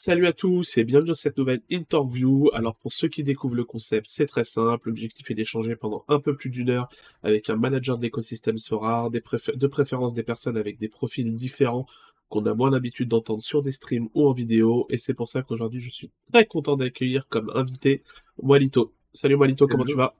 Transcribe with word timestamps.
Salut 0.00 0.28
à 0.28 0.32
tous 0.32 0.78
et 0.78 0.84
bienvenue 0.84 1.08
dans 1.08 1.14
cette 1.14 1.36
nouvelle 1.38 1.60
interview. 1.70 2.48
Alors 2.52 2.76
pour 2.76 2.92
ceux 2.92 3.08
qui 3.08 3.24
découvrent 3.24 3.56
le 3.56 3.64
concept, 3.64 4.06
c'est 4.08 4.26
très 4.26 4.44
simple. 4.44 4.90
L'objectif 4.90 5.28
est 5.28 5.34
d'échanger 5.34 5.74
pendant 5.74 6.04
un 6.06 6.20
peu 6.20 6.36
plus 6.36 6.50
d'une 6.50 6.70
heure 6.70 6.88
avec 7.24 7.50
un 7.50 7.56
manager 7.56 7.98
d'écosystème 7.98 8.58
Sora, 8.58 9.10
des 9.10 9.20
de 9.54 9.66
préférence 9.66 10.14
des 10.14 10.22
personnes 10.22 10.56
avec 10.56 10.78
des 10.78 10.88
profils 10.88 11.34
différents 11.34 11.84
qu'on 12.28 12.46
a 12.46 12.54
moins 12.54 12.70
l'habitude 12.70 13.08
d'entendre 13.08 13.42
sur 13.42 13.60
des 13.60 13.72
streams 13.72 14.08
ou 14.14 14.28
en 14.28 14.32
vidéo. 14.32 14.86
Et 14.88 14.98
c'est 14.98 15.14
pour 15.14 15.28
ça 15.28 15.42
qu'aujourd'hui 15.42 15.80
je 15.80 15.90
suis 15.90 16.12
très 16.32 16.46
content 16.46 16.76
d'accueillir 16.76 17.26
comme 17.26 17.50
invité 17.56 18.00
Walito. 18.36 18.94
Salut 19.12 19.34
Walito, 19.34 19.66
comment 19.66 19.84
tu 19.84 19.96
vas? 19.96 20.14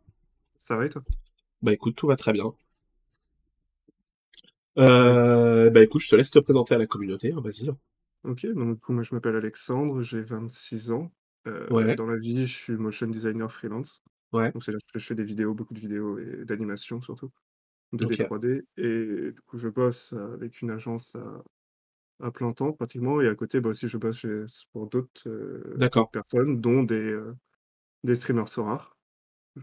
Ça 0.58 0.76
va 0.76 0.86
et 0.86 0.90
toi? 0.90 1.04
Bah 1.62 1.72
écoute, 1.72 1.95
tout 1.95 2.08
va 2.08 2.16
très 2.16 2.32
bien. 2.32 2.52
Euh, 4.79 5.70
bah 5.70 5.84
écoute, 5.84 6.02
je 6.02 6.08
te 6.08 6.16
laisse 6.16 6.32
te 6.32 6.40
présenter 6.40 6.74
à 6.74 6.79
la 6.79 6.88
communauté, 6.88 7.30
hein, 7.30 7.40
vas-y. 7.40 7.70
Ok, 8.25 8.46
donc 8.46 8.89
moi 8.89 9.03
je 9.03 9.14
m'appelle 9.14 9.37
Alexandre, 9.37 10.03
j'ai 10.03 10.23
26 10.23 10.91
ans. 10.91 11.12
Euh, 11.47 11.70
Ouais, 11.70 11.95
dans 11.95 12.06
la 12.06 12.19
vie, 12.19 12.47
je 12.47 12.52
suis 12.56 12.73
motion 12.77 13.06
designer 13.06 13.51
freelance. 13.52 14.02
ouais, 14.33 14.55
Donc 14.55 14.65
c'est-à-dire 14.65 14.80
que 14.92 14.98
je 14.98 15.06
fais 15.06 15.15
des 15.15 15.25
vidéos, 15.25 15.55
beaucoup 15.55 15.75
de 15.75 15.79
vidéos 15.80 16.19
et 16.19 16.45
d'animation 16.45 17.01
surtout, 17.01 17.30
2D, 17.92 18.16
ok, 18.16 18.19
3D. 18.19 18.62
Et 18.77 19.33
du 19.33 19.41
coup, 19.47 19.59
je 19.59 19.69
bosse 19.69 20.12
avec 20.15 20.61
une 20.62 20.70
agence 20.70 21.15
à, 21.16 21.45
à 22.20 22.33
plein 22.33 22.52
temps 22.55 22.73
pratiquement. 22.75 23.20
Et 23.23 23.28
à 23.28 23.34
côté, 23.37 23.61
bah 23.62 23.70
aussi, 23.70 23.89
je 23.89 23.98
bosse 23.98 24.19
chez- 24.19 24.45
pour 24.73 24.89
d'autres 24.89 25.28
euh, 25.28 25.89
d'autres 25.95 26.09
d'accord, 26.09 26.12
personnes, 26.12 26.61
dont 26.61 26.83
des, 26.84 26.97
euh, 27.12 27.34
des 28.05 28.16
streamers 28.16 28.48
so 28.50 28.64
rares, 28.64 28.97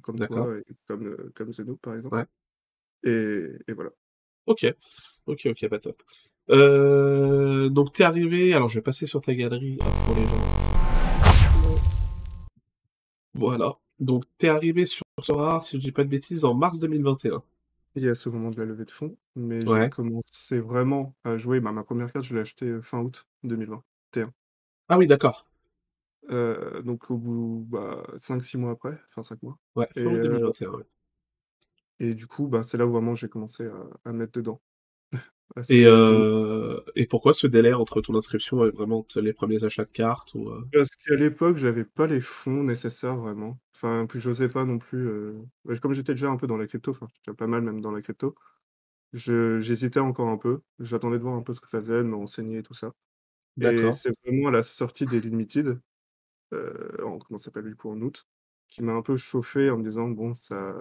comme 0.04 0.20
d'accord, 0.20 0.50
toi 0.50 0.58
et 0.60 0.64
comme, 0.88 1.32
comme 1.36 1.52
The 1.54 1.62
Noob, 1.62 1.80
par 1.82 1.96
exemple. 1.96 2.16
ouais, 2.16 2.26
Et, 3.06 3.50
et 3.68 3.74
voilà. 3.74 3.92
Ok, 4.48 4.66
ok, 5.28 5.48
ok, 5.52 5.70
bah 5.70 5.80
top. 5.80 6.02
Euh, 6.52 7.70
donc 7.70 7.92
t'es 7.94 8.04
arrivé, 8.04 8.54
alors 8.54 8.70
je 8.70 8.76
vais 8.76 8.84
passer 8.84 9.06
sur 9.08 9.22
ta 9.22 9.34
galerie 9.34 9.78
hop, 9.82 9.88
pour 10.06 10.16
les 10.16 10.22
gens. 10.24 11.76
Voilà. 13.34 13.74
Donc 14.00 14.24
t'es 14.38 14.48
arrivé 14.50 14.86
sur 14.86 15.04
Sora, 15.22 15.62
si 15.64 15.78
je 15.78 15.82
dis 15.82 15.92
pas 15.92 16.04
de 16.04 16.10
bêtises, 16.10 16.46
en 16.46 16.54
mars 16.54 16.80
2021. 16.80 17.42
Il 17.98 18.04
y 18.04 18.10
a 18.10 18.16
ce 18.16 18.28
moment 18.28 18.52
de 18.52 18.58
la 18.60 18.66
levée 18.66 18.84
de 18.86 18.92
fonds, 18.92 19.16
mais 19.36 19.62
j'ai 19.62 19.68
Ouais. 19.68 19.90
commencé 19.90 20.60
vraiment 20.60 21.16
à 21.24 21.38
jouer. 21.38 21.62
Bah, 21.62 21.72
ma 21.72 21.84
première 21.84 22.12
carte, 22.12 22.26
je 22.26 22.36
l'ai 22.36 22.42
achetée 22.42 22.66
euh, 22.66 22.82
fin 22.82 23.00
août 23.00 23.26
2021. 23.44 24.34
Ah 24.90 24.98
oui, 24.98 25.08
d'accord. 25.08 25.48
Euh, 26.30 26.82
donc 26.82 27.10
au 27.10 27.18
bout, 27.18 27.66
bah, 27.70 28.04
5-6 28.18 28.58
mois 28.58 28.72
après, 28.72 29.00
enfin 29.10 29.24
5 29.24 29.42
mois. 29.44 29.58
Ouais, 29.76 29.88
Et, 29.96 30.02
fin 30.04 30.10
août 30.10 30.18
euh, 30.18 30.24
2021, 30.24 30.70
ouais. 30.72 30.84
Et 32.00 32.14
du 32.16 32.28
coup, 32.28 32.48
bah, 32.48 32.64
c'est 32.64 32.78
là 32.78 32.88
où 32.88 32.92
vraiment 32.92 33.16
j'ai 33.16 33.30
commencé 33.30 33.66
à, 33.68 33.76
à 34.10 34.14
mettre 34.14 34.34
dedans. 34.34 34.62
Et, 35.70 35.86
euh, 35.86 36.22
euh, 36.78 36.80
et 36.96 37.06
pourquoi 37.06 37.34
ce 37.36 37.46
délai 37.48 37.74
entre 37.74 38.02
ton 38.02 38.16
inscription 38.16 38.66
et 38.66 38.72
vraiment 38.72 39.06
les 39.16 39.34
premiers 39.34 39.64
achats 39.64 39.86
de 39.86 39.92
cartes 39.92 40.34
ou 40.34 40.50
euh, 40.50 40.68
Parce 40.72 40.90
qu'à 40.96 41.16
l'époque, 41.16 41.58
j'avais 41.58 41.86
pas 41.86 42.08
les 42.08 42.20
fonds 42.22 42.64
nécessaires 42.64 43.16
vraiment. 43.18 43.60
Enfin, 43.76 44.06
puis 44.08 44.20
j'osais 44.20 44.48
pas 44.50 44.66
non 44.66 44.78
plus. 44.78 45.08
euh, 45.08 45.42
ouais, 45.66 45.80
Comme 45.80 45.94
j'étais 45.94 46.14
déjà 46.14 46.30
un 46.30 46.38
peu 46.38 46.48
dans 46.48 46.58
la 46.58 46.68
crypto, 46.68 46.92
enfin, 46.92 47.08
j'étais 47.16 47.34
pas 47.36 47.48
mal 47.48 47.62
même 47.62 47.82
dans 47.82 47.92
la 47.92 48.02
crypto, 48.02 48.36
j'hésitais 49.14 50.00
encore 50.02 50.30
un 50.30 50.38
peu. 50.38 50.62
J'attendais 50.80 51.18
de 51.20 51.24
voir 51.24 51.36
un 51.36 51.44
peu 51.44 51.54
ce 51.54 51.62
que 51.62 51.70
ça 51.70 51.82
faisait, 51.82 52.00
de 52.00 52.04
me 52.10 52.16
renseigner 52.18 52.60
et 52.60 52.64
tout 52.64 52.74
ça. 52.76 52.94
Et 53.62 53.92
c'est 53.94 54.14
vraiment 54.26 54.50
à 54.50 54.52
la 54.52 54.64
sortie 54.64 55.08
des 55.08 55.22
Limited, 55.22 55.82
heu, 56.54 56.98
en 57.06 57.20
comment 57.20 57.38
s'appelle 57.40 57.66
du 57.66 57.76
coup? 57.78 57.92
En 57.92 58.02
août, 58.02 58.28
qui 58.70 58.84
m'a 58.84 58.94
un 58.94 59.02
peu 59.04 59.18
chauffé 59.18 59.70
en 59.72 59.78
me 59.80 59.84
disant: 59.84 60.10
«Bon 60.10 60.36
ça 60.36 60.74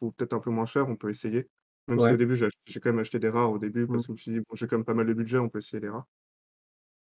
vaut 0.00 0.12
peut-être 0.12 0.34
un 0.34 0.40
peu 0.40 0.50
moins 0.50 0.66
cher, 0.66 0.88
on 0.88 0.96
peut 0.96 1.10
essayer». 1.10 1.48
Même 1.88 2.00
si 2.00 2.12
au 2.12 2.16
début 2.18 2.36
j'ai 2.36 2.80
quand 2.80 2.90
même 2.90 2.98
acheté 3.00 3.18
des 3.20 3.28
rares 3.30 3.52
au 3.52 3.58
début 3.58 3.88
parce 3.88 4.04
que 4.04 4.08
je 4.08 4.12
me 4.12 4.16
suis 4.18 4.32
dit: 4.32 4.40
«Bon 4.40 4.54
j'ai 4.56 4.66
quand 4.68 4.76
même 4.78 4.84
pas 4.86 4.94
mal 4.94 5.06
de 5.06 5.14
budget, 5.14 5.38
on 5.38 5.48
peut 5.50 5.58
essayer 5.58 5.80
les 5.80 5.88
rares» 5.90 6.06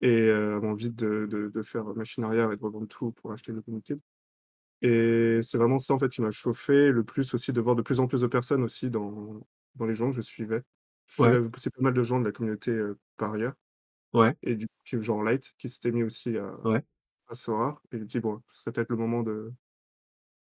et 0.01 0.27
heu, 0.29 0.53
avant 0.55 0.75
vite 0.75 0.95
de 0.95 1.25
de 1.25 1.49
de 1.49 1.61
faire 1.63 1.85
machine 1.95 2.23
arrière 2.23 2.51
et 2.51 2.57
de 2.57 2.61
revendre 2.63 2.87
tout 2.87 3.11
pour 3.13 3.31
acheter 3.31 3.51
le 3.51 3.63
limited 3.67 3.99
et 4.83 5.41
c'est 5.43 5.57
vraiment 5.59 5.79
ça 5.79 5.93
en 5.95 5.99
fait 5.99 6.09
qui 6.09 6.21
m'a 6.21 6.31
chauffé, 6.31 6.91
le 6.91 7.03
plus 7.05 7.33
aussi 7.35 7.53
de 7.53 7.61
voir 7.61 7.75
de 7.75 7.81
plus 7.83 7.99
en 8.01 8.07
plus 8.07 8.21
de 8.21 8.27
personnes 8.27 8.63
aussi 8.63 8.89
dans 8.91 9.47
dans 9.75 9.85
les 9.87 9.95
gens 9.95 10.09
que 10.11 10.17
je 10.17 10.21
suivais. 10.21 10.63
Je 11.07 11.15
suivais 11.17 11.37
Ouais. 11.37 11.39
aussi 11.39 11.69
pas 11.71 11.81
mal 11.81 11.93
de 11.93 12.03
gens 12.03 12.19
de 12.19 12.25
la 12.25 12.31
communauté, 12.33 12.79
par 13.17 13.33
ailleurs 13.33 13.53
Ouais. 14.13 14.37
et 14.43 14.55
du 14.55 14.67
coup 14.67 15.01
genre 15.03 15.23
Light 15.23 15.53
qui 15.59 15.69
s'était 15.69 15.91
mis 15.91 16.03
aussi 16.03 16.37
à 16.37 16.57
Ouais. 16.63 16.87
à 17.29 17.35
Sora 17.35 17.81
et 17.91 17.97
je 17.97 18.03
me 18.03 18.07
dis: 18.07 18.19
«Bon, 18.21 18.41
c'est 18.53 18.71
peut-être 18.73 18.89
le 18.89 18.97
moment 18.97 19.23
de 19.23 19.53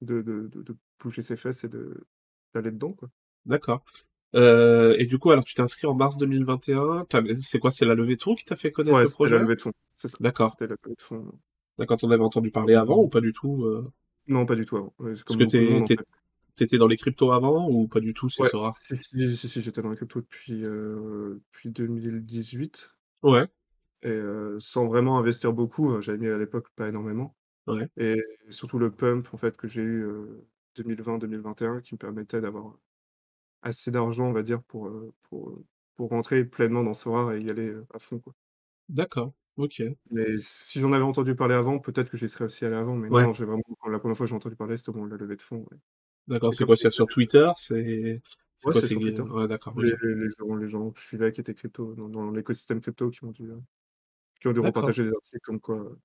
de 0.03 0.23
de 0.23 0.49
de 0.49 0.63
de 0.63 0.77
bouger 1.01 1.23
ses 1.23 1.37
fesses 1.37 1.65
et 1.65 1.69
de 1.71 2.07
d'aller 2.55 2.71
dedans, 2.73 2.93
quoi». 2.95 3.11
D'accord. 3.47 3.85
Euh, 4.35 4.97
et 4.99 5.07
du 5.07 5.19
coup, 5.19 5.31
alors 5.31 5.45
tu 5.45 5.55
t'es 5.55 5.63
inscrit 5.63 5.87
en 5.87 5.95
mars 5.95 6.19
2021. 6.19 7.05
T'as- 7.09 7.23
C'est 7.41 7.59
quoi? 7.59 7.71
C'est 7.71 7.85
la 7.87 7.95
levée 7.95 8.17
de 8.17 8.23
fonds 8.23 8.35
qui 8.35 8.45
t'a 8.45 8.57
fait 8.57 8.73
connaître 8.73 9.01
Ouais, 9.01 9.05
le 9.05 9.11
c'était 9.11 9.29
la 9.29 9.39
projet? 9.39 9.39
levée 9.39 9.57
de 9.57 9.61
fonds, 9.63 9.73
c'est 9.97 10.09
ça, 10.09 10.19
D'accord. 10.21 10.57
c'était 10.57 10.67
la 10.67 10.77
levée 10.83 10.95
de 10.97 11.03
fonds. 11.03 11.39
D'accord, 11.79 11.99
t'en 11.99 12.11
avais 12.11 12.25
entendu 12.25 12.51
parler 12.51 12.75
avant 12.75 12.99
ou 12.99 13.09
pas 13.09 13.21
du 13.21 13.33
tout? 13.33 13.63
euh? 13.65 13.89
Non, 14.27 14.45
pas 14.47 14.55
du 14.57 14.65
tout 14.67 14.77
avant, 14.77 14.95
Parce 15.27 15.37
que 15.37 15.45
t'es, 15.45 15.83
en 15.83 15.89
fait. 15.91 16.07
t'étais 16.57 16.79
dans 16.79 16.87
les 16.89 16.97
cryptos 16.97 17.33
avant 17.33 17.69
ou 17.71 17.89
pas 17.89 18.01
du 18.01 18.15
tout, 18.15 18.31
c'est 18.31 18.43
Ouais, 18.43 18.51
Sora? 18.51 18.75
si, 18.75 18.97
si, 18.97 19.37
si, 19.37 19.49
si, 19.49 19.63
j'étais 19.63 19.83
dans 19.83 19.91
la 19.91 19.97
crypto 19.97 20.21
depuis, 20.21 20.65
heu, 20.65 21.41
depuis 21.53 21.71
2018 21.71 22.91
Ouais. 23.23 23.49
et 24.03 24.21
sans 24.61 24.87
vraiment 24.87 25.19
investir 25.19 25.53
beaucoup, 25.53 25.93
heu, 25.93 26.01
j'avais 26.01 26.19
mis 26.19 26.29
à 26.29 26.39
l'époque 26.39 26.69
pas 26.77 26.89
énormément 26.89 27.37
Ouais. 27.67 27.89
et 27.99 28.23
surtout 28.51 28.79
le 28.81 28.93
pump, 28.93 29.29
en 29.35 29.39
fait, 29.39 29.57
que 29.59 29.69
j'ai 29.69 29.83
eu, 29.83 30.07
2020-2021 30.77 31.81
qui 31.81 31.95
me 31.95 31.99
permettait 31.99 32.41
d'avoir 32.41 32.77
assez 33.63 33.91
d'argent, 33.93 34.27
on 34.29 34.33
va 34.33 34.43
dire, 34.45 34.63
pour, 34.65 34.89
heu, 34.89 35.15
pour, 35.25 35.51
heu, 35.51 35.67
pour 35.97 36.11
rentrer 36.11 36.45
pleinement 36.47 36.85
dans 36.85 36.95
Sora 36.95 37.37
et 37.37 37.43
y 37.43 37.51
aller, 37.51 37.75
à 37.95 37.99
fond, 38.01 38.21
quoi. 38.21 38.35
D'accord. 38.89 39.35
Ok. 39.57 39.83
Mais 40.11 40.39
si 40.39 40.81
j'en 40.81 40.93
avais 40.93 41.05
entendu 41.05 41.35
parler 41.35 41.55
avant, 41.55 41.79
peut-être 41.79 42.11
que 42.11 42.17
j'y 42.17 42.29
serais 42.29 42.45
aussi 42.47 42.65
allé 42.65 42.75
avant, 42.77 42.95
mais 42.97 43.11
non, 43.11 43.21
Ouais. 43.21 43.27
non, 43.27 43.33
j'ai 43.33 43.45
vraiment 43.45 43.63
la 43.91 43.99
première 43.99 44.17
fois 44.17 44.27
que 44.27 44.31
j'ai 44.31 44.37
entendu 44.37 44.57
parler, 44.57 44.77
c'était 44.77 44.91
au 44.91 44.93
moment 44.95 45.07
de 45.07 45.13
la 45.13 45.19
levée 45.19 45.37
de 45.37 45.43
fonds, 45.43 45.67
ouais 45.71 45.79
D'accord. 46.29 46.55
C'est 46.55 46.65
quoi? 46.67 46.77
c'est 46.77 46.91
sur 46.91 47.07
Twitter? 47.07 47.51
C'est, 47.57 48.21
ouais, 48.65 48.73
quoi? 48.73 48.83
c'est 48.83 48.97
ouais, 49.21 49.47
d'accord. 49.47 49.75
Les 49.77 49.89
gens 50.39 50.55
les 50.57 50.69
gens 50.69 50.91
que 50.91 51.01
je 51.01 51.07
suivais 51.07 51.33
qui 51.33 51.41
étaient 51.41 51.55
crypto, 51.55 51.95
dans 51.95 52.09
dans 52.09 52.31
l'écosystème 52.31 52.81
crypto 52.81 53.11
qui 53.11 53.25
ont 53.25 53.31
dû, 53.33 53.51
qui 54.41 54.49
ont 54.49 54.53
dû 54.53 54.61
repartager 54.61 55.05
des 55.05 55.13
articles 55.13 55.41
comme 55.45 55.61
quoi, 55.61 55.97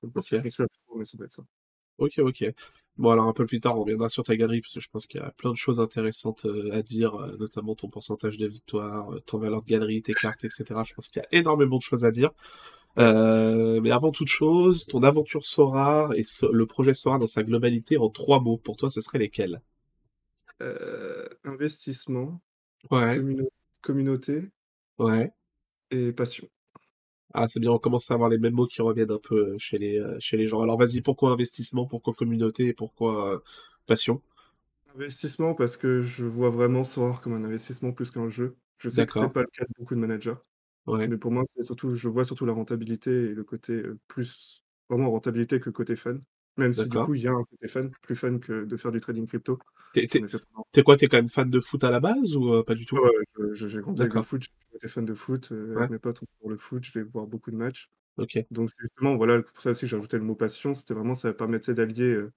comme 0.00 0.12
quoi 0.12 0.22
si 0.22 0.36
je 0.36 0.36
Ok. 0.36 0.44
me 0.44 0.50
souviens 0.50 0.66
plus 0.68 0.80
trop, 0.86 0.98
mais 0.98 1.04
ça 1.04 1.16
doit 1.16 1.26
être 1.26 1.32
ça. 1.32 1.44
Ok, 1.98 2.18
ok. 2.18 2.44
Bon, 2.96 3.10
alors 3.10 3.26
un 3.26 3.32
peu 3.32 3.46
plus 3.46 3.60
tard, 3.60 3.76
on 3.76 3.82
reviendra 3.82 4.08
sur 4.08 4.22
ta 4.24 4.36
galerie, 4.36 4.60
parce 4.60 4.74
que 4.74 4.80
je 4.80 4.88
pense 4.88 5.06
qu'il 5.06 5.20
y 5.20 5.22
a 5.24 5.30
plein 5.32 5.50
de 5.50 5.56
choses 5.56 5.80
intéressantes 5.80 6.44
euh, 6.46 6.70
à 6.72 6.82
dire, 6.82 7.14
euh, 7.16 7.36
notamment 7.38 7.74
ton 7.74 7.88
pourcentage 7.88 8.38
de 8.38 8.46
victoire, 8.46 9.12
euh, 9.14 9.20
ton 9.20 9.38
valeur 9.38 9.60
de 9.60 9.66
galerie, 9.66 10.02
tes 10.02 10.14
cartes, 10.14 10.44
etc. 10.44 10.84
Je 10.84 10.94
pense 10.94 11.08
qu'il 11.08 11.20
y 11.22 11.24
a 11.24 11.38
énormément 11.40 11.78
de 11.78 11.82
choses 11.82 12.04
à 12.04 12.10
dire. 12.12 12.30
Mais 12.96 13.90
avant 13.90 14.10
toute 14.12 14.28
chose, 14.28 14.86
ton 14.86 15.02
aventure 15.02 15.44
Sora 15.46 16.10
et 16.16 16.24
so- 16.24 16.52
le 16.52 16.66
projet 16.66 16.94
Sora 16.94 17.18
dans 17.18 17.26
sa 17.26 17.42
globalité 17.44 17.98
en 17.98 18.10
trois 18.10 18.40
mots, 18.40 18.58
pour 18.58 18.76
toi, 18.76 18.90
ce 18.90 19.00
serait 19.00 19.18
lesquels? 19.18 19.60
Investissement, 21.44 22.40
Ouais, 22.90 23.22
communau 23.22 23.50
communauté 23.82 24.50
ouais. 24.98 25.32
et 25.90 26.12
passion. 26.12 26.48
Ah, 27.34 27.46
c'est 27.48 27.60
bien, 27.60 27.70
on 27.72 27.78
commence 27.78 28.10
à 28.10 28.14
avoir 28.14 28.28
les 28.30 28.38
mêmes 28.38 28.54
mots 28.54 28.66
qui 28.66 28.80
reviennent 28.82 29.10
un 29.10 29.18
peu 29.18 29.54
euh, 29.54 29.58
chez 29.58 29.78
les, 29.78 29.98
euh, 29.98 30.16
chez 30.18 30.36
les 30.36 30.48
gens. 30.48 30.60
Alors 30.62 30.78
vas-y, 30.78 31.02
pourquoi 31.02 31.30
investissement, 31.32 31.86
pourquoi 31.86 32.14
communauté 32.14 32.72
pourquoi 32.72 33.34
euh, 33.34 33.38
passion? 33.86 34.22
Investissement 34.94 35.54
parce 35.54 35.76
que 35.76 36.02
je 36.02 36.24
vois 36.24 36.50
vraiment 36.50 36.82
Sora 36.84 37.20
comme 37.22 37.34
un 37.34 37.44
investissement 37.44 37.92
plus 37.92 38.10
qu'un 38.10 38.28
jeu. 38.30 38.56
Je 38.78 38.88
sais 38.88 39.04
que 39.06 39.12
c'est 39.12 39.28
D'accord, 39.28 39.32
pas 39.32 39.42
le 39.42 39.48
cas 39.52 39.64
de 39.64 39.72
beaucoup 39.78 39.94
de 39.94 40.00
managers. 40.00 40.34
ouais, 40.86 41.08
Mais 41.08 41.18
pour 41.18 41.32
moi, 41.32 41.42
c'est 41.56 41.64
surtout 41.64 41.94
je 41.96 42.08
vois 42.08 42.24
surtout 42.24 42.46
la 42.46 42.52
rentabilité 42.54 43.10
et 43.30 43.34
le 43.34 43.44
côté, 43.44 43.82
plus 44.08 44.64
vraiment 44.90 45.10
rentabilité 45.10 45.60
que 45.60 45.70
côté 45.70 45.96
fun. 45.96 46.20
Même 46.58 46.74
si 46.74 46.88
du 46.90 46.98
d'accord. 46.98 47.00
coup, 47.00 47.14
il 47.14 47.22
y 47.22 47.28
a 47.28 47.32
un 47.32 47.44
côté 47.44 47.68
fun, 47.68 47.90
plus 48.02 48.16
fun 48.16 48.38
que 48.40 48.64
de 48.64 48.76
faire 48.78 48.92
du 48.92 49.00
trading 49.00 49.26
crypto. 49.26 49.58
T'es, 49.92 50.82
quoi, 50.82 50.96
t'es 50.96 51.08
quand 51.08 51.16
même 51.16 51.28
fan 51.28 51.50
de 51.50 51.60
foot 51.60 51.82
à 51.84 51.90
la 51.90 52.00
base 52.00 52.36
ou 52.36 52.52
euh, 52.54 52.62
pas 52.64 52.74
du 52.74 52.86
tout? 52.86 53.00
ouais, 53.38 53.54
j'ai 53.54 53.80
grandi 53.80 54.02
avec 54.02 54.14
le 54.14 54.22
foot, 54.22 54.44
été 54.74 54.88
fan 54.88 55.04
de 55.04 55.14
foot, 55.14 55.52
ouais, 55.74 55.88
avec 55.88 55.90
mes 55.90 55.98
potes, 55.98 56.22
on 56.22 56.26
pour 56.40 56.50
le 56.50 56.56
foot, 56.56 56.84
je 56.84 56.92
vais 56.98 57.02
voir 57.04 57.26
beaucoup 57.26 57.50
de 57.50 57.56
matchs. 57.56 57.90
Donc 58.50 58.70
c'est 58.70 58.76
justement, 58.82 59.16
voilà, 59.16 59.42
pour 59.42 59.60
ça 59.62 59.72
aussi 59.72 59.82
que 59.82 59.86
j'ai 59.88 59.96
rajouté 59.96 60.18
le 60.18 60.24
mot 60.24 60.34
passion, 60.36 60.74
c'était 60.74 60.94
vraiment 60.94 61.14
ça 61.14 61.32
permettait 61.34 61.74
d'allier, 61.74 62.12
heu 62.14 62.32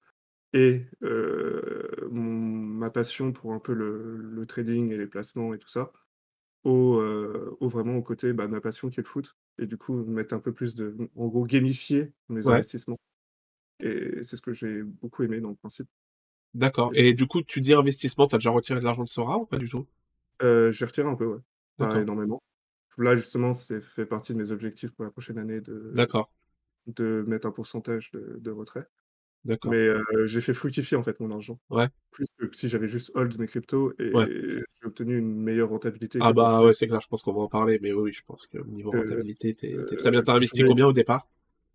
et 0.54 0.86
mon 2.12 2.22
ma 2.24 2.90
passion 2.92 3.32
pour 3.34 3.54
un 3.54 3.60
peu 3.60 3.74
le 3.74 4.18
le 4.18 4.46
trading 4.46 4.92
et 4.92 4.98
les 4.98 5.08
placements 5.08 5.54
et 5.54 5.60
tout 5.60 5.70
ça, 5.70 5.92
au, 6.64 7.02
vraiment 7.62 7.96
au 7.98 8.04
côté, 8.04 8.34
bah, 8.34 8.48
ma 8.48 8.62
passion 8.62 8.90
qui 8.90 9.00
est 9.00 9.04
le 9.04 9.10
foot. 9.10 9.38
Et 9.60 9.68
du 9.68 9.78
coup, 9.78 9.96
mettre 10.06 10.34
un 10.36 10.40
peu 10.40 10.54
plus 10.54 10.76
de 10.76 10.96
en 11.16 11.28
gros, 11.28 11.46
gamifier 11.46 12.14
mes 12.30 12.50
ouais, 12.50 12.50
investissements. 12.50 13.00
Et 13.82 14.24
c'est 14.24 14.36
ce 14.38 14.42
que 14.42 14.54
j'ai 14.54 14.84
beaucoup 14.84 15.24
aimé 15.24 15.42
dans 15.42 15.50
le 15.52 15.56
principe 15.56 15.90
d'accord. 16.54 16.92
et 16.96 17.14
du 17.14 17.28
coup, 17.28 17.42
tu 17.42 17.62
dis 17.62 17.74
investissement, 17.74 18.28
t'as 18.28 18.38
déjà 18.38 18.52
retiré 18.52 18.80
de 18.80 18.86
l'argent 18.86 19.04
de 19.04 19.10
Sora 19.10 19.38
ou 19.38 19.46
pas 19.46 19.58
du 19.58 19.70
tout? 19.70 19.86
heu, 20.42 20.72
j'ai 20.72 20.86
retiré 20.86 21.08
un 21.10 21.16
peu, 21.16 21.26
ouais, 21.28 21.40
pas 21.78 22.00
énormément. 22.02 22.42
Là, 22.98 23.16
justement, 23.18 23.54
c'est 23.54 23.82
fait 23.82 24.06
partie 24.06 24.34
de 24.34 24.40
mes 24.40 24.52
objectifs 24.52 24.92
pour 24.94 25.06
la 25.06 25.12
prochaine 25.12 25.40
année 25.40 25.62
de 25.62 26.04
de 26.88 27.24
mettre 27.28 27.48
un 27.48 27.52
pourcentage 27.52 28.12
de 28.12 28.38
de 28.42 28.52
retrait. 28.52 28.88
d'accord, 29.46 29.76
Mais, 29.76 29.88
heu, 29.90 30.04
j'ai 30.28 30.42
fait 30.42 30.54
fructifier, 30.56 30.98
en 30.98 31.04
fait, 31.04 31.20
mon 31.22 31.32
argent. 31.32 31.60
ouais, 31.70 31.92
Plus 32.12 32.28
que 32.40 32.56
si 32.58 32.70
j'avais 32.70 32.90
juste 32.90 33.12
hold 33.16 33.40
mes 33.40 33.48
cryptos 33.48 33.94
ouais. 34.14 34.28
et 34.28 34.60
j'ai 34.82 34.88
obtenu 34.88 35.18
une 35.20 35.42
meilleure 35.42 35.70
rentabilité 35.70 36.20
Ah 36.20 36.32
bah 36.32 36.64
ouais, 36.64 36.74
c'est 36.74 36.88
clair, 36.88 37.02
je 37.02 37.08
pense 37.10 37.22
qu'on 37.22 37.34
va 37.34 37.42
en 37.42 37.48
parler, 37.50 37.78
mais 37.82 37.92
oui, 37.92 38.14
je 38.14 38.24
pense 38.24 38.48
que 38.48 38.60
niveau 38.60 38.94
que 38.94 38.94
rentabilité, 38.94 39.54
t'es, 39.54 39.84
t'es 39.86 39.96
très 39.98 40.10
bien. 40.12 40.22
T'as 40.24 40.36
investi 40.36 40.64
combien 40.64 40.88
au 40.88 40.94
départ? 40.94 41.28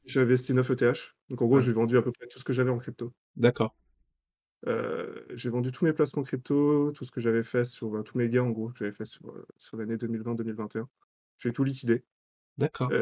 J'ai 0.07 0.21
investi 0.21 0.55
9 0.55 0.71
ETH. 0.71 1.15
Donc 1.29 1.43
en 1.43 1.47
gros, 1.47 1.61
Ouais. 1.61 1.61
j'ai 1.61 1.73
vendu 1.73 1.99
à 1.99 2.03
peu 2.03 2.11
près 2.11 2.27
tout 2.29 2.39
ce 2.39 2.45
que 2.45 2.55
j'avais 2.55 2.71
en 2.71 2.79
crypto. 2.79 3.13
D'accord. 3.37 3.73
J'ai 4.65 5.51
vendu 5.51 5.73
tous 5.73 5.85
mes 5.85 5.93
placements 5.93 6.23
crypto, 6.23 6.93
tout 6.93 7.05
ce 7.05 7.11
que 7.11 7.21
j'avais 7.21 7.43
fait 7.43 7.65
sur, 7.65 7.91
bah, 7.91 8.03
tous 8.03 8.17
mes 8.19 8.29
gains 8.29 8.43
en 8.45 8.51
gros 8.51 8.69
que 8.71 8.79
j'avais 8.79 8.93
fait 8.93 9.05
sur, 9.05 9.23
l'année 9.75 9.97
2020-2021. 9.97 10.89
J'ai 11.39 11.53
tout 11.53 11.65
liquidé, 11.65 12.05
D'accord. 12.59 12.97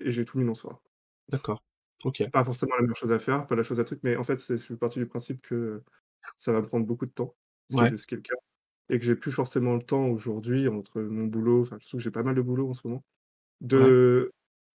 et 0.00 0.12
j'ai 0.12 0.24
tout 0.24 0.38
mis 0.38 0.46
dans 0.46 0.54
Sorare. 0.54 0.82
D'accord. 1.28 1.62
OK. 2.04 2.30
Pas 2.32 2.44
forcément 2.44 2.74
la 2.76 2.82
meilleure 2.82 2.96
chose 2.96 3.12
à 3.12 3.18
faire, 3.18 3.46
pas 3.46 3.54
la 3.56 3.62
chose 3.62 3.80
à 3.80 3.84
truc, 3.84 4.00
mais 4.02 4.16
en 4.16 4.24
fait, 4.24 4.36
c'est 4.36 4.56
je 4.56 4.62
suis 4.62 4.76
parti 4.76 4.98
du 4.98 5.06
principe 5.06 5.40
que, 5.42 5.82
ça 6.38 6.52
va 6.52 6.60
me 6.60 6.66
prendre 6.66 6.86
beaucoup 6.86 7.06
de 7.06 7.10
temps, 7.12 7.36
ce 7.68 7.76
qui 7.76 7.84
est 7.84 7.86
Ouais. 7.86 7.88
le 7.88 7.96
ce 7.98 8.06
qui 8.06 8.14
est 8.14 8.16
le 8.18 8.22
cas 8.22 8.34
et 8.90 8.98
que 9.00 9.04
j'ai 9.06 9.16
plus 9.16 9.32
forcément 9.32 9.74
le 9.76 9.82
temps 9.84 10.08
aujourd'hui 10.08 10.68
entre 10.68 11.00
mon 11.02 11.26
boulot, 11.26 11.62
enfin 11.62 11.78
surtout 11.80 11.98
que 11.98 12.02
j'ai 12.04 12.10
pas 12.12 12.22
mal 12.24 12.34
de 12.36 12.42
boulot 12.42 12.70
en 12.70 12.74
ce 12.74 12.86
moment, 12.86 13.04
Ouais. 13.76 13.96
de 14.00 14.32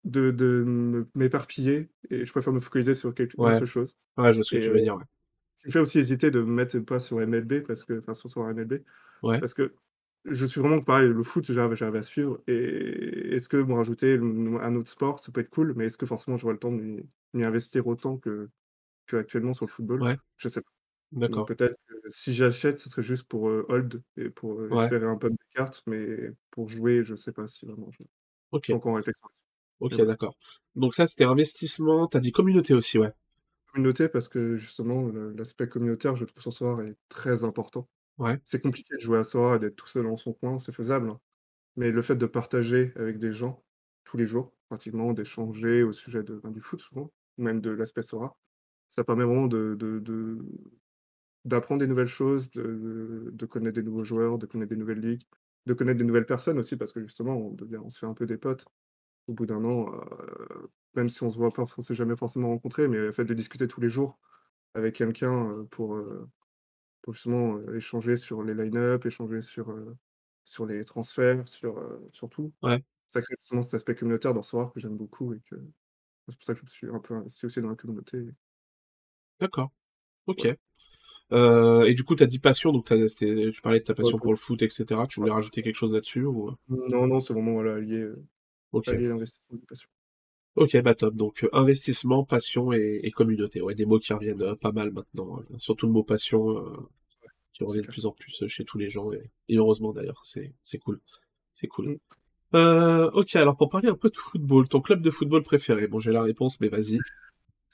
de 0.05 0.31
de 0.31 0.63
me 0.65 1.09
m'éparpiller 1.15 1.91
et 2.11 2.25
je 2.25 2.31
préfère 2.33 2.53
me 2.53 2.59
focaliser 2.61 2.95
sur 2.95 3.13
quelque 3.15 3.37
une 3.43 3.51
Ouais. 3.51 3.53
seule 3.53 3.67
chose 3.67 3.97
Ouais, 4.17 4.33
je 4.33 4.37
vois 4.39 4.43
ce 4.43 4.51
que 4.51 4.57
et 4.57 4.59
tu 4.59 4.71
veux 4.71 4.81
dire, 4.81 4.95
ouais. 4.95 5.03
Me 5.67 5.71
fait 5.71 5.79
aussi 5.79 5.99
hésiter 5.99 6.31
de 6.31 6.39
me 6.41 6.45
mettre 6.53 6.79
pas 6.79 6.99
sur 6.99 7.21
MLB 7.21 7.61
parce 7.67 7.85
que 7.85 7.99
enfin 7.99 8.13
sur 8.13 8.29
Sorare 8.29 8.51
MLB 8.51 8.83
Ouais. 9.21 9.41
parce 9.41 9.53
que 9.53 9.75
je 10.25 10.45
suis 10.45 10.59
vraiment 10.61 10.81
pareil, 10.81 11.09
le 11.09 11.23
foot 11.23 11.45
j'arrive 11.51 11.95
à 11.95 12.03
suivre 12.03 12.41
et 12.47 13.35
est-ce 13.35 13.49
que 13.49 13.57
me 13.57 13.73
rajouter 13.73 14.15
un 14.19 14.75
autre 14.75 14.89
sport, 14.89 15.19
ça 15.19 15.31
peut 15.31 15.41
être 15.41 15.49
cool, 15.49 15.73
mais 15.75 15.85
est-ce 15.87 15.97
que 15.97 16.05
forcément 16.05 16.37
j'aurai 16.37 16.53
le 16.53 16.59
temps 16.59 16.71
de 16.73 16.81
m'y 17.33 17.43
investir 17.45 17.87
autant 17.87 18.17
que 18.17 18.49
qu'actuellement 19.07 19.53
sur 19.55 19.65
le 19.67 19.71
football? 19.71 20.07
Ouais. 20.07 20.17
Je 20.37 20.49
sais 20.49 20.61
pas. 20.61 20.71
Donc 21.27 21.45
D'accord. 21.45 21.47
peut-être 21.47 21.77
que 21.87 21.95
si 22.09 22.33
j'achète, 22.35 22.79
ce 22.79 22.89
serait 22.89 23.03
juste 23.03 23.27
pour, 23.27 23.49
heu, 23.49 23.65
hold 23.69 24.03
et 24.17 24.29
pour, 24.31 24.65
Ouais. 24.69 24.93
espérer 24.93 25.05
un 25.07 25.17
peu 25.17 25.29
des 25.31 25.37
cartes, 25.51 25.83
mais 25.87 26.31
pour 26.51 26.69
jouer, 26.69 27.03
je 27.05 27.15
sais 27.15 27.33
pas 27.33 27.47
si 27.47 27.65
vraiment 27.65 27.91
je 27.91 28.03
OK. 28.51 28.75
encore 28.75 28.93
en 28.93 28.95
réflexion. 28.95 29.29
OK, 29.79 30.01
d'accord. 30.01 30.35
Donc 30.75 30.95
ça, 30.95 31.07
c'était 31.07 31.25
investissement, 31.25 32.07
tu 32.07 32.17
as 32.17 32.19
dit 32.19 32.31
communauté 32.31 32.73
aussi, 32.73 32.97
ouais? 32.99 33.13
Communauté 33.77 34.09
parce 34.09 34.27
que 34.27 34.57
justement 34.57 35.07
l'aspect 35.35 35.69
communautaire, 35.69 36.15
je 36.15 36.25
trouve 36.25 36.41
sur 36.41 36.51
Sorare 36.51 36.81
est 36.81 36.95
très 37.09 37.43
important. 37.43 37.87
Ouais. 38.17 38.39
C'est 38.45 38.61
compliqué 38.61 38.95
de 38.95 39.01
jouer 39.01 39.19
à 39.19 39.23
Sorare 39.23 39.55
et 39.57 39.59
d'être 39.59 39.75
tout 39.75 39.87
seul 39.87 40.03
dans 40.05 40.17
son 40.17 40.33
coin, 40.33 40.57
c'est 40.59 40.71
faisable, 40.71 41.09
hein, 41.11 41.21
mais 41.77 41.91
le 41.91 42.01
fait 42.03 42.15
de 42.17 42.25
partager 42.27 42.93
avec 42.97 43.19
des 43.19 43.33
gens 43.33 43.65
tous 44.05 44.17
les 44.17 44.27
jours, 44.27 44.55
pratiquement, 44.69 45.13
d'échanger 45.13 45.83
au 45.83 45.93
sujet 45.93 46.23
de, 46.23 46.35
ben, 46.43 46.51
du 46.51 46.61
foot 46.61 46.81
souvent, 46.81 47.13
ou 47.39 47.43
même 47.43 47.61
de 47.61 47.71
l'aspect 47.71 48.03
Sorare, 48.03 48.37
ça 48.87 49.03
permet 49.03 49.25
vraiment 49.25 49.47
de 49.47 49.75
de 49.79 49.99
de 49.99 50.39
d'apprendre 51.45 51.79
des 51.81 51.87
nouvelles 51.87 52.07
choses, 52.07 52.51
de 52.51 53.29
de 53.33 53.45
connaître 53.45 53.75
des 53.79 53.83
nouveaux 53.83 54.03
joueurs, 54.03 54.37
de 54.39 54.45
connaître 54.47 54.69
des 54.71 54.77
nouvelles 54.77 54.99
ligues, 55.01 55.23
de 55.67 55.73
connaître 55.73 55.99
des 55.99 56.05
nouvelles 56.05 56.25
personnes 56.25 56.59
aussi 56.59 56.77
parce 56.77 56.91
que 56.93 57.01
justement 57.01 57.37
on 57.37 57.51
devient 57.53 57.77
on 57.77 57.89
se 57.89 57.99
fait 57.99 58.05
un 58.07 58.13
peu 58.15 58.25
des 58.27 58.37
potes 58.37 58.65
au 59.27 59.33
bout 59.33 59.45
d'un 59.45 59.63
an, 59.63 59.91
même 60.95 61.09
si 61.09 61.23
on 61.23 61.29
se 61.29 61.37
voit 61.37 61.51
pas 61.51 61.65
on 61.77 61.81
s'est 61.81 61.95
jamais 61.95 62.15
forcément 62.15 62.49
rencontrés, 62.49 62.87
mais 62.87 62.97
le 62.97 63.11
fait 63.11 63.25
de 63.25 63.33
discuter 63.33 63.67
tous 63.67 63.81
les 63.81 63.89
jours 63.89 64.17
avec 64.73 64.95
quelqu'un, 64.95 65.65
pour, 65.71 65.97
justement, 67.07 67.59
échanger 67.73 68.17
sur 68.17 68.43
les 68.43 68.53
line-up, 68.53 69.05
échanger 69.05 69.41
sur, 69.41 69.73
sur 70.43 70.65
les 70.65 70.83
transferts, 70.83 71.47
sur, 71.47 71.81
sur 72.11 72.29
tout. 72.29 72.51
Ouais. 72.63 72.83
Ça 73.09 73.21
crée 73.21 73.35
justement 73.41 73.63
cet 73.63 73.75
aspect 73.75 73.95
communautaire 73.95 74.33
dans 74.33 74.43
Sorare 74.43 74.73
que 74.73 74.79
j'aime 74.79 74.97
beaucoup 74.97 75.33
et 75.33 75.39
que 75.49 75.55
c'est 76.27 76.37
pour 76.37 76.43
ça 76.43 76.53
que 76.53 76.59
je 76.59 76.65
me 76.65 76.69
suis 76.69 76.87
un 76.89 76.99
peu 76.99 77.13
investi 77.13 77.45
aussi 77.45 77.61
dans 77.61 77.69
la 77.69 77.75
communauté. 77.75 78.25
D'accord. 79.39 79.71
OK. 80.25 80.45
Et 80.45 81.93
du 81.93 82.03
coup, 82.03 82.15
tu 82.15 82.23
as 82.23 82.25
dit 82.25 82.39
passion, 82.39 82.71
donc 82.73 82.85
tu 82.85 82.93
as 82.93 83.51
tu 83.51 83.61
parlais 83.61 83.79
de 83.79 83.83
ta 83.83 83.93
Ouais, 83.93 83.97
passion 83.97 84.17
pour 84.17 84.23
pour 84.23 84.31
le 84.33 84.37
foot 84.37 84.61
et 84.61 84.69
cetera. 84.69 85.07
Tu 85.07 85.19
voulais 85.19 85.31
rajouter 85.31 85.63
quelque 85.63 85.75
chose 85.75 85.93
là-dessus 85.93 86.25
ou? 86.25 86.51
Non, 86.67 87.07
non, 87.07 87.21
c'est 87.21 87.33
vraiment, 87.33 87.53
voilà, 87.53 87.79
lié, 87.79 88.09
OK. 88.73 89.07
bah, 90.83 90.95
top. 90.95 91.15
Donc, 91.15 91.43
heu, 91.43 91.49
investissement, 91.53 92.23
passion 92.25 92.73
et 92.73 92.99
et 93.03 93.11
communauté. 93.11 93.61
Ouais, 93.61 93.75
des 93.75 93.85
mots 93.85 93.99
qui 93.99 94.13
reviennent, 94.13 94.41
heu, 94.41 94.55
pas 94.55 94.71
mal 94.71 94.91
maintenant, 94.91 95.39
heu, 95.39 95.45
surtout 95.59 95.85
le 95.87 95.91
mot 95.93 96.03
passion, 96.03 96.49
Ouais, 96.59 97.29
qui 97.53 97.63
revient 97.65 97.81
de 97.81 97.87
plus 97.87 98.05
en 98.05 98.11
plus, 98.11 98.47
chez 98.47 98.65
tous 98.65 98.77
les 98.77 98.89
gens 98.89 99.11
et 99.13 99.31
et 99.49 99.57
heureusement 99.57 99.93
d'ailleurs, 99.93 100.21
c'est 100.23 100.79
cool. 100.79 101.01
C'est 101.53 101.67
cool. 101.67 101.99
Heu, 102.55 103.11
OK, 103.13 103.35
alors 103.37 103.57
pour 103.57 103.69
parler 103.69 103.89
un 103.89 103.95
peu 103.95 104.09
de 104.11 104.17
football, 104.17 104.67
ton 104.69 104.81
club 104.81 105.01
de 105.01 105.11
football 105.11 105.43
préféré? 105.43 105.87
Bon, 105.87 105.99
j'ai 105.99 106.11
la 106.13 106.23
réponse, 106.23 106.61
mais 106.61 106.69
vas-y. 106.69 107.05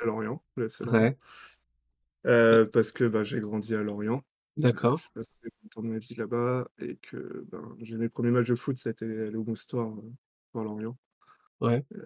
Lorient, 0.01 0.43
le 0.55 0.69
FC 0.69 0.85
Lorient. 0.85 1.13
Ouais. 1.13 1.17
Parce 2.23 2.91
que, 2.91 3.05
bah, 3.05 3.23
j'ai 3.23 3.39
grandi 3.39 3.75
à 3.75 3.83
Lorient, 3.83 4.23
D'accord. 4.57 5.01
j'ai 5.03 5.09
passé 5.13 5.31
beaucoup 5.63 5.81
de 5.87 5.91
ma 5.93 5.97
vie 5.99 6.15
là-bas 6.15 6.67
et 6.79 6.97
que, 6.97 7.45
ben, 7.51 7.75
j'ai 7.81 7.97
mes 7.97 8.09
1ers 8.09 8.31
matchs 8.31 8.49
de 8.49 8.55
foot, 8.55 8.77
ça 8.77 8.89
a 8.89 8.91
été 8.93 9.05
aller 9.05 9.35
au 9.35 9.43
Moustoir, 9.43 9.93
Lorient. 10.61 10.97
Ouais. 11.61 11.85
Et 11.95 11.97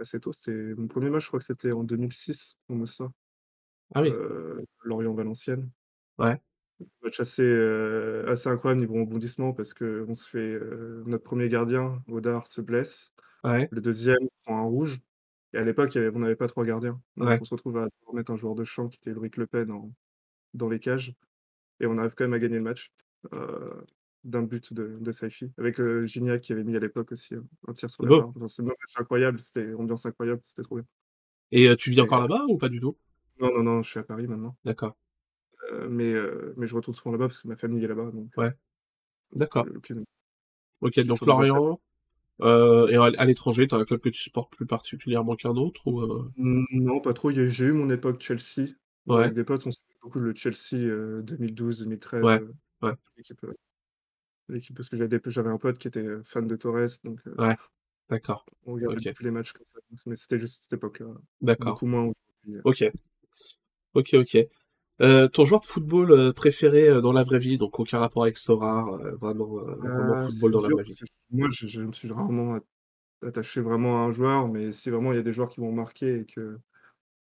assez 0.00 0.20
tôt, 0.20 0.32
c'était 0.32 0.52
mon 0.76 0.88
1er 0.88 1.10
match, 1.10 1.24
je 1.24 1.28
crois 1.28 1.40
que 1.40 1.46
c'était 1.46 1.72
en 1.72 1.84
2006 1.84 2.58
au 2.68 2.74
Moustoir, 2.74 3.12
Ah 3.92 4.00
oui. 4.02 4.18
heu, 4.18 4.64
Lorient-Valenciennes. 4.84 5.70
Ouais. 6.18 6.40
Match 7.02 7.20
assez, 7.20 7.42
heu, 7.42 8.24
assez 8.28 8.48
incroyable 8.48 8.80
niveau 8.80 8.94
rebondissement 8.94 9.52
parce 9.52 9.74
qu'on 9.74 10.14
se 10.14 10.28
fait, 10.28 10.38
heu, 10.54 11.02
notre 11.06 11.24
1er 11.24 11.48
gardien, 11.48 12.02
Godard, 12.08 12.46
se 12.46 12.60
blesse. 12.60 13.12
Ouais. 13.42 13.70
Le 13.70 13.80
2e 13.80 14.18
prend 14.44 14.58
un 14.60 14.64
rouge 14.64 15.00
et 15.54 15.58
à 15.58 15.64
l'époque, 15.64 15.94
il 15.94 15.98
y 15.98 16.00
avait 16.06 16.16
on 16.16 16.20
n'avait 16.20 16.36
pas 16.36 16.48
3 16.48 16.64
gardiens. 16.64 17.02
Donc 17.16 17.30
Ouais. 17.30 17.40
on 17.40 17.44
se 17.44 17.54
retrouve 17.54 17.78
à 17.78 17.88
devoir 18.00 18.14
mettre 18.16 18.32
un 18.32 18.36
joueur 18.36 18.54
de 18.56 18.64
champ 18.64 18.88
qui 18.88 18.98
était 18.98 19.10
Ulric 19.10 19.36
Le 19.38 19.46
Pen 19.46 19.70
en 19.72 19.94
dans 20.54 20.68
les 20.70 20.80
cages 20.80 21.14
et 21.80 21.86
on 21.86 21.98
arrive 21.98 22.14
quand 22.16 22.24
même 22.24 22.34
à 22.34 22.40
gagner 22.40 22.56
le 22.58 22.62
match, 22.64 22.92
heu, 23.34 23.86
d'un 24.24 24.42
but 24.42 24.72
de 24.72 24.98
de 25.00 25.12
Saifi 25.12 25.52
avec, 25.58 25.80
heu, 25.80 26.06
Gignac 26.06 26.42
qui 26.42 26.52
avait 26.52 26.64
mis 26.64 26.76
à 26.76 26.80
l'époque 26.80 27.12
aussi 27.12 27.34
un 27.34 27.44
un 27.68 27.72
tir 27.74 27.90
sur 27.90 28.04
la 28.04 28.10
Beau. 28.10 28.26
barre. 28.26 28.28
Enfin, 28.36 28.48
c'est 28.48 28.62
incroyable, 29.00 29.40
c'était 29.40 29.74
ambiance 29.74 30.06
incroyable, 30.06 30.40
c'était 30.44 30.62
trop 30.62 30.76
bien. 30.76 30.86
Et 31.52 31.68
heu, 31.68 31.76
tu 31.76 31.90
vis 31.90 32.00
encore 32.00 32.20
Et 32.20 32.20
là-bas 32.20 32.44
ou 32.48 32.56
pas 32.58 32.68
du 32.68 32.80
tout? 32.80 32.96
Non, 33.40 33.50
non, 33.52 33.62
non, 33.64 33.82
je 33.82 33.90
suis 33.90 33.98
à 34.00 34.04
Paris 34.04 34.26
maintenant. 34.28 34.56
D'accord. 34.64 34.94
Mais 35.88 36.14
mais 36.56 36.66
je 36.66 36.74
retourne 36.74 36.94
souvent 36.94 37.12
là-bas 37.12 37.28
parce 37.28 37.40
que 37.40 37.48
ma 37.48 37.56
famille 37.56 37.84
est 37.84 37.88
là-bas 37.88 38.10
Ouais. 38.36 38.52
D'accord. 39.34 39.68
OK, 40.80 41.00
donc. 41.00 41.22
Lorient, 41.26 41.80
heu 42.42 42.88
et 42.90 42.96
à 42.96 43.26
l'étranger, 43.26 43.68
tu 43.68 43.74
as 43.74 43.78
un 43.78 43.84
club 43.84 44.00
que 44.00 44.10
tu 44.10 44.20
supportes 44.22 44.52
plus 44.56 44.66
particulièrement 44.66 45.36
qu'un 45.36 45.56
autre 45.56 45.86
ou? 45.88 46.02
Mmh, 46.36 46.64
non, 46.72 47.00
pas 47.00 47.12
trop. 47.12 47.30
J'ai 47.32 47.64
eu 47.66 47.72
mon 47.72 47.88
époque 47.90 48.20
Chelsea, 48.20 48.74
Ouais. 49.06 49.30
avec 49.30 49.34
des 49.34 49.44
potes, 49.44 49.66
on 49.66 49.70
suivait 49.70 49.98
beaucoup 50.02 50.18
le 50.18 50.34
Chelsea, 50.34 50.74
heu, 50.84 51.22
2012-2013, 51.22 52.36
Ouais. 52.36 52.40
Ouais. 52.82 52.94
Parce 54.74 54.88
que 54.88 54.96
j'avais 55.30 55.48
un 55.50 55.58
pote 55.58 55.78
qui 55.78 55.88
était, 55.88 56.06
fan 56.24 56.46
de 56.46 56.56
Torres 56.56 56.88
donc 57.04 57.20
Ouais. 57.38 57.56
D'accord. 58.08 58.44
on 58.66 58.74
regardait 58.74 58.96
OK. 58.96 59.08
beaucoup 59.08 59.22
les 59.22 59.30
matchs 59.30 59.52
comme 59.52 59.66
ça, 59.74 59.80
mais 60.06 60.16
c'était 60.16 60.38
juste 60.38 60.62
cette 60.62 60.74
époque-là, 60.74 61.06
D'accord. 61.40 61.74
beaucoup 61.74 61.86
moins 61.86 62.12
OK. 62.64 62.84
OK, 63.94 64.14
OK. 64.14 64.36
Ton 65.32 65.44
joueur 65.44 65.60
de 65.60 65.66
football, 65.66 66.32
préféré, 66.34 67.00
dans 67.00 67.12
la 67.12 67.22
vraie 67.22 67.38
vie, 67.38 67.56
donc 67.56 67.78
aucun 67.80 67.98
rapport 67.98 68.24
avec 68.24 68.38
heu, 68.48 69.16
vraiment, 69.16 69.46
vraiment 69.46 70.14
Ah, 70.14 70.26
football 70.28 70.50
c'est 70.50 70.56
dans 70.56 70.62
la 70.62 70.68
vraie 70.68 70.84
vie? 70.84 70.96
moi, 71.30 71.48
je 71.52 71.66
je 71.66 71.82
me 71.82 71.92
suis 71.92 72.10
rarement 72.12 72.58
attaché 73.22 73.60
vraiment 73.60 74.02
à 74.04 74.06
un 74.08 74.12
joueur, 74.12 74.48
mais 74.48 74.72
si 74.72 74.90
vraiment 74.90 75.12
il 75.12 75.16
y 75.16 75.18
a 75.18 75.22
des 75.22 75.32
joueurs 75.32 75.48
qui 75.48 75.60
m'ont 75.60 75.72
marqué 75.72 76.20
et 76.20 76.24
que 76.26 76.58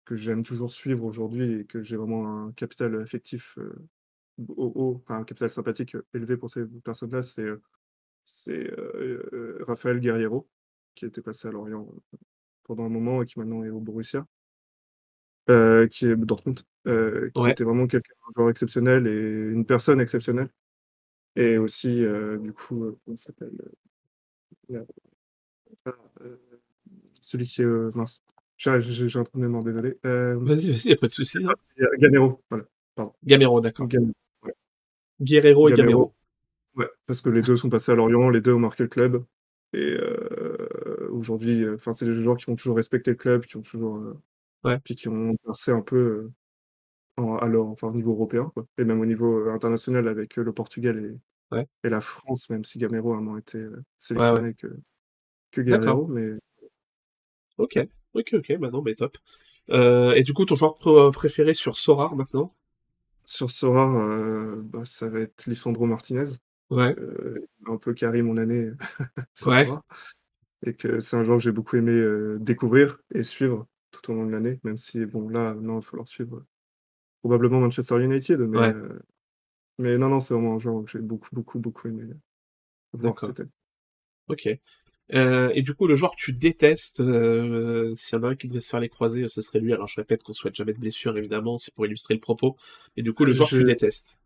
que 0.06 0.16
j'aime 0.16 0.44
toujours 0.44 0.74
suivre 0.74 1.04
aujourd'hui 1.06 1.62
et 1.62 1.66
que 1.66 1.84
j'ai 1.84 1.96
vraiment 1.96 2.46
un 2.48 2.52
capital, 2.54 3.00
affectif, 3.02 3.58
haut 4.50 5.02
enfin 5.04 5.20
un 5.20 5.24
capital 5.26 5.52
sympathique, 5.52 5.96
heu, 5.96 6.06
élevé 6.14 6.38
pour 6.38 6.50
ces 6.52 6.66
personnes-là, 6.84 7.24
c'est, 7.24 7.44
heu, 7.44 7.62
c'est, 8.26 8.54
heu 8.80 9.30
heu, 9.34 9.64
Raphaël 9.68 10.00
Guerreiro, 10.02 10.50
qui 10.96 11.06
était 11.06 11.22
passé 11.24 11.48
à 11.50 11.52
Lorient, 11.52 11.88
pendant 12.64 12.86
un 12.86 12.90
moment 12.90 13.24
et 13.24 13.28
qui 13.28 13.40
maintenant 13.40 13.64
est 13.66 13.70
au 13.72 13.80
Borussia. 13.82 14.28
Qui 15.48 16.06
est 16.06 16.16
Dortmund, 16.16 16.60
heu, 16.88 17.32
qui 17.34 17.42
Ouais. 17.42 17.52
était 17.52 17.64
vraiment 17.64 17.88
quelqu'un 17.88 18.14
un 18.28 18.32
joueur 18.36 18.50
exceptionnel 18.50 19.08
et 19.08 19.52
une 19.52 19.66
personne 19.66 20.00
exceptionnelle 20.00 20.50
et 21.38 21.58
aussi, 21.58 22.04
du 22.42 22.54
coup, 22.54 23.00
comment 23.06 23.18
s'appelle, 23.18 23.52
celui 27.22 27.46
qui 27.46 27.62
est, 27.64 27.96
mince, 27.96 28.24
j'ai 28.58 28.72
un 28.72 29.24
trou 29.24 29.38
de 29.40 29.42
mémoire, 29.44 29.64
désolé, 29.64 30.00
Vas-y, 30.04 30.72
vas-y, 30.72 30.80
il 30.86 30.90
y 30.90 30.94
a 30.94 30.98
pas 30.98 31.08
de 31.08 31.12
souci, 31.12 31.40
hein. 31.46 31.54
Gamero, 32.00 32.42
voilà, 32.50 32.66
pardon. 32.96 33.14
Gamero, 33.26 33.62
d'accord. 33.62 33.88
Guerreiro 35.22 35.68
et 35.70 35.74
Gamero, 35.74 36.14
ouais, 36.76 36.88
parce 37.08 37.22
que 37.22 37.30
les 37.30 37.42
2 37.44 37.58
sont 37.58 37.70
passés 37.70 37.92
à 37.94 37.96
Lorient, 37.96 38.30
les 38.30 38.42
2 38.42 38.54
ont 38.54 38.60
marqué 38.60 38.84
le 38.84 38.90
club 38.90 39.26
et 39.74 39.80
heu, 39.94 41.10
aujourd'hui, 41.12 41.64
heu, 41.64 41.76
enfin, 41.76 41.94
c'est 41.94 42.06
des 42.06 42.16
joueurs 42.16 42.38
qui 42.38 42.50
ont 42.50 42.56
toujours 42.56 42.78
respecté 42.78 43.12
le 43.12 43.18
club, 43.18 43.46
qui 43.46 43.58
ont 43.58 43.62
toujours, 43.62 43.98
heu, 43.98 44.18
Ouais. 44.64 44.80
puis 44.84 44.96
qui 44.96 45.10
ont 45.10 45.36
percé 45.46 45.72
un 45.72 45.82
peu, 45.84 46.32
en 47.18 47.38
alors 47.38 47.70
enfin 47.70 47.90
au 47.90 47.94
niveau 47.94 48.14
européen, 48.14 48.52
quoi 48.54 48.66
et 48.80 48.86
même 48.86 49.02
au 49.02 49.06
niveau, 49.08 49.50
international 49.52 50.08
avec, 50.10 50.38
le 50.38 50.54
Portugal 50.54 50.98
et 51.06 51.18
Ouais. 51.52 51.70
et 51.86 51.90
la 51.90 52.02
France, 52.02 52.50
même 52.50 52.66
si 52.66 52.80
Gamero 52.80 53.14
a 53.14 53.22
moins 53.22 53.40
été, 53.40 53.60
Ouais, 53.60 53.72
sélectionné 54.00 54.54
que 54.56 54.68
que 55.52 55.62
D'accord. 55.70 56.02
Guerreiro, 56.02 56.08
mais 56.08 56.34
OK. 57.58 57.80
OK, 58.14 58.34
OK, 58.34 58.58
bah, 58.60 58.70
non, 58.72 58.82
mais 58.82 58.96
top. 58.96 59.18
Et 59.70 60.24
du 60.24 60.34
coup, 60.34 60.46
ton 60.46 60.56
joueur 60.56 61.12
préféré 61.12 61.54
sur 61.54 61.78
Sorare 61.78 62.16
maintenant? 62.16 62.56
Sur 63.30 63.50
Sorare, 63.50 63.96
heu, 63.96 64.62
bah, 64.62 64.84
ça 64.84 65.08
va 65.08 65.22
être 65.22 65.46
Lisandro 65.46 65.86
Martinez, 65.86 66.26
Ouais. 66.70 67.00
un 67.68 67.78
peu 67.78 67.94
carry 67.94 68.22
mon 68.22 68.38
année 68.38 68.72
sur 69.34 69.54
Ouais. 69.54 69.70
Et 70.66 70.76
que 70.76 71.00
c'est 71.00 71.16
un 71.18 71.24
joueur 71.24 71.38
que 71.40 71.44
j'ai 71.44 71.52
beaucoup 71.52 71.78
aimé, 71.78 71.92
heu, 71.94 72.38
découvrir 72.42 73.00
et 73.14 73.24
suivre. 73.24 73.68
tout 73.92 74.12
au 74.12 74.16
long 74.16 74.26
de 74.26 74.32
l'année, 74.32 74.60
même 74.64 74.78
si 74.78 75.06
bon 75.06 75.30
là, 75.30 75.54
non, 75.56 75.74
il 75.76 75.76
va 75.78 75.82
falloir 75.82 76.08
suivre, 76.08 76.46
probablement 77.22 77.62
Manchester 77.62 78.04
United, 78.04 78.40
mais 78.42 78.58
Ouais. 78.58 78.74
heu, 78.74 79.02
mais 79.80 79.98
non, 80.00 80.10
non, 80.10 80.22
c'est 80.22 80.34
vraiment 80.36 80.56
un 80.56 80.60
joueur 80.60 80.86
que 80.86 80.92
j'ai 80.92 81.00
beaucoup, 81.02 81.30
beaucoup, 81.34 81.60
beaucoup 81.60 81.88
aimé 81.90 82.06
voir 82.94 83.20
D'accord. 83.20 83.22
cette 83.22 83.42
année. 83.42 83.52
OK. 84.30 84.60
Heu 85.14 85.52
et 85.56 85.62
du 85.64 85.74
coup, 85.74 85.88
le 85.88 85.96
joueur 85.96 86.12
que 86.12 86.22
tu 86.22 86.34
détestes, 86.34 87.00
heu, 87.02 87.94
s'il 87.96 88.18
y 88.18 88.22
en 88.22 88.24
a 88.24 88.30
un 88.30 88.36
qui 88.36 88.48
devait 88.48 88.62
se 88.62 88.70
faire 88.70 88.80
les 88.80 88.90
croisés, 88.90 89.28
ce 89.28 89.42
serait 89.42 89.60
lui. 89.60 89.74
Alors 89.74 89.88
je 89.88 89.96
répète 89.98 90.24
qu'on 90.24 90.34
souhaite 90.34 90.56
jamais 90.56 90.74
de 90.74 90.80
blessure 90.80 91.18
évidemment, 91.18 91.58
c'est 91.58 91.74
pour 91.74 91.86
illustrer 91.86 92.14
le 92.16 92.20
propos 92.20 92.56
et 92.98 93.04
du 93.04 93.14
coup, 93.14 93.26
le 93.26 93.34
joueur 93.34 93.50
que 93.52 93.56
tu 93.56 93.64
détestes? 93.64 94.18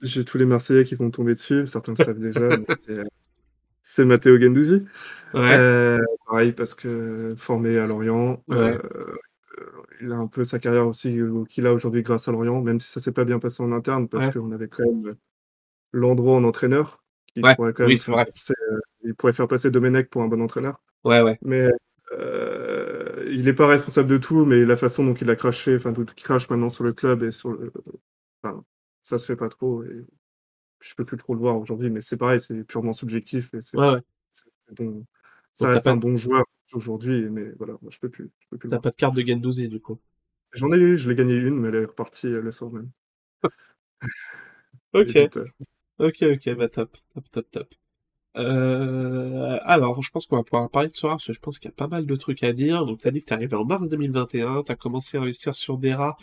j'ai 0.00 0.24
tous 0.24 0.38
les 0.38 0.46
Marseillais 0.46 0.84
qui 0.84 0.94
vont 0.94 1.10
tomber 1.10 1.34
dessus, 1.34 1.66
certains 1.66 1.92
le 1.92 1.98
savent 1.98 2.18
déjà, 2.20 2.56
c'est, 2.78 3.02
c'est 3.82 4.04
Matteo 4.06 4.38
Guendouzi. 4.38 4.84
Ouais. 5.34 5.64
Pareil 6.26 6.52
parce 6.52 6.74
que 6.74 7.34
formé 7.36 7.78
à 7.78 7.86
Lorient, 7.86 8.42
Ouais. 8.48 8.78
il 10.00 10.12
a 10.12 10.16
un 10.16 10.26
peu 10.28 10.44
sa 10.44 10.58
carrière 10.58 10.86
aussi, 10.86 11.16
qu'il 11.48 11.66
a 11.66 11.72
aujourd'hui 11.74 12.02
grâce 12.02 12.28
à 12.28 12.32
Lorient, 12.32 12.60
même 12.62 12.80
si 12.80 12.90
ça 12.90 13.00
s'est 13.00 13.12
pas 13.12 13.24
bien 13.24 13.38
passé 13.38 13.62
en 13.62 13.72
interne 13.72 14.08
parce 14.08 14.28
Ouais. 14.28 14.32
qu'on 14.32 14.52
avait 14.52 14.68
quand 14.68 14.84
même, 14.84 15.14
Landreau 15.92 16.36
en 16.36 16.44
entraîneur, 16.44 17.02
qui 17.28 17.44
Ouais, 17.44 17.56
pourrait 17.56 17.72
quand 17.74 17.84
oui, 17.84 17.96
même 17.96 17.98
c'est 17.98 18.10
faire 18.10 18.12
vrai. 18.12 18.26
passer, 18.26 18.54
il 19.08 19.14
pourrait 19.14 19.32
faire 19.32 19.48
passer 19.48 19.70
Domenech 19.70 20.10
pour 20.10 20.22
un 20.22 20.28
bon 20.28 20.42
entraîneur. 20.42 20.82
Ouais, 21.04 21.20
ouais. 21.22 21.40
Mais, 21.42 21.68
heu, 22.12 23.28
il 23.32 23.48
est 23.48 23.54
pas 23.54 23.66
responsable 23.68 24.08
de 24.10 24.18
tout, 24.18 24.44
mais 24.46 24.64
la 24.64 24.76
façon 24.76 25.04
dont 25.04 25.14
il 25.14 25.30
a 25.30 25.36
craché, 25.36 25.76
enfin 25.76 25.92
il 25.96 26.06
crache 26.24 26.50
maintenant 26.50 26.70
sur 26.70 26.84
le 26.84 26.92
club 26.92 27.22
et 27.22 27.30
sur 27.32 27.52
le 27.52 27.72
enfin, 28.42 28.64
ça 29.02 29.18
se 29.18 29.26
fait 29.26 29.36
pas 29.36 29.48
trop 29.48 29.84
et 29.84 30.06
je 30.80 30.94
peux 30.96 31.04
plus 31.04 31.18
trop 31.18 31.34
le 31.34 31.40
voir 31.40 31.58
aujourd'hui, 31.58 31.90
mais 31.90 32.00
c'est 32.02 32.16
pareil, 32.18 32.40
c'est 32.40 32.64
purement 32.64 32.92
subjectif 32.94 33.54
et 33.54 33.60
c'est 33.62 33.78
Ouais, 33.78 33.88
ouais. 33.90 34.00
bon, 34.72 35.04
ça 35.54 35.68
reste 35.70 35.86
un 35.88 35.96
bon 35.96 36.16
joueur 36.16 36.44
aujourd'hui, 36.72 37.28
mais 37.30 37.50
voilà, 37.58 37.74
moi 37.82 37.90
je 37.92 37.98
peux 37.98 38.08
plus 38.10 38.30
je 38.40 38.46
peux 38.50 38.58
plus 38.58 38.68
le 38.68 38.70
tu 38.70 38.74
as 38.76 38.78
voir. 38.78 38.82
pas 38.82 38.90
de 38.90 38.96
carte 38.96 39.14
de 39.14 39.20
Guendouzi 39.20 39.68
du 39.68 39.78
coup? 39.78 39.98
J'en 40.52 40.70
ai 40.72 40.76
eu, 40.76 40.98
je 40.98 41.08
l'ai 41.08 41.14
gagné 41.14 41.36
une, 41.36 41.58
mais 41.58 41.68
elle 41.68 41.76
est 41.76 41.84
repartie, 41.86 42.26
heu, 42.26 42.42
le 42.42 42.52
soir 42.52 42.70
même. 42.70 42.90
OK. 44.94 45.30
Débiteur. 45.30 45.46
OK, 46.00 46.22
OK, 46.22 46.54
bah 46.56 46.68
top, 46.68 46.96
top, 47.14 47.30
top, 47.30 47.50
top. 47.52 47.74
Heu, 48.38 49.58
alors 49.62 50.02
je 50.02 50.10
pense 50.10 50.26
qu'on 50.26 50.36
va 50.36 50.44
pouvoir 50.44 50.70
parler 50.70 50.88
de 50.88 50.94
Sora 50.96 51.14
parce 51.16 51.26
que 51.26 51.32
je 51.32 51.40
pense 51.40 51.58
qu'il 51.58 51.68
y 51.70 51.72
a 51.72 51.76
pas 51.76 51.88
mal 51.88 52.06
de 52.06 52.16
trucs 52.16 52.42
à 52.44 52.52
dire. 52.52 52.86
Donc 52.86 53.00
tu 53.00 53.08
as 53.08 53.10
dit 53.10 53.20
que 53.20 53.26
tu 53.26 53.32
es 53.32 53.34
arrivé 53.34 53.56
en 53.56 53.64
mars 53.64 53.88
2021, 53.90 54.62
tu 54.64 54.72
as 54.72 54.76
commencé 54.76 55.16
à 55.18 55.22
investir 55.22 55.54
sur 55.54 55.78
des 55.78 55.94
rares. 55.94 56.18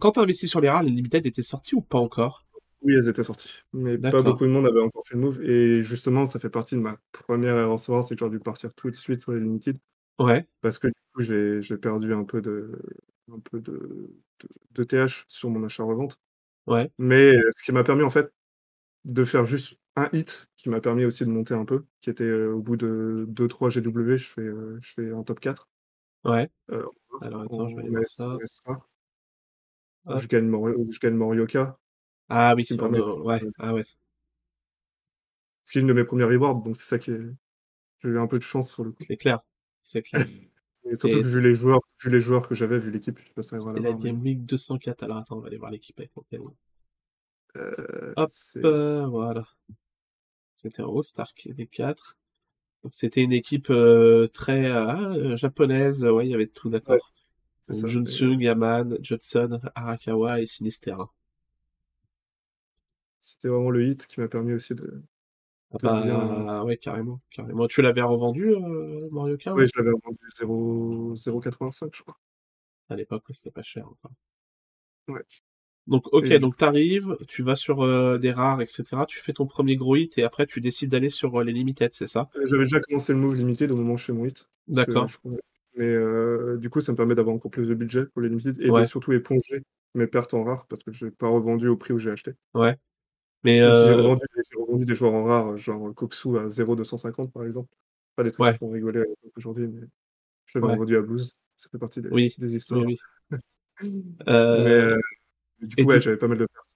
Quand 0.00 0.12
tu 0.12 0.20
as 0.20 0.22
investi 0.24 0.48
sur 0.48 0.60
les 0.60 0.70
rares, 0.70 0.82
les 0.84 0.90
limited 0.90 1.26
étaient 1.26 1.42
sorties 1.42 1.74
ou 1.74 1.82
pas 1.82 1.98
encore? 1.98 2.44
Oui, 2.82 2.94
elles 2.96 3.08
étaient 3.08 3.24
sorties, 3.24 3.50
mais 3.72 3.98
pas 3.98 4.22
beaucoup 4.22 4.44
de 4.44 4.50
monde 4.50 4.66
avait 4.66 4.80
encore 4.80 5.02
fait 5.06 5.14
le 5.16 5.20
move 5.20 5.42
et 5.42 5.82
justement, 5.82 6.26
ça 6.26 6.38
fait 6.38 6.48
partie 6.48 6.76
de 6.76 6.80
ma 6.80 6.96
1re 7.12 7.56
erreur 7.58 7.80
Sora, 7.80 8.04
c'est 8.04 8.14
que 8.14 8.20
j'aurais 8.20 8.30
dû 8.30 8.38
partir 8.38 8.72
tout 8.74 8.88
de 8.90 8.94
suite 8.96 9.20
sur 9.20 9.32
les 9.32 9.40
limited. 9.40 9.76
Ouais. 10.18 10.46
Parce 10.62 10.78
que 10.78 10.88
du 10.88 10.94
coup, 11.14 11.22
j'ai 11.22 11.78
perdu 11.78 12.12
un 12.14 12.24
peu 12.24 12.40
de 12.42 12.72
un 13.32 13.40
peu 13.40 13.60
de 13.60 14.10
de 14.74 14.84
d'ETH 14.84 15.24
sur 15.28 15.50
mon 15.50 15.64
achat-revente. 15.64 16.18
Ouais. 16.66 16.90
Mais 16.98 17.34
ce 17.56 17.64
qui 17.64 17.72
m'a 17.72 17.84
permis 17.84 18.02
en 18.04 18.10
fait 18.10 18.32
de 19.06 19.24
faire 19.24 19.46
juste 19.46 19.78
un 19.98 20.08
hit, 20.12 20.48
qui 20.56 20.68
m'a 20.68 20.80
permis 20.80 21.04
aussi 21.04 21.24
de 21.24 21.30
monter 21.30 21.54
un 21.54 21.64
peu, 21.64 21.84
qui 22.00 22.10
était, 22.10 22.24
heu, 22.24 22.52
au 22.54 22.60
bout 22.62 22.76
de 22.76 23.26
2-3 23.28 23.70
GW, 23.70 24.16
je 24.18 24.24
fais, 24.28 24.40
heu, 24.42 24.78
je 24.82 24.92
fais 24.94 25.12
un 25.12 25.22
top 25.22 25.40
4. 25.40 25.68
Ouais. 26.24 26.48
Heu, 26.70 26.86
Alors 27.20 27.42
attends, 27.42 27.68
je 27.68 27.74
vais 27.76 27.80
aller 27.82 27.90
voir 27.90 28.04
ça. 28.08 28.38
Hop. 30.06 30.22
je 30.22 30.26
gagne 30.28 30.46
Mor 30.46 30.68
je 30.90 30.98
gagne 31.00 31.14
Morioka. 31.14 31.74
Ah 32.30 32.54
oui, 32.54 32.64
qui 32.64 32.74
me 32.74 32.78
permet 32.78 33.00
ouais, 33.00 33.40
ah 33.58 33.72
ouais. 33.74 33.84
C'est 35.66 35.80
une 35.80 35.86
de 35.88 35.92
mes 35.92 36.04
1res 36.04 36.28
rewards, 36.28 36.62
donc 36.62 36.76
c'est 36.76 36.86
ça 36.88 36.98
qui 36.98 37.10
est 37.10 37.20
j'ai 38.02 38.10
eu 38.10 38.18
un 38.18 38.26
peu 38.28 38.38
de 38.38 38.44
chance 38.44 38.72
sur 38.72 38.84
le 38.84 38.92
coup. 38.92 39.04
C'est 39.08 39.16
clair, 39.16 39.40
c'est 39.82 40.02
clair. 40.02 40.26
Et 40.84 40.96
surtout 40.96 41.18
Et 41.18 41.22
que 41.22 41.28
c 41.28 41.30
vu 41.30 41.40
les 41.42 41.54
joueurs 41.54 41.80
vu 42.04 42.10
les 42.10 42.20
joueurs 42.20 42.48
que 42.48 42.54
j'avais, 42.54 42.78
vu 42.78 42.90
l'équipe, 42.90 43.18
je 43.18 43.24
sais 43.26 43.34
pas 43.34 43.42
si 43.42 43.48
tu 43.50 43.54
arriveras 43.54 43.72
à 43.72 43.74
la 43.74 43.92
mais 43.94 43.94
Game 43.94 44.20
Week 44.22 44.44
204. 44.46 45.02
Alors 45.02 45.18
attends, 45.18 45.36
on 45.38 45.40
va 45.40 45.48
aller 45.48 45.58
voir 45.58 45.70
l'équipe 45.70 45.98
avec 46.00 46.10
Hop, 48.16 48.30
voilà. 49.10 49.44
C'était 50.58 50.82
un 50.82 50.88
All-Star 50.94 51.32
des 51.46 51.66
4. 51.66 52.18
Donc 52.84 52.94
c'était 52.94 53.22
une 53.22 53.32
équipe, 53.32 53.70
heu, 53.70 54.28
très, 54.32 54.66
ah, 54.70 55.36
japonaise, 55.36 56.04
ouais, 56.04 56.26
il 56.26 56.30
y 56.30 56.34
avait 56.34 56.46
tout, 56.48 56.68
Ouais, 56.86 56.98
d'accord. 56.98 57.12
c'est 57.68 57.72
Donc 57.72 57.86
ça 57.86 57.88
Junsung, 57.88 58.40
Yaman, 58.40 58.98
Judson, 59.02 59.60
Arakawa 59.76 60.40
et 60.42 60.46
Sinistera. 60.46 61.12
C'était 63.20 63.46
vraiment 63.46 63.70
le 63.70 63.86
hit 63.86 64.08
qui 64.08 64.18
m'a 64.20 64.26
permis 64.26 64.54
aussi 64.54 64.74
de 64.74 65.02
Ah 65.72 65.78
de 65.80 65.88
bien 65.90 66.46
bah, 66.46 66.64
ouais, 66.64 66.76
carrément, 66.78 67.20
carrément. 67.30 67.66
Tu 67.68 67.82
l'avais 67.82 68.02
revendu, 68.02 68.54
Morioka, 69.10 69.54
Ouais, 69.54 69.66
ouais? 69.66 69.66
je 69.66 69.72
l'avais 69.78 69.90
revendu 69.90 70.18
0 70.38 71.14
0,85 71.16 71.94
je 71.94 72.02
crois. 72.02 72.18
À 72.90 72.96
l'époque, 72.96 73.26
ouais, 73.30 73.34
c'était 73.34 73.50
pas 73.50 73.62
cher 73.62 73.88
encore. 73.88 74.12
Ouais. 75.08 75.24
Donc 75.88 76.06
OK, 76.12 76.32
Et 76.32 76.38
donc 76.38 76.56
coup 76.58 77.16
tu 77.28 77.42
vas 77.42 77.56
sur, 77.56 77.82
heu, 77.82 78.18
des 78.18 78.30
rares 78.30 78.60
et 78.60 78.66
cetera, 78.66 79.06
tu 79.06 79.20
fais 79.20 79.32
ton 79.32 79.46
1er 79.46 79.74
gros 79.76 79.96
hit 79.96 80.18
et 80.18 80.22
après 80.22 80.46
tu 80.46 80.60
décides 80.60 80.90
d'aller 80.90 81.08
sur, 81.08 81.40
heu, 81.40 81.44
les 81.44 81.52
limited, 81.52 81.94
c'est 81.94 82.06
ça? 82.06 82.28
Heu, 82.34 82.44
j'avais 82.46 82.64
déjà 82.64 82.80
commencé 82.80 83.12
le 83.12 83.18
move 83.18 83.34
limited 83.36 83.70
au 83.72 83.76
moment 83.76 83.94
où 83.94 83.98
je 83.98 84.04
fais 84.04 84.12
mon 84.12 84.24
hit, 84.26 84.48
D'accord. 84.66 85.10
mais 85.76 85.86
du 86.58 86.70
coup, 86.70 86.80
ça 86.80 86.92
me 86.92 86.96
permet 86.96 87.14
d'avoir 87.14 87.34
encore 87.36 87.50
plus 87.50 87.68
de 87.68 87.74
budget 87.74 88.06
pour 88.06 88.22
les 88.22 88.28
limited 88.28 88.60
et 88.60 88.72
de 88.72 88.84
surtout 88.84 89.12
éponger 89.12 89.62
mes 89.94 90.06
pertes 90.06 90.34
en 90.34 90.44
rare 90.44 90.66
parce 90.66 90.82
que 90.82 90.92
j'ai 90.92 91.10
pas 91.10 91.28
revendu 91.28 91.68
au 91.68 91.76
prix 91.76 91.94
où 91.94 91.98
j'ai 91.98 92.10
acheté. 92.10 92.32
Ouais. 92.54 92.78
Mais 93.44 93.60
j'ai 93.72 93.92
revendu 93.92 94.22
des 94.34 94.42
j'ai 94.50 94.58
revendu 94.58 94.84
des 94.84 94.94
joueurs 94.94 95.14
en 95.14 95.24
rare, 95.24 95.56
genre 95.58 95.94
Koksu 95.94 96.38
à 96.38 96.48
0,250 96.48 97.32
par 97.32 97.44
exemple. 97.44 97.68
Pas 98.16 98.24
des 98.24 98.30
trucs 98.30 98.46
qui 98.46 98.52
Ouais. 98.52 98.58
font 98.58 98.68
rigoler 98.68 99.04
aujourd'hui, 99.36 99.66
mais 99.68 99.82
je 100.46 100.58
l'avais 100.58 100.66
Ouais. 100.66 100.78
revendu 100.78 100.96
à 100.96 101.02
Blues, 101.02 101.34
ça 101.56 101.68
fait 101.70 101.78
partie 101.78 102.02
des 102.02 102.10
Oui, 102.10 102.34
des 102.38 102.56
oui, 102.70 102.80
histoires. 102.80 102.84
oui. 102.84 103.02
Mais 104.54 104.70
Heu 104.70 104.94
heu, 104.94 105.00
du 105.66 105.76
et 105.76 105.84
coup, 105.84 105.86
ouais, 105.86 106.00
du 106.00 106.00
j'avais 106.00 106.16
pas 106.18 106.28
mal 106.28 106.38
de 106.38 106.46
pertes. 106.46 106.66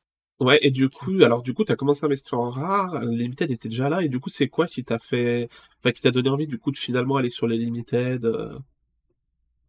Ouais 0.41 0.59
et 0.63 0.71
du 0.71 0.89
coup 0.89 1.23
alors 1.23 1.43
du 1.43 1.55
coup, 1.55 1.65
tu 1.65 1.73
as 1.73 1.77
commencé 1.77 2.05
à 2.05 2.07
investir 2.07 2.39
en 2.39 2.51
rares, 2.51 3.05
les 3.05 3.17
limited 3.19 3.51
étaient 3.51 3.69
déjà 3.69 3.89
là 3.89 4.03
et 4.03 4.09
du 4.09 4.19
coup, 4.19 4.29
c'est 4.31 4.49
quoi 4.49 4.67
qui 4.67 4.83
t'a 4.85 4.99
fait 4.99 5.49
enfin 5.79 5.93
qui 5.93 6.01
t'a 6.01 6.11
donné 6.11 6.31
envie 6.31 6.47
du 6.47 6.59
coup 6.59 6.71
de 6.73 6.77
finalement 6.79 7.17
aller 7.17 7.29
sur 7.29 7.47
les 7.47 7.59
limited, 7.59 8.25
heu? 8.25 8.59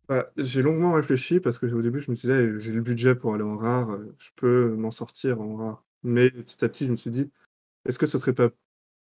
Bah, 0.10 0.32
j'ai 0.36 0.62
longuement 0.62 0.92
réfléchi 0.94 1.40
parce 1.40 1.58
qu'au 1.60 1.82
début, 1.82 2.02
je 2.02 2.12
me 2.12 2.16
disais: 2.16 2.60
«J'ai 2.60 2.74
le 2.74 2.82
budget 2.82 3.16
pour 3.16 3.34
aller 3.34 3.44
en 3.44 3.56
rare, 3.56 3.92
heu, 3.94 4.14
je 4.20 4.32
peux 4.36 4.76
m'en 4.76 4.92
sortir 4.92 5.40
en 5.40 5.56
rare». 5.56 5.86
Mais 6.04 6.30
petit 6.30 6.64
à 6.66 6.68
petit, 6.70 6.86
je 6.86 6.92
me 6.92 6.98
suis 6.98 7.10
dit: 7.10 7.32
«Est-ce 7.86 8.00
que 8.00 8.08
ce 8.08 8.18
serait 8.18 8.34
pas 8.34 8.52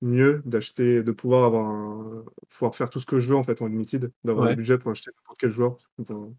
mieux 0.01 0.43
d'acheter 0.45 1.03
de 1.03 1.11
pouvoir 1.13 1.45
avoir 1.45 1.67
un 1.67 2.25
pouvoir 2.49 2.75
faire 2.75 2.91
tout 2.91 2.99
ce 3.01 3.07
que 3.07 3.19
je 3.19 3.29
veux 3.29 3.35
en 3.37 3.43
fait 3.43 3.63
en 3.63 3.67
limited, 3.67 4.13
d'avoir 4.25 4.47
le 4.47 4.53
budget 4.53 4.77
pour 4.77 4.91
acheter 4.91 5.11
n'importe 5.17 5.39
quel 5.39 5.51
joueur?» 5.51 5.77
enfin, 6.01 6.33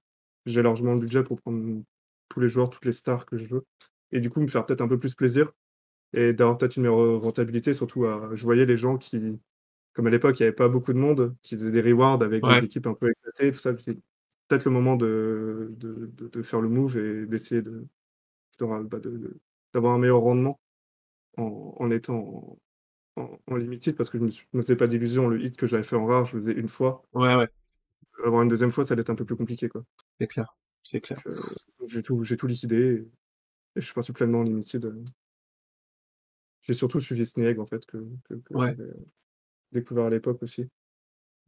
j'ai 0.46 0.62
largement 0.62 0.94
le 0.94 1.00
budget 1.00 1.24
pour 1.24 1.40
prendre 1.42 1.58
tous 2.28 2.40
les 2.40 2.48
joueurs, 2.48 2.70
toutes 2.70 2.84
les 2.86 2.92
stars 2.92 3.26
que 3.26 3.36
je 3.38 3.46
veux 3.46 3.64
et 4.12 4.20
du 4.20 4.30
coup, 4.30 4.40
me 4.40 4.46
faire 4.48 4.66
peut-être 4.66 4.80
un 4.82 4.88
peu 4.88 4.98
plus 4.98 5.14
plaisir 5.14 5.52
et 6.14 6.32
d'avoir 6.34 6.58
peut-être 6.58 6.76
une 6.76 6.84
meilleure 6.84 7.20
rentabilité 7.22 7.74
surtout 7.74 8.06
à 8.06 8.30
je 8.34 8.44
voyais 8.44 8.66
les 8.66 8.76
gens 8.78 8.98
qui 8.98 9.40
comme 9.94 10.06
à 10.08 10.10
l'époque, 10.10 10.40
il 10.40 10.44
y 10.44 10.46
avait 10.46 10.52
pas 10.54 10.68
beaucoup 10.68 10.92
de 10.94 10.98
monde, 10.98 11.36
qui 11.42 11.56
faisaient 11.56 11.70
des 11.72 11.82
rewards 11.82 12.22
avec 12.22 12.46
des 12.46 12.64
équipes 12.64 12.86
un 12.88 12.94
peu 12.94 13.10
éclatées, 13.10 13.52
tout 13.52 13.58
ça, 13.60 13.72
me 13.72 13.78
«Peut-être 14.48 14.64
le 14.66 14.72
moment 14.72 14.96
de 14.96 15.74
de 15.78 16.10
de 16.14 16.28
de 16.28 16.42
faire 16.42 16.60
le 16.62 16.68
move 16.68 16.98
et 16.98 17.26
d'essayer 17.26 17.62
de 17.62 17.86
bah, 18.60 19.00
d'avoir 19.74 19.94
un 19.94 19.98
meilleur 20.00 20.20
rendement 20.20 20.60
en 21.38 21.74
en 21.78 21.90
étant 21.92 22.58
en 23.16 23.38
en 23.48 23.56
limited» 23.56 23.96
parce 23.96 24.10
que 24.10 24.18
je 24.18 24.24
me 24.24 24.30
suis 24.30 24.46
je 24.52 24.58
me 24.58 24.62
faisais 24.62 24.76
pas 24.76 24.88
d'illusions, 24.88 25.28
le 25.28 25.42
hit 25.42 25.56
que 25.56 25.66
j'avais 25.68 25.82
fait 25.84 25.96
en 25.96 26.06
rare, 26.06 26.26
je 26.26 26.36
le 26.36 26.42
faisais 26.42 26.56
1 26.58 26.68
fois. 26.68 27.02
Ouais, 27.12 27.34
ouais. 27.36 27.48
Avoir 28.24 28.42
une 28.42 28.48
2e 28.50 28.72
fois, 28.72 28.84
ça 28.84 28.94
allait 28.94 29.02
être 29.02 29.10
un 29.10 29.14
peu 29.16 29.24
plus 29.24 29.36
compliqué, 29.36 29.68
quoi. 29.68 29.84
C'est 30.20 30.26
clair, 30.28 30.56
c'est 30.84 31.00
clair. 31.00 31.22
Donc 31.80 31.88
j'ai 31.88 32.02
tout 32.02 32.24
j'ai 32.24 32.36
tout 32.36 32.46
liquidé 32.46 33.06
et 33.76 33.80
je 33.80 33.86
suis 33.86 33.94
parti 33.94 34.12
pleinement 34.12 34.40
en 34.40 34.44
limited, 34.44 34.84
j'ai 36.62 36.74
surtout 36.74 37.00
suivi 37.00 37.24
Sneyeg 37.26 37.58
en 37.60 37.66
fait 37.66 37.86
que 37.86 37.98
que 38.24 38.34
que 38.34 38.54
Ouais. 38.54 38.76
j'avais, 38.76 38.82
heu, 38.84 39.06
découvert 39.72 40.06
à 40.06 40.10
l'époque 40.10 40.42
aussi. 40.44 40.68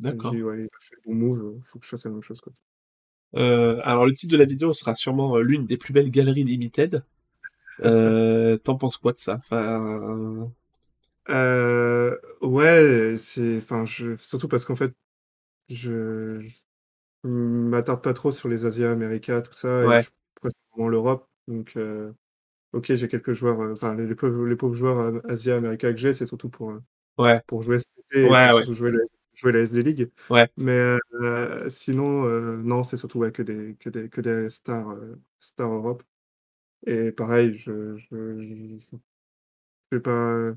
D'accord. 0.01 0.37
«Ouais, 0.43 0.61
il 0.63 0.67
a 0.67 0.81
fait 0.81 0.97
le 0.97 1.03
bon 1.07 1.15
move, 1.15 1.41
heu, 1.43 1.61
faut 1.65 1.79
que 1.79 1.85
je 1.87 1.91
fasse 1.91 2.05
la 2.05 2.11
même 2.13 2.23
chose, 2.23 2.41
quoi». 2.41 2.53
Alors 3.35 4.07
le 4.07 4.13
titre 4.13 4.33
de 4.33 4.37
la 4.39 4.45
vidéo 4.45 4.73
sera 4.75 4.95
sûrement, 4.95 5.39
l'une 5.39 5.67
des 5.67 5.77
plus 5.77 5.93
belles 5.93 6.11
galeries 6.11 6.45
limited. 6.45 7.05
Heu, 7.85 8.61
tu 8.65 8.71
en 8.71 8.77
penses 8.77 8.99
quoi 8.99 9.13
de 9.13 9.19
ça? 9.19 9.37
Enfin 9.37 10.51
Heu, 11.29 12.21
ouais, 12.43 13.17
c'est 13.19 13.59
enfin, 13.59 13.85
je 13.87 14.17
surtout 14.17 14.49
parce 14.49 14.65
qu'en 14.65 14.77
fait, 14.77 14.95
je 15.71 16.41
m'attarde 17.29 18.03
pas 18.03 18.15
trop 18.15 18.33
sur 18.33 18.49
les 18.49 18.67
Asia, 18.67 18.91
America, 18.93 19.43
tout 19.43 19.53
ça 19.53 19.87
et 19.89 19.97
Ouais. 19.97 20.01
je 20.01 20.11
préfère 20.37 20.61
vraiment 20.73 20.89
l'Europe 20.89 21.29
donc 21.49 21.77
heu, 21.77 22.15
OK, 22.73 22.95
j'ai 22.95 23.09
quelques 23.09 23.33
joueurs, 23.35 23.63
heu, 23.63 23.73
enfin 23.75 23.95
les 23.97 24.07
les 24.07 24.15
pauvres 24.17 24.47
les 24.47 24.57
pauvres 24.57 24.75
joueurs, 24.77 24.99
heu, 25.01 25.23
Asia, 25.29 25.57
America 25.57 25.93
que 25.93 25.99
j'ai, 25.99 26.15
c'est 26.15 26.27
surtout 26.27 26.51
pour, 26.51 26.75
Ouais. 27.19 27.41
pour 27.47 27.63
jouer 27.63 27.79
et 28.13 28.37
Ouais, 28.39 28.53
surtout 28.53 28.75
jouer 28.75 28.93
la 28.93 29.01
jouer 29.35 29.53
la 29.53 29.61
SD 29.61 29.83
League. 29.85 30.13
Mais 30.57 30.97
sinon, 31.71 32.25
non, 32.63 32.85
c'est 32.85 32.97
surtout, 32.99 33.21
que 33.33 33.43
des 33.43 33.77
que 33.81 33.91
des 33.91 34.09
que 34.11 34.21
des 34.23 34.51
stars, 34.51 34.97
stars 35.41 35.73
Europe 35.73 36.03
et 36.87 37.13
pareil, 37.13 37.57
je 37.59 37.97
je 37.99 38.41
je 38.43 38.79
je 38.79 38.97
fais 39.93 40.01
pas 40.01 40.53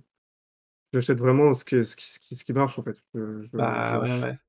j'achète 0.93 1.19
vraiment 1.19 1.53
ce 1.53 1.65
qui 1.65 1.83
ce 1.85 1.95
qui 1.95 2.35
ce 2.35 2.43
qui 2.45 2.53
marche 2.53 2.79
en 2.79 2.83
fait. 2.83 3.03
Je 3.15 3.47
Bah, 3.57 3.99
ouais, 4.01 4.19
ouais. 4.21 4.39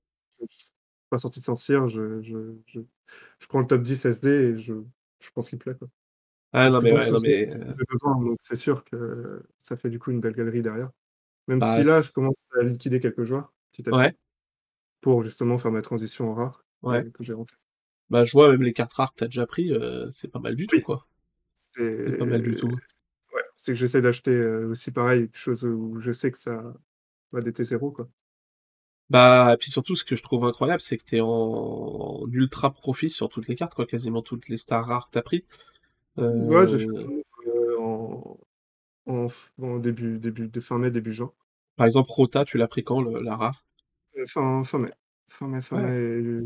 Pas 1.10 1.18
sorti 1.18 1.40
de 1.40 1.44
Saint-Cyr, 1.44 1.88
je 1.88 2.22
je 2.22 2.54
je 2.66 2.80
je 3.40 3.46
prends 3.48 3.60
le 3.60 3.66
top 3.68 3.82
10 3.82 4.04
SD 4.06 4.28
et 4.30 4.58
je 4.58 4.74
je 5.20 5.30
prends 5.32 5.42
ce 5.42 5.50
qui 5.50 5.56
me 5.56 5.60
plaît, 5.60 5.74
quoi. 5.76 5.88
Ah 6.52 6.68
Parce 6.68 6.70
non, 6.70 6.80
mais 6.82 6.92
bon, 6.92 6.98
ouais, 6.98 7.10
ce 7.10 7.12
non, 7.12 7.18
sont 7.18 7.20
mais 7.20 7.48
heu 7.52 7.74
j'ai 7.78 7.84
besoin, 7.90 8.18
donc 8.20 8.38
c'est 8.40 8.56
sûr 8.56 8.84
que 8.84 9.42
ça 9.58 9.76
fait 9.76 9.90
du 9.90 9.98
coup 10.00 10.10
une 10.12 10.20
belle 10.20 10.34
galerie 10.34 10.62
derrière. 10.62 10.90
Même 11.48 11.60
Bah 11.60 11.62
si 11.62 11.84
là, 11.84 12.02
je 12.02 12.12
commence 12.12 12.36
à 12.60 12.64
liquider 12.64 13.00
quelques 13.00 13.24
joueurs, 13.24 13.54
petit 13.72 13.88
à 13.88 13.92
Ouais. 13.92 14.12
petit, 14.12 14.16
pour 15.02 15.22
justement 15.24 15.58
faire 15.58 15.72
ma 15.72 15.82
transition 15.82 16.30
en 16.30 16.34
rare 16.34 16.64
Ouais. 16.82 17.04
que 17.04 17.10
que 17.10 17.24
j'ai 17.24 17.34
rentré. 17.34 17.56
Bah, 18.10 18.24
je 18.24 18.32
vois 18.32 18.50
même 18.50 18.62
les 18.62 18.74
cartes 18.74 18.92
rares 18.92 19.12
que 19.12 19.16
tu 19.18 19.24
as 19.24 19.28
déjà 19.28 19.46
pris, 19.46 19.72
heu, 19.72 20.10
c'est 20.12 20.28
pas 20.28 20.38
mal 20.38 20.54
du 20.54 20.66
tout, 20.66 20.82
quoi. 20.82 21.06
C'est 21.54 22.16
pas 22.16 22.26
mal 22.26 22.42
du 22.42 22.54
tout. 22.54 22.80
ouais, 23.34 23.42
c'est 23.56 23.72
que 23.72 23.78
j'essaie 23.78 24.00
d'acheter, 24.02 24.38
aussi 24.46 24.92
pareil, 24.92 25.22
quelque 25.30 25.36
chose 25.38 25.64
où 25.64 26.00
je 26.00 26.12
sais 26.12 26.30
que 26.32 26.38
ça 26.38 26.74
va 27.32 27.40
DT 27.40 27.64
0, 27.64 27.90
quoi. 27.92 28.10
Bah, 29.10 29.52
et 29.54 29.56
puis 29.56 29.70
surtout, 29.70 29.96
ce 29.96 30.04
que 30.04 30.14
je 30.16 30.22
trouve 30.22 30.44
incroyable, 30.44 30.80
c'est 30.80 30.96
que 30.96 31.04
tu 31.04 31.16
es 31.16 31.20
en 31.20 32.22
ultra 32.32 32.72
profit 32.72 33.10
sur 33.10 33.28
toutes 33.28 33.48
les 33.48 33.56
cartes, 33.56 33.74
quoi, 33.74 33.86
quasiment 33.86 34.22
toutes 34.22 34.48
les 34.48 34.56
stars 34.56 34.86
rares 34.86 35.06
que 35.08 35.12
tu 35.12 35.18
as 35.18 35.22
pris. 35.22 35.44
Ouais, 36.46 36.66
j'ai 36.68 36.78
fait 36.78 36.86
heu, 37.46 37.78
en 37.80 38.38
en 39.06 39.28
en 39.62 39.78
début 39.78 40.18
début 40.18 40.48
de 40.48 40.60
fin 40.60 40.78
mai, 40.78 40.90
début 40.92 41.12
juin. 41.12 41.32
Par 41.74 41.86
exemple, 41.86 42.12
Rota, 42.12 42.44
tu 42.44 42.58
l'as 42.58 42.68
pris 42.68 42.84
quand 42.84 43.00
le 43.00 43.20
la 43.22 43.34
rare? 43.36 43.64
Heu, 44.16 44.26
fin 44.26 44.64
fin 44.64 44.78
mai. 44.82 44.92
Fin 45.28 45.48
mai, 45.50 45.60
fin 45.62 45.76
Ouais. 45.76 45.80
mai 45.80 46.44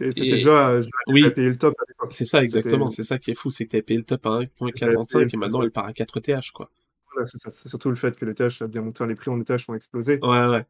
et 0.00 0.12
c'était 0.12 0.36
Et 0.36 0.38
déjà, 0.38 0.80
oui, 1.06 1.34
payé 1.34 1.48
le 1.50 1.58
top 1.58 1.74
à 1.80 1.84
l'époque. 1.88 2.12
c'est 2.12 2.24
ça 2.26 2.42
exactement, 2.44 2.90
c'est 2.90 3.04
ça 3.04 3.18
qui 3.18 3.32
est 3.32 3.34
fou, 3.34 3.50
c'est 3.50 3.66
que 3.66 3.70
tu 3.70 3.76
avais 3.76 3.82
payé 3.82 3.98
le 3.98 4.04
top 4.04 4.26
à 4.26 4.30
un 4.30 4.46
point 4.46 4.72
j'avais 4.72 4.80
payé 4.80 4.96
le 4.96 5.00
quatre-vingt-cinq 5.00 5.34
et 5.34 5.36
top, 5.38 5.38
maintenant 5.38 5.62
elle 5.62 5.72
part 5.72 5.86
à 5.86 5.92
4 5.94 6.18
ETH, 6.18 6.52
quoi. 6.52 6.70
Voilà, 7.12 7.26
c'est 7.26 7.36
ça, 7.38 7.50
c'est 7.50 7.68
surtout 7.68 7.90
le 7.90 7.96
fait 7.96 8.16
que 8.16 8.24
l'ETH 8.24 8.62
a 8.62 8.66
bien 8.68 8.80
monté, 8.82 8.98
enfin 9.02 9.06
les 9.08 9.14
prix 9.14 9.30
en 9.30 9.38
ETH 9.40 9.68
ont 9.68 9.74
explosé. 9.74 10.22
Ouais, 10.22 10.46
ouais. 10.48 10.66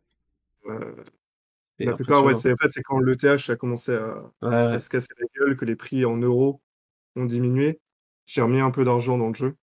La 1.78 1.92
plupart, 1.94 2.24
ouais, 2.24 2.34
c'est 2.34 2.52
en 2.52 2.56
fait, 2.56 2.70
quand 2.84 2.98
l'ETH 3.00 3.50
a 3.50 3.56
commencé 3.56 3.94
à 3.94 4.32
Ouais, 4.42 4.54
à 4.72 4.78
ouais. 4.78 4.80
se 4.80 4.88
casser 4.90 5.08
la 5.18 5.26
gueule, 5.38 5.56
que 5.56 5.64
les 5.64 5.76
prix 5.76 6.04
en 6.04 6.16
euros 6.16 6.60
ont 7.16 7.24
diminué, 7.26 7.80
j'ai 8.26 8.42
remis 8.42 8.60
un 8.60 8.70
peu 8.70 8.84
d'argent 8.84 9.18
dans 9.18 9.28
le 9.28 9.34
jeu 9.34 9.56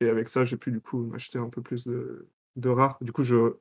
et 0.00 0.08
avec 0.08 0.28
ça, 0.28 0.44
j'ai 0.44 0.56
pu 0.58 0.72
du 0.72 0.80
coup 0.80 1.00
m'acheter 1.04 1.38
un 1.38 1.50
peu 1.50 1.62
plus 1.62 1.86
de 1.86 2.30
de 2.56 2.68
rares. 2.70 2.98
Du 3.02 3.12
coup, 3.12 3.24
je 3.24 3.54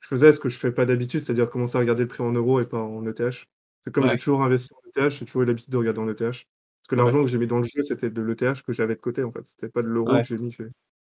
je 0.00 0.08
faisais 0.08 0.32
ce 0.34 0.40
que 0.40 0.48
je 0.50 0.58
fais 0.58 0.72
pas 0.72 0.86
d'habitude, 0.86 1.20
c'est-à-dire 1.20 1.50
commencer 1.50 1.76
à 1.78 1.80
regarder 1.80 2.02
le 2.04 2.08
prix 2.08 2.22
en 2.24 2.32
euros 2.32 2.60
et 2.60 2.68
pas 2.68 2.80
en 2.82 3.06
ETH. 3.06 3.46
Comme 3.92 4.08
j'ai 4.08 4.18
toujours 4.18 4.42
investi 4.44 4.72
en 4.74 5.02
ETH, 5.02 5.10
j'ai 5.12 5.24
toujours 5.26 5.42
eu 5.42 5.46
l'habitude 5.46 5.70
de 5.72 5.78
regarder 5.78 6.00
en 6.00 6.08
ETH. 6.08 6.20
Parce 6.20 6.88
que 6.88 6.94
l'argent 6.96 7.24
que 7.24 7.30
j'ai 7.30 7.38
mis 7.38 7.46
dans 7.48 7.58
le 7.60 7.64
jeu, 7.64 7.82
c'était 7.82 8.10
de 8.10 8.22
l'ETH 8.22 8.62
que 8.62 8.72
j'avais 8.74 8.96
de 8.96 9.00
côté, 9.00 9.24
en 9.24 9.32
fait. 9.32 9.44
C'était 9.46 9.68
pas 9.70 9.82
de 9.82 9.88
l'euro 9.88 10.20
que 10.20 10.24
j'ai 10.26 10.38
mis, 10.38 10.54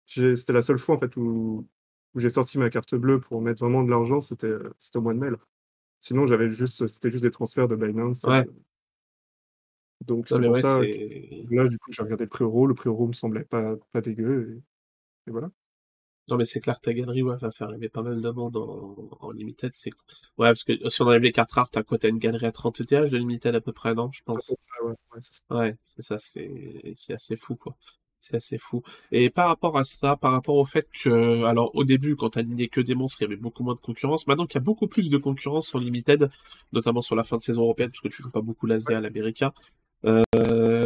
c'était 0.07 0.53
la 0.53 0.61
seule 0.63 0.79
fois, 0.79 0.95
en 0.95 0.99
fait, 0.99 1.15
où 1.17 1.67
où 2.15 2.19
j'ai 2.19 2.29
sorti 2.29 2.57
ma 2.57 2.69
carte 2.69 2.95
bleue 2.95 3.19
pour 3.19 3.41
mettre 3.41 3.63
vraiment 3.63 3.83
de 3.83 3.89
l'argent, 3.91 4.21
c'était, 4.21 4.47
heu, 4.47 4.73
c'était 4.79 4.97
au 4.99 5.01
mois 5.01 5.13
de 5.13 5.19
mai, 5.19 5.29
là. 5.31 5.37
Sinon, 6.01 6.27
j'avais 6.27 6.51
juste 6.51 6.87
c'était 6.87 7.11
juste 7.11 7.23
des 7.25 7.31
transferts 7.31 7.67
de 7.69 7.75
Binance 7.77 8.25
Ouais. 8.25 8.45
de 8.45 8.53
donc 10.01 10.29
c'est 10.29 10.41
mais 10.41 10.47
pour 10.47 10.57
ouais, 10.57 10.57
ça 10.57 10.81
que 10.91 11.47
là, 11.49 11.67
du 11.67 11.77
coup, 11.79 11.91
j'ai 11.91 12.03
regardé 12.03 12.25
le 12.25 12.29
prix 12.29 12.43
euro, 12.43 12.67
le 12.67 12.75
prix 12.75 12.89
euro 12.89 13.07
me 13.07 13.13
semblait 13.13 13.45
pas 13.45 13.75
pas 13.91 14.01
dégueu 14.01 14.63
et 15.27 15.29
et 15.29 15.31
voilà. 15.31 15.51
Non, 16.27 16.35
mais 16.37 16.43
c'est 16.45 16.59
clair 16.59 16.75
que 16.75 16.81
ta 16.81 16.93
galerie, 16.93 17.21
ouais, 17.23 17.37
va 17.37 17.49
faire 17.51 17.69
rêver 17.69 17.87
pas 17.87 18.01
mal 18.01 18.21
de 18.21 18.29
monde 18.29 18.57
en 18.57 18.95
en 19.21 19.31
limited, 19.31 19.71
c'est 19.73 19.91
ouais, 20.37 20.49
parce 20.49 20.63
que 20.65 20.89
si 20.89 21.01
on 21.01 21.05
enlève 21.05 21.21
les 21.21 21.31
cartes 21.31 21.51
rares, 21.53 21.69
tu 21.69 21.79
as 21.79 21.83
quoi? 21.83 21.97
Tu 21.97 22.07
as 22.07 22.09
une 22.09 22.17
galerie 22.19 22.45
à 22.45 22.51
30 22.51 22.81
ETH 22.81 23.09
de 23.09 23.17
limited 23.17 23.55
à 23.55 23.61
peu 23.61 23.71
près, 23.73 23.93
non, 23.93 24.11
je 24.11 24.21
pense? 24.23 24.57
ouais, 24.83 24.93
ouais, 25.51 25.77
c'est 25.83 26.01
ça. 26.01 26.17
C'est 26.19 27.13
assez 27.13 27.35
fou, 27.35 27.55
quoi. 27.55 27.75
C'est 28.25 28.37
assez 28.37 28.57
fou 28.57 28.81
et 29.11 29.29
par 29.29 29.49
rapport 29.49 29.77
à 29.77 29.83
ça, 29.83 30.15
par 30.15 30.31
rapport 30.31 30.55
au 30.55 30.63
fait 30.63 30.87
que 31.03 31.43
alors 31.43 31.75
au 31.75 31.83
début, 31.83 32.15
quand 32.15 32.29
tu 32.31 32.39
alignais 32.39 32.69
que 32.69 32.79
des 32.79 32.95
monstres, 32.95 33.21
il 33.21 33.25
y 33.25 33.27
avait 33.27 33.35
beaucoup 33.35 33.63
moins 33.63 33.75
de 33.75 33.81
concurrence. 33.81 34.27
Maintenant 34.27 34.45
qu'il 34.45 34.55
y 34.55 34.63
a 34.63 34.67
beaucoup 34.71 34.87
plus 34.87 35.09
de 35.09 35.17
concurrence 35.17 35.75
en 35.75 35.79
limited, 35.79 36.29
notamment 36.71 37.01
sur 37.01 37.15
la 37.17 37.23
fin 37.23 37.35
de 37.35 37.41
saison 37.41 37.63
européenne, 37.63 37.89
parce 37.89 37.99
que 37.99 38.07
tu 38.07 38.21
joues 38.23 38.31
pas 38.31 38.39
beaucoup 38.39 38.65
l'Asia, 38.65 39.01
l'América, 39.01 39.53
heu, 40.05 40.23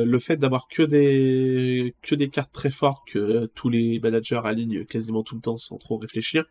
le 0.05 0.19
fait 0.19 0.37
d'avoir 0.37 0.67
que 0.67 0.81
des 0.83 1.95
que 2.01 2.15
des 2.15 2.29
cartes 2.29 2.51
très 2.53 2.71
fortes 2.71 3.03
que 3.11 3.45
tous 3.55 3.69
les 3.69 3.99
managers 3.99 4.41
alignent 4.43 4.85
quasiment 4.85 5.21
tout 5.23 5.35
le 5.35 5.41
temps 5.41 5.57
sans 5.57 5.77
trop 5.77 5.97
réfléchir, 5.97 6.43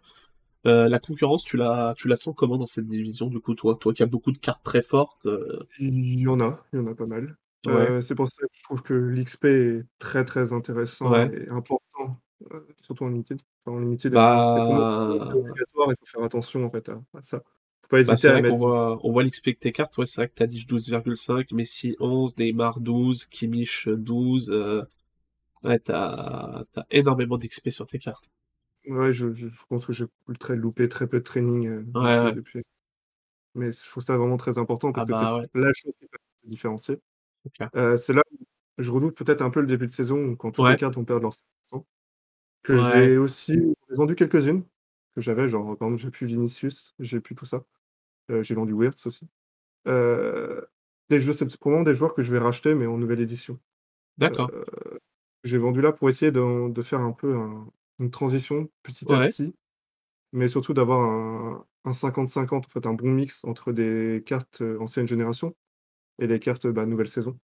heu, 0.67 0.89
la 0.89 0.99
concurrence, 1.01 1.45
tu 1.45 1.57
la 1.57 1.95
tu 1.99 2.09
la 2.09 2.17
sens 2.17 2.35
comment 2.37 2.59
dans 2.59 2.67
cette 2.67 2.89
division, 2.89 3.29
du 3.29 3.41
coup, 3.41 3.55
toi? 3.55 3.77
Toi 3.81 3.95
qui 3.95 4.03
as 4.05 4.07
beaucoup 4.07 4.33
de 4.33 4.39
cartes 4.39 4.65
très 4.65 4.83
fortes, 4.83 5.27
heu 5.27 5.67
Il 5.81 6.21
y 6.21 6.29
en 6.29 6.41
a, 6.41 6.65
il 6.73 6.79
y 6.81 6.83
en 6.83 6.87
a 6.89 6.95
pas 6.95 7.07
mal. 7.07 7.37
Ouais. 7.67 7.93
Heu, 7.93 8.03
c'est 8.03 8.15
pour 8.15 8.29
ça 8.29 8.43
que 8.43 8.49
je 8.53 8.63
trouve 8.65 8.83
que 8.83 8.95
l'XP 8.95 9.45
est 9.47 9.85
très, 9.99 10.25
très 10.25 10.53
intéressant 10.53 11.19
Ouais. 11.19 11.33
et 11.33 11.49
important, 11.51 12.21
heu, 12.53 12.67
surtout 12.83 13.05
en 13.05 13.09
limited. 13.09 13.41
Enfin, 13.65 13.77
en 13.77 13.81
limited, 13.81 14.15
heu, 14.15 14.39
c'est 14.41 14.61
Bah 14.69 15.33
obligatoire, 15.33 15.91
il 15.93 15.97
faut 15.99 16.07
faire 16.07 16.23
attention, 16.25 16.65
en 16.65 16.71
fait, 16.71 16.89
à 16.89 17.03
à 17.15 17.23
ça. 17.23 17.43
Faut 17.83 17.89
pas 17.89 18.01
Bah, 18.07 18.15
hésiter 18.15 18.29
à 18.29 18.39
mettre 18.39 18.59
voit 18.59 18.99
on 19.05 19.13
voit 19.13 19.23
l'XP 19.25 19.53
que 19.55 19.59
tes 19.59 19.73
cartes, 19.73 19.97
ouais, 19.99 20.07
c'est 20.07 20.21
vrai 20.21 20.29
que 20.29 20.35
Tadic 20.35 20.67
12,5, 20.69 21.51
Messi 21.53 21.97
11, 21.99 22.37
Neymar 22.39 22.81
12, 22.81 23.25
Kimmich 23.27 23.89
12, 23.89 24.51
heu, 24.53 24.85
ouais, 25.65 25.81
tu 25.81 25.93
S 25.93 25.93
as 25.93 26.65
tu 26.75 26.81
as 26.81 26.87
énormément 26.91 27.39
d'XP 27.39 27.71
sur 27.71 27.87
tes 27.87 27.99
cartes. 28.01 28.31
Ouais, 28.87 29.13
je 29.13 29.33
je 29.35 29.49
je 29.49 29.65
pense 29.69 29.85
que 29.85 29.93
j'ai 29.93 30.05
très 30.39 30.55
loupé 30.57 30.89
très 30.89 31.09
peu 31.09 31.19
de 31.19 31.25
training, 31.25 31.85
Ouais, 31.95 32.33
depuis 32.33 32.63
mais 33.55 33.73
je 33.73 33.89
trouve 33.91 34.03
ça 34.05 34.17
vraiment 34.19 34.37
très 34.39 34.59
important 34.59 34.93
Ah 34.93 35.05
parce 35.05 35.07
que 35.07 35.15
c'est 35.15 35.27
bah, 35.27 35.43
la 35.55 35.73
chose 35.75 35.95
qui 35.99 36.07
peut 36.09 36.19
différencier. 36.45 37.01
Heu, 37.75 37.99
c'est 37.99 38.13
là 38.15 38.23
où 38.33 38.37
je 38.83 38.91
redoute 38.91 39.17
peut-être 39.17 39.43
un 39.43 39.51
peu 39.51 39.61
le 39.61 39.67
début 39.67 39.87
de 39.87 39.93
saison 39.93 40.37
quand 40.37 40.53
toutes 40.53 40.69
les 40.69 40.77
cartes 40.77 40.95
vont 40.97 41.05
perdre 41.05 41.23
leur 41.23 41.33
que 42.65 42.79
Ouais. 42.79 42.83
j'ai 42.83 43.19
aussi 43.19 43.75
vendu 43.91 44.15
quelques-unes 44.17 44.65
que 45.17 45.21
j'avais, 45.23 45.49
genre, 45.49 45.77
par 45.79 45.89
exemple, 45.89 46.03
j'ai 46.03 46.11
plus 46.11 46.27
Vinicius, 46.27 46.95
j'ai 47.01 47.21
plus 47.21 47.35
tout 47.37 47.47
ça. 47.47 47.65
Heu, 48.31 48.43
j'ai 48.45 48.55
vendu 48.57 48.73
Wirtz 48.75 49.07
aussi. 49.07 49.29
Heu, 49.89 50.67
des 51.11 51.21
jeux 51.23 51.33
c'est 51.35 51.47
probablement 51.59 51.85
des 51.85 51.95
joueurs 51.97 52.15
que 52.15 52.23
je 52.25 52.33
vais 52.33 52.39
racheter 52.41 52.75
mais 52.75 52.87
en 52.87 52.99
nouvelle 52.99 53.21
édition. 53.21 53.61
D'accord. 54.19 54.51
j'ai 55.45 55.59
vendu 55.59 55.81
là 55.83 55.93
pour 55.93 56.09
essayer 56.11 56.33
de 56.33 56.71
de 56.71 56.83
faire 56.83 57.01
un 57.01 57.13
peu 57.13 57.37
un 57.37 57.69
une 58.01 58.11
transition 58.13 58.71
petit 58.85 59.13
à 59.15 59.19
Ouais. 59.19 59.37
petit, 59.37 59.55
mais 60.33 60.49
surtout 60.49 60.75
d'avoir 60.75 61.01
un 61.11 61.67
un 61.87 61.95
50-50, 61.95 62.67
en 62.67 62.71
fait, 62.71 62.87
un 62.87 62.95
bon 62.95 63.11
mix 63.13 63.45
entre 63.45 63.73
des 63.73 64.23
cartes, 64.27 64.63
ancienne 64.81 65.09
génération 65.09 65.57
et 66.19 66.27
des 66.29 66.39
cartes, 66.41 66.67
bah, 66.69 66.87
nouvelle 66.87 67.09
saison. 67.09 67.39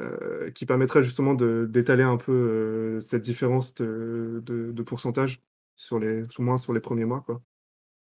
Heu, 0.00 0.50
qui 0.54 0.66
permettrait 0.66 1.04
justement 1.04 1.34
d'étaler 1.34 2.02
un 2.04 2.16
peu, 2.18 2.32
heu, 2.98 3.00
cette 3.00 3.22
différence 3.22 3.74
de 3.74 4.42
de 4.46 4.82
pourcentage 4.84 5.42
sur 5.76 5.98
les 6.00 6.22
moins 6.40 6.58
sur 6.58 6.72
les 6.74 6.80
1ers 6.80 7.04
mois, 7.06 7.22
quoi. 7.22 7.42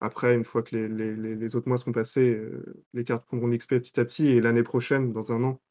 Après, 0.01 0.35
une 0.37 0.45
fois 0.45 0.63
que 0.65 0.77
les 0.77 0.89
les 0.89 1.37
les 1.37 1.57
autres 1.57 1.69
mois 1.69 1.79
seront 1.79 1.93
passés, 1.93 2.31
heu, 2.37 2.85
les 2.95 3.05
cartes 3.05 3.27
prendront 3.27 3.49
l'XP 3.49 3.71
petit 3.81 4.01
à 4.01 4.05
petit 4.07 4.29
et 4.29 4.41
l'année 4.43 4.63
prochaine, 4.65 5.13
dans 5.13 5.33
1 5.33 5.45
an, 5.45 5.63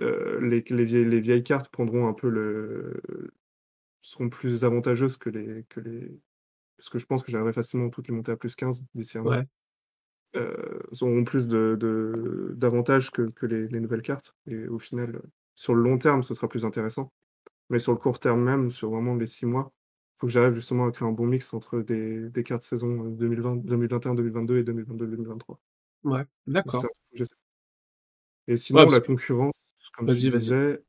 les 0.00 0.62
vieilles 0.86 1.04
les 1.06 1.20
vieilles 1.20 1.44
cartes 1.44 1.70
prendront 1.70 2.08
un 2.08 2.14
peu 2.14 2.28
le 2.30 3.02
seront 4.02 4.30
plus 4.30 4.64
avantageuses 4.64 5.16
que 5.18 5.30
les 5.30 5.64
que 5.70 5.80
les 5.80 6.20
parce 6.78 6.90
que 6.90 6.98
je 7.00 7.06
pense 7.06 7.22
que 7.24 7.32
j'arriverai 7.32 7.52
facilement 7.54 7.90
toutes 7.90 8.08
les 8.08 8.14
monter 8.14 8.32
à 8.32 8.36
+15 8.38 8.84
d'ici 8.94 9.18
1 9.18 9.28
an. 9.28 9.34
Ouais. 9.34 9.46
Elles 10.34 11.02
auront 11.02 11.24
plus 11.24 11.48
de 11.48 11.76
de 11.80 12.54
d'avantages 12.56 13.10
que 13.12 13.22
que 13.30 13.46
les 13.46 13.68
les 13.68 13.80
nouvelles 13.80 14.02
cartes 14.02 14.34
et 14.48 14.66
au 14.68 14.78
final, 14.80 15.22
sur 15.54 15.74
le 15.74 15.82
long 15.82 15.98
terme, 15.98 16.22
ce 16.24 16.34
sera 16.34 16.48
plus 16.48 16.64
intéressant. 16.64 17.12
Mais 17.70 17.78
sur 17.80 17.92
le 17.92 17.98
court 17.98 18.20
terme 18.20 18.42
même, 18.44 18.70
sur 18.70 18.90
vraiment 18.90 19.16
les 19.16 19.26
6 19.26 19.46
mois, 19.46 19.72
faut 20.18 20.26
que 20.28 20.32
j'arrive 20.32 20.54
justement 20.54 20.86
à 20.86 20.92
créer 20.92 21.08
un 21.08 21.12
bon 21.12 21.26
mix 21.26 21.54
entre 21.54 21.80
des 21.80 22.30
des 22.30 22.44
cartes 22.44 22.62
saison, 22.64 23.06
heu, 23.06 23.10
2020-2021-2022 23.12 24.58
et 24.58 24.64
2022-2023. 24.64 25.60
Ouais, 26.04 26.24
d'accord. 26.46 26.88
et 28.48 28.56
Ouais, 28.72 28.82
sinon 28.82 28.84
parce 28.84 28.90
la 28.90 29.00
concurrence, 29.00 29.54
comme 29.96 30.10
tu 30.10 30.26
disais, 30.26 30.82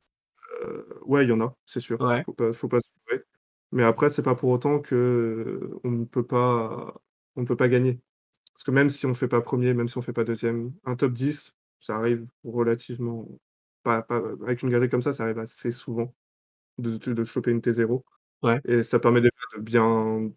heu, 0.64 1.00
ouais, 1.06 1.24
il 1.26 1.30
y 1.30 1.32
en 1.32 1.40
a, 1.40 1.56
c'est 1.66 1.80
sûr. 1.80 2.00
Ouais. 2.00 2.26
Faut 2.26 2.34
pas 2.34 2.52
faut 2.54 2.68
pas 2.68 2.80
se 2.80 2.88
leurrer. 3.10 3.24
Mais 3.72 3.84
après, 3.84 4.10
c'est 4.10 4.22
pas 4.24 4.34
pour 4.36 4.50
autant 4.50 4.80
que, 4.80 4.94
heu, 4.96 5.80
on 5.84 5.92
ne 5.92 6.04
peut 6.06 6.26
pas 6.26 6.94
on 7.36 7.42
ne 7.42 7.46
peut 7.46 7.56
pas 7.56 7.68
gagner. 7.70 8.00
Parce 8.56 8.64
que 8.64 8.70
même 8.70 8.88
si 8.88 9.04
on 9.04 9.14
fait 9.14 9.28
pas 9.28 9.42
1er, 9.42 9.74
même 9.74 9.86
si 9.86 9.98
on 9.98 10.02
fait 10.02 10.14
pas 10.14 10.24
2e, 10.24 10.72
un 10.86 10.96
top 10.96 11.12
10, 11.12 11.54
ça 11.78 11.96
arrive 11.96 12.26
relativement 12.42 13.28
pas 13.82 14.00
pas 14.02 14.16
avec 14.42 14.62
une 14.62 14.70
galerie 14.70 14.88
comme 14.88 15.02
ça, 15.02 15.12
ça 15.12 15.24
arrive 15.24 15.38
assez 15.38 15.72
souvent 15.72 16.14
de 16.78 17.24
choper 17.24 17.52
une 17.52 17.60
T0 17.62 18.04
Ouais. 18.42 18.62
et 18.66 18.82
ça 18.84 19.00
permet 19.00 19.20
déjà 19.22 19.32
de 19.56 19.62
bien 19.62 20.32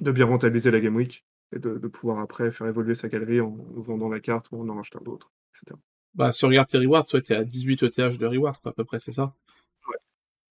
de 0.00 0.10
bien 0.10 0.26
rentabiliser 0.26 0.70
la 0.72 0.80
game 0.80 0.96
week 0.96 1.24
et 1.54 1.58
de 1.58 1.78
de 1.78 1.88
pouvoir 1.88 2.18
après 2.18 2.50
faire 2.50 2.66
évoluer 2.66 2.94
sa 2.96 3.08
galerie 3.08 3.40
en 3.40 3.50
vendant 3.76 4.08
la 4.08 4.20
carte 4.20 4.48
ou 4.50 4.60
en 4.60 4.68
en 4.68 4.74
rachetant 4.76 5.00
d'autres 5.02 5.32
et 5.54 5.58
cetera. 5.58 5.78
Bah, 6.14 6.30
si 6.32 6.44
on 6.44 6.48
regarde 6.48 6.68
tes 6.68 6.78
rewards, 6.78 7.06
ouais, 7.12 7.22
tu 7.22 7.32
es 7.32 7.36
à 7.36 7.44
18 7.44 7.82
ETH 7.82 8.18
de 8.18 8.26
rewards, 8.26 8.60
quoi, 8.60 8.70
à 8.70 8.74
peu 8.74 8.84
près, 8.84 8.98
c'est 9.00 9.12
ça? 9.12 9.34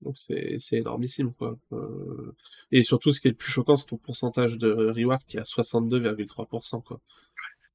Donc 0.03 0.17
c'est 0.17 0.57
c'est 0.59 0.77
énormissime, 0.77 1.33
quoi, 1.33 1.57
heu 1.73 2.33
et 2.71 2.83
surtout, 2.83 3.11
ce 3.13 3.19
qui 3.21 3.27
est 3.29 3.31
le 3.31 3.37
plus 3.37 3.51
choquant, 3.51 3.77
c'est 3.77 3.87
ton 3.87 3.97
pourcentage 3.97 4.57
de 4.57 4.71
reward 4.71 5.23
qui 5.27 5.37
est 5.37 5.41
à 5.41 5.45
62,3 5.45 6.47
%, 6.47 6.81
quoi. 6.81 6.99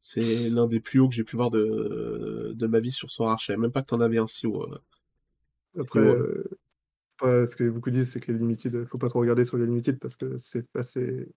C'est 0.01 0.49
l'un 0.51 0.67
des 0.69 0.81
plus 0.81 1.01
hauts 1.01 1.09
que 1.09 1.15
j'ai 1.17 1.25
pu 1.25 1.37
voir 1.37 1.51
de 1.51 2.53
de 2.57 2.67
ma 2.69 2.81
vie 2.81 2.93
sur 2.93 3.11
Sora. 3.11 3.37
Je 3.41 3.47
savais 3.47 3.59
même 3.59 3.73
pas 3.73 3.83
que 3.83 3.89
tu 3.89 3.95
en 3.95 4.01
avais 4.01 4.19
un 4.19 4.27
si 4.29 4.47
haut, 4.47 4.65
heu 4.65 4.79
si 5.75 5.81
Après, 5.81 6.01
pas 7.19 7.47
ce 7.47 7.57
que 7.57 7.69
beaucoup 7.71 7.91
disent, 7.91 8.11
c'est 8.13 8.21
que 8.21 8.33
les 8.33 8.39
limited, 8.39 8.87
faut 8.87 8.99
pas 8.99 9.09
trop 9.09 9.21
regarder 9.21 9.45
sur 9.45 9.59
les 9.59 9.67
limited 9.67 9.99
parce 9.99 10.17
que 10.17 10.37
c'est 10.39 10.67
assez 10.77 11.29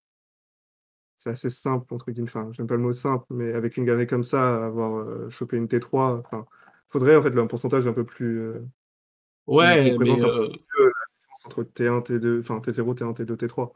c'est 1.23 1.29
assez 1.29 1.51
simple 1.51 1.93
entre 1.93 2.11
guillemets, 2.11 2.29
enfin, 2.29 2.49
j'aime 2.53 2.65
pas 2.65 2.75
le 2.75 2.81
mot 2.81 2.93
simple, 2.93 3.25
mais 3.29 3.53
avec 3.53 3.77
une 3.77 3.85
galerie 3.85 4.07
comme 4.07 4.23
ça, 4.23 4.65
avoir, 4.65 5.29
chopé 5.29 5.55
une 5.57 5.67
T3, 5.67 6.19
enfin, 6.19 6.45
faudrait 6.87 7.15
en 7.15 7.21
fait 7.21 7.37
un 7.37 7.45
pourcentage 7.45 7.85
un 7.85 7.93
peu 7.93 8.03
plus, 8.03 8.53
Ouais, 9.47 9.93
mais 9.97 10.15
peu 10.71 10.85
la 10.85 10.91
différence 11.23 11.45
entre 11.45 11.63
T1, 11.63 12.01
T2, 12.01 12.39
enfin 12.41 12.59
T0, 12.61 12.95
T1, 12.95 13.13
T2, 13.13 13.37
T3. 13.37 13.73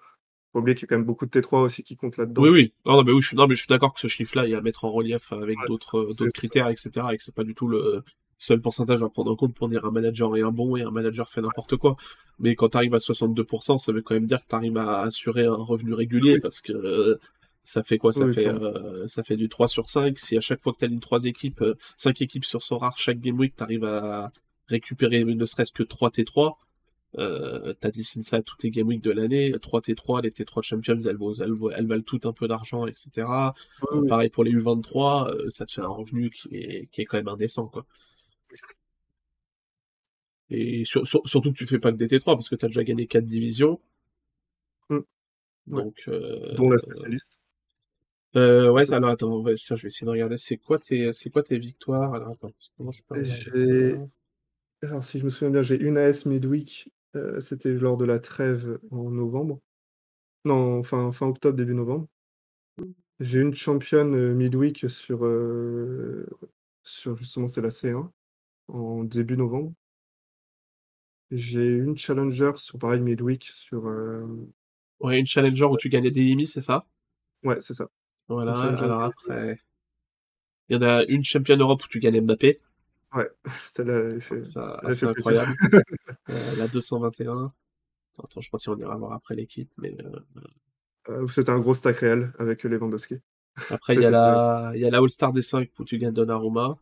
Faut 0.54 0.60
oublier 0.60 0.76
qu'il 0.76 0.84
y 0.84 0.86
a 0.86 0.90
quand 0.90 0.98
même 0.98 1.06
beaucoup 1.06 1.26
de 1.26 1.32
T3 1.32 1.62
aussi 1.64 1.84
qui 1.84 1.96
comptent 1.98 2.18
Oui, 2.38 2.50
là-dedans. 2.50 2.50
oui. 2.50 2.74
Non, 2.86 2.98
non, 2.98 3.04
mais 3.04 3.12
oui, 3.14 3.22
je 3.22 3.28
suis 3.28 3.38
non, 3.38 3.48
mais 3.48 3.56
je 3.56 3.62
suis 3.62 3.68
d'accord 3.70 3.94
que 3.94 4.00
ce 4.02 4.08
chiffre-là, 4.08 4.46
il 4.46 4.52
y 4.52 4.56
a 4.56 4.58
à 4.58 4.62
mettre 4.62 4.84
en 4.84 4.92
relief 4.92 5.32
avec 5.32 5.58
Ouais, 5.58 5.68
d'autres, 5.68 6.10
ça. 6.10 6.26
critères 6.34 6.68
et 6.70 6.76
cetera 6.76 7.14
et 7.14 7.18
que 7.18 7.24
c'est 7.24 7.34
pas 7.34 7.44
du 7.46 7.56
tout 7.56 7.68
le 7.68 8.04
seul 8.38 8.60
pourcentage 8.62 9.02
à 9.02 9.08
prendre 9.10 9.32
en 9.32 9.36
compte 9.38 9.56
pour 9.56 9.70
dire 9.70 9.86
un 9.86 9.92
manager 9.92 10.36
est 10.36 10.42
un 10.42 10.52
bon 10.52 10.76
et 10.76 10.82
un 10.84 10.92
manager 10.92 11.30
fait 11.30 11.40
n'importe 11.42 11.78
quoi. 11.78 11.96
Mais 12.40 12.56
quand 12.56 12.68
tu 12.70 12.78
arrives 12.78 12.94
à 12.94 13.00
62% 13.00 13.78
ça 13.78 13.94
veut 13.94 14.02
quand 14.02 14.14
même 14.16 14.26
dire 14.26 14.42
que 14.42 14.48
tu 14.50 14.56
arrives 14.56 14.76
à 14.78 15.00
assurer 15.04 15.46
un 15.46 15.54
revenu 15.56 15.94
régulier 15.94 16.36
oui. 16.36 16.42
parce 16.42 16.60
que, 16.60 16.74
heu, 16.74 17.20
ça 17.64 17.82
fait 17.84 17.98
quoi? 17.98 18.12
Ça 18.12 18.26
Oui, 18.26 18.32
oui, 18.32 18.36
fait, 18.36 18.48
heu, 18.50 19.06
ça 19.08 19.24
fait 19.24 19.38
du 19.38 19.48
3 19.48 19.70
sur 19.70 19.88
5. 19.88 20.18
Si 20.20 20.36
à 20.36 20.42
chaque 20.42 20.62
fois 20.62 20.74
que 20.74 20.80
tu 20.80 20.86
alignes 20.86 21.00
3 21.00 21.24
équipes, 21.26 21.62
heu, 21.62 21.76
5 21.96 22.22
équipes 22.22 22.44
sur 22.46 22.62
Sorare 22.64 22.98
chaque 22.98 23.20
game 23.22 23.40
week, 23.40 23.56
tu 23.56 23.64
arrives 23.64 23.86
à 23.86 24.32
récupérer 24.68 25.24
ne 25.26 25.46
serait-ce 25.46 25.72
que 25.72 25.84
3 25.84 26.10
T3, 26.12 26.60
heu, 27.20 27.76
tu 27.82 27.88
additionnes 27.88 28.24
ça 28.24 28.38
à 28.38 28.42
toutes 28.44 28.64
les 28.64 28.72
game 28.72 28.88
week 28.88 29.02
de 29.04 29.12
l'année, 29.12 29.54
3 29.62 29.82
T3, 29.82 30.22
les 30.22 30.32
T3 30.32 30.64
Champions, 30.64 31.00
elles 31.06 31.18
valent 31.88 32.04
toutes 32.04 32.26
un 32.26 32.34
peu 32.34 32.48
d'argent 32.48 32.88
et 32.88 32.94
cetera. 32.96 33.54
Oui, 33.82 33.88
Heu, 33.98 34.02
oui. 34.02 34.10
pareil 34.10 34.30
pour 34.30 34.44
les 34.44 34.52
U23, 34.52 35.32
heu, 35.34 35.50
ça 35.52 35.66
te 35.66 35.74
fait 35.74 35.82
un 35.82 35.88
revenu 35.90 36.30
qui 36.32 36.50
est 36.56 36.88
qui 36.92 37.02
est 37.02 37.06
quand 37.06 37.18
même 37.18 37.28
indécent, 37.30 37.68
quoi. 37.68 37.86
Et 40.52 40.86
sur 40.86 41.08
sur 41.08 41.22
surtout 41.28 41.52
que 41.52 41.58
tu 41.58 41.66
fais 41.68 41.80
pas 41.80 41.92
que 41.92 41.98
des 41.98 42.08
T3 42.08 42.36
parce 42.36 42.50
que 42.50 42.56
tu 42.56 42.66
as 42.66 42.70
déjà 42.70 42.84
gagné 42.84 43.08
4 43.08 43.26
divisions. 43.26 43.80
Mmh. 44.90 45.00
Ouais. 45.72 45.84
Donc 45.84 45.96
heu 46.08 46.56
Dont 46.58 46.70
la 46.70 46.78
spécialiste. 46.78 47.40
heu, 48.36 48.72
ouais, 48.72 48.86
ça 48.86 48.98
alors 48.98 49.10
attends, 49.12 49.40
ouais, 49.42 49.56
tiens, 49.56 49.76
je 49.76 49.84
vais 49.84 49.88
essayer 49.88 50.06
de 50.06 50.12
regarder 50.12 50.38
c'est 50.38 50.58
quoi 50.58 50.80
tes 50.80 51.14
c'est 51.14 51.30
quoi 51.30 51.44
tes 51.44 51.58
victoires? 51.58 52.14
Alors 52.14 52.30
attends, 52.32 52.52
moi 52.80 52.92
je 52.92 53.02
peux. 53.08 53.24
J'ai 53.24 53.98
alors 54.86 55.04
si 55.06 55.20
je 55.20 55.26
me 55.26 55.30
souviens 55.30 55.52
bien, 55.52 55.62
j'ai 55.64 55.80
une 55.80 55.98
AS 55.98 56.26
Midweek, 56.26 56.90
heu, 57.16 57.40
c'était 57.42 57.74
lors 57.74 57.98
de 57.98 58.06
la 58.06 58.20
trêve 58.20 58.80
en 58.92 59.10
novembre. 59.12 59.60
Non, 60.46 60.84
fin 60.84 61.12
fin 61.14 61.28
octobre, 61.28 61.58
début 61.58 61.76
novembre. 61.76 62.08
J'ai 63.20 63.40
une 63.42 63.54
championne, 63.56 64.16
heu, 64.16 64.34
Midweek 64.34 64.90
sur, 64.90 65.26
heu, 65.26 66.26
sur 66.84 67.18
justement 67.18 67.48
c'est 67.48 67.62
la 67.62 67.72
C1, 67.72 68.12
en 68.68 69.04
début 69.04 69.38
novembre. 69.38 69.74
J'ai 71.30 71.76
une 71.78 71.96
challenger 71.98 72.54
sur 72.58 72.80
pareil 72.80 73.00
Midweek 73.02 73.44
sur, 73.44 73.88
hem, 73.88 74.52
Ouais, 75.00 75.18
une 75.18 75.26
sur, 75.38 75.54
challenger 75.56 75.64
où 75.64 75.78
tu 75.78 75.88
gagnais 75.88 76.12
des 76.12 76.22
limites, 76.24 76.50
c'est 76.50 76.60
ça? 76.62 76.86
Ouais, 77.44 77.62
c'est 77.62 77.74
ça. 77.74 77.88
Voilà, 78.28 78.76
alors 78.76 79.02
gagnais 79.04 79.04
après 79.04 79.58
il 80.70 80.76
y 80.76 80.78
en 80.78 80.84
a 80.84 81.04
une 81.06 81.24
championne 81.24 81.62
Europe 81.62 81.84
où 81.84 81.88
tu 81.88 82.00
gagnes 82.00 82.22
Mbappé. 82.22 82.60
Ouais, 83.16 83.30
celle-là, 83.72 83.96
elle 83.96 84.06
avait 84.12 84.20
fait 84.20 84.44
Ça 84.44 84.80
elle 84.84 84.94
fait 84.94 85.08
incroyable. 85.08 85.52
Heu, 86.30 86.56
la 86.58 86.68
221. 86.68 87.54
Attends, 88.24 88.42
je 88.42 88.48
crois 88.48 88.60
qu'on 88.64 88.78
ira 88.78 88.96
voir 88.98 89.14
après 89.14 89.36
l'équipe, 89.36 89.70
mais 89.78 89.96
Heu, 91.10 91.24
où 91.24 91.28
c'était 91.28 91.52
un 91.52 91.60
gros 91.60 91.76
stack 91.76 91.98
réel 91.98 92.34
avec 92.40 92.64
Lewandowski. 92.64 93.20
Après 93.70 93.96
il 93.96 94.02
y 94.02 94.06
a 94.06 94.12
la 94.12 94.74
y 94.76 94.86
a 94.86 94.90
la 94.90 94.98
All-Star 94.98 95.32
des 95.34 95.42
5 95.42 95.70
où 95.80 95.86
tu 95.86 95.98
gagnes 95.98 96.14
Donnarumma. 96.14 96.78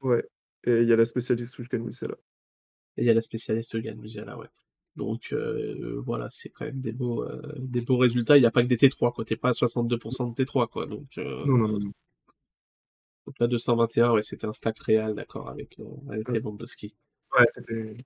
Ouais 0.00 0.24
et 0.66 0.80
il 0.80 0.88
y 0.88 0.92
a 0.92 0.96
la 0.96 1.04
spécialiste 1.04 1.58
où 1.58 1.62
je 1.62 1.68
gagne 1.68 1.82
Musiala. 1.82 2.14
Et 2.96 3.02
il 3.02 3.06
y 3.06 3.10
a 3.10 3.14
la 3.14 3.20
spécialiste 3.20 3.74
où 3.74 3.80
gagne 3.80 4.00
Musiala, 4.00 4.38
ouais. 4.38 4.46
Donc 4.96 5.32
heu, 5.32 5.98
voilà, 5.98 6.28
c'est 6.30 6.48
quand 6.48 6.64
même 6.64 6.80
des 6.80 6.92
beaux, 6.92 7.26
des 7.58 7.80
beaux 7.82 7.98
résultats. 7.98 8.38
Il 8.38 8.42
y 8.42 8.46
a 8.46 8.50
pas 8.50 8.62
que 8.62 8.68
des 8.68 8.76
T3, 8.76 9.12
quoi. 9.12 9.24
Tu 9.24 9.34
es 9.34 9.36
pas 9.36 9.50
à 9.50 9.52
62% 9.52 10.28
de 10.28 10.34
T3, 10.42 10.68
quoi, 10.68 10.86
donc 10.86 11.08
non, 11.16 11.58
non, 11.58 11.78
non. 11.80 11.92
Donc 13.26 13.36
la 13.40 13.46
221, 13.48 14.12
ouais, 14.12 14.22
c'était 14.22 14.46
un 14.46 14.52
stack 14.52 14.78
réel, 14.80 15.14
d'accord, 15.14 15.48
avec, 15.48 15.78
heu, 15.80 15.84
avec. 16.10 16.28
Lewandowski. 16.28 16.94
Ouais, 17.38 17.46
c'était 17.54 17.96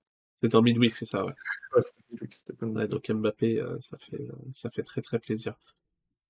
C'était 0.43 0.55
en 0.55 0.61
midweek, 0.63 0.95
c'est 0.95 1.05
ça, 1.05 1.25
ouais. 1.25 1.33
Ouais, 1.75 1.81
c'était 1.81 2.03
Midweek, 2.11 2.33
c'était 2.33 2.53
pas 2.53 2.65
Ouais, 2.67 2.87
donc 2.87 3.09
Mbappé, 3.09 3.59
heu, 3.61 3.77
ça 3.81 3.97
fait, 3.97 4.19
ça 4.53 4.69
fait 4.69 4.83
très, 4.83 5.01
très 5.01 5.19
plaisir. 5.19 5.55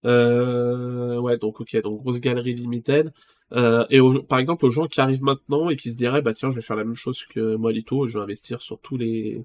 Heu, 0.05 1.19
ouais, 1.19 1.37
donc 1.37 1.61
OK, 1.61 1.75
donc 1.83 2.01
grosse 2.01 2.19
galerie 2.21 2.53
limited. 2.55 3.13
Heu 3.53 3.85
et 3.91 3.99
aux 4.01 4.23
par 4.23 4.39
exemple, 4.39 4.65
aux 4.65 4.71
gens 4.71 4.87
qui 4.87 5.01
arrivent 5.01 5.23
maintenant 5.23 5.69
et 5.69 5.77
qui 5.77 5.91
se 5.91 5.97
diraient: 5.97 6.21
«Bah 6.23 6.33
tiens, 6.35 6.51
je 6.51 6.55
vais 6.57 6.61
faire 6.63 6.75
la 6.77 6.85
même 6.85 6.95
chose 6.95 7.25
que 7.25 7.55
Molito, 7.57 8.07
je 8.07 8.17
vais 8.19 8.23
investir 8.23 8.61
sur 8.61 8.79
tous 8.81 8.97
les 8.97 9.43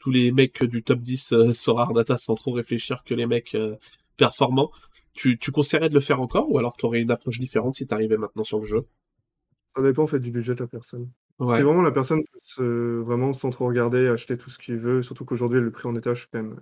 tous 0.00 0.10
les 0.12 0.32
mecs 0.32 0.64
du 0.64 0.82
top 0.84 1.00
10, 1.00 1.32
heu, 1.32 1.52
Sorare 1.54 1.94
Data 1.94 2.18
sans 2.18 2.34
trop 2.36 2.52
réfléchir 2.52 3.04
que 3.04 3.14
les 3.14 3.26
mecs, 3.26 3.56
performants». 4.18 4.70
Tu 5.20 5.36
tu 5.36 5.50
conseillerais 5.50 5.88
de 5.88 5.94
le 5.94 6.00
faire 6.00 6.20
encore 6.20 6.48
ou 6.48 6.58
alors 6.58 6.76
tu 6.76 6.86
aurais 6.86 7.00
une 7.00 7.10
approche 7.10 7.40
différente 7.40 7.74
si 7.74 7.88
tu 7.88 7.92
arrivais 7.92 8.16
maintenant 8.16 8.44
sur 8.44 8.60
le 8.60 8.64
jeu? 8.66 8.86
Ça 9.76 9.82
dépend 9.82 10.04
en 10.04 10.06
fait 10.06 10.18
du 10.20 10.30
budget 10.30 10.54
de 10.54 10.60
la 10.60 10.66
personne. 10.66 11.10
Si 11.44 11.60
Ouais. 11.60 11.62
vraiment 11.62 11.82
la 11.82 11.92
personne 11.92 12.22
peut 12.24 12.38
se 12.42 13.00
vraiment 13.00 13.32
sans 13.32 13.50
trop 13.50 13.66
regarder, 13.66 14.08
acheter 14.08 14.36
tout 14.36 14.50
ce 14.50 14.58
qu'il 14.58 14.76
veut, 14.76 15.02
surtout 15.02 15.24
qu'aujourd'hui 15.24 15.60
le 15.60 15.70
prix 15.70 15.88
en 15.88 15.94
étage 15.96 16.24
est 16.24 16.28
quand 16.32 16.42
même, 16.42 16.60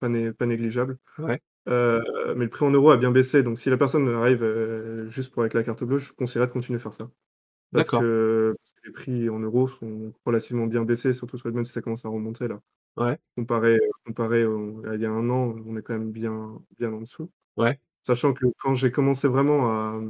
pas 0.00 0.08
né 0.08 0.32
pas 0.32 0.46
négligeable. 0.46 0.98
Ouais. 1.18 1.40
Heu, 1.68 2.00
mais 2.36 2.44
le 2.46 2.50
prix 2.50 2.64
en 2.66 2.70
euros 2.72 2.90
a 2.90 2.98
bien 2.98 3.12
baissé, 3.12 3.42
donc 3.44 3.58
si 3.58 3.70
la 3.70 3.78
personne 3.78 4.08
arrive, 4.10 4.42
heu, 4.44 5.08
juste 5.10 5.32
pour 5.32 5.42
avec 5.42 5.54
la 5.54 5.64
carte 5.64 5.84
bleue, 5.84 5.98
je 5.98 6.12
conseillerais 6.14 6.48
de 6.48 6.52
continuer 6.52 6.78
à 6.78 6.80
faire 6.80 6.94
ça. 6.94 7.10
Parce 7.72 7.90
que 7.90 8.54
parce 8.58 8.72
que 8.74 8.86
les 8.88 8.92
prix 8.92 9.30
en 9.30 9.40
euros 9.40 9.68
sont 9.68 10.12
relativement 10.26 10.66
bien 10.66 10.84
baissés, 10.84 11.14
surtout 11.14 11.38
sur 11.38 11.52
même 11.52 11.64
si 11.66 11.72
ça 11.72 11.82
commence 11.82 12.04
à 12.06 12.10
remonter 12.10 12.48
là. 12.48 12.60
Ouais. 12.96 13.18
Comparé, 13.36 13.76
heu, 13.76 13.80
comparé 14.06 14.44
au 14.46 14.84
à 14.86 14.96
il 14.96 15.02
y 15.02 15.06
a 15.06 15.10
1 15.12 15.30
an, 15.30 15.54
on 15.66 15.76
est 15.76 15.82
quand 15.82 15.94
même 15.98 16.12
bien 16.12 16.60
bien 16.78 16.92
en 16.92 17.00
dessous. 17.02 17.30
Ouais. 17.56 17.78
Sachant 18.08 18.32
que 18.32 18.46
quand 18.58 18.74
j'ai 18.74 18.90
commencé 18.90 19.28
vraiment 19.28 19.68
à, 19.70 20.00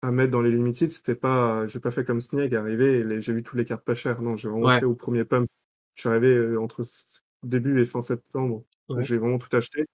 à 0.00 0.10
mettre 0.10 0.30
dans 0.30 0.40
les 0.40 0.50
limited, 0.50 0.90
c'était 0.90 1.14
pas 1.14 1.68
j'ai 1.68 1.80
pas 1.80 1.90
fait 1.90 2.02
comme 2.02 2.22
Sneg, 2.22 2.54
arrivé 2.54 3.00
et 3.00 3.04
les 3.04 3.20
j'ai 3.20 3.34
vu 3.34 3.42
tous 3.42 3.56
les 3.58 3.66
cartes 3.66 3.84
pas 3.84 3.94
chères. 3.94 4.22
Non, 4.22 4.38
j'ai 4.38 4.48
vraiment 4.48 4.70
Ouais. 4.70 4.80
fait 4.80 4.86
au 4.86 4.94
1er 4.94 5.26
pump. 5.26 5.46
Je 5.94 6.00
suis 6.00 6.08
arrivé, 6.08 6.28
heu, 6.34 6.58
entre 6.58 6.80
s 6.80 7.22
début 7.42 7.78
et 7.82 7.84
fin 7.84 8.00
septembre, 8.00 8.64
Ouais. 8.88 9.04
j'ai 9.04 9.18
vraiment 9.18 9.36
tout 9.36 9.54
acheté 9.54 9.84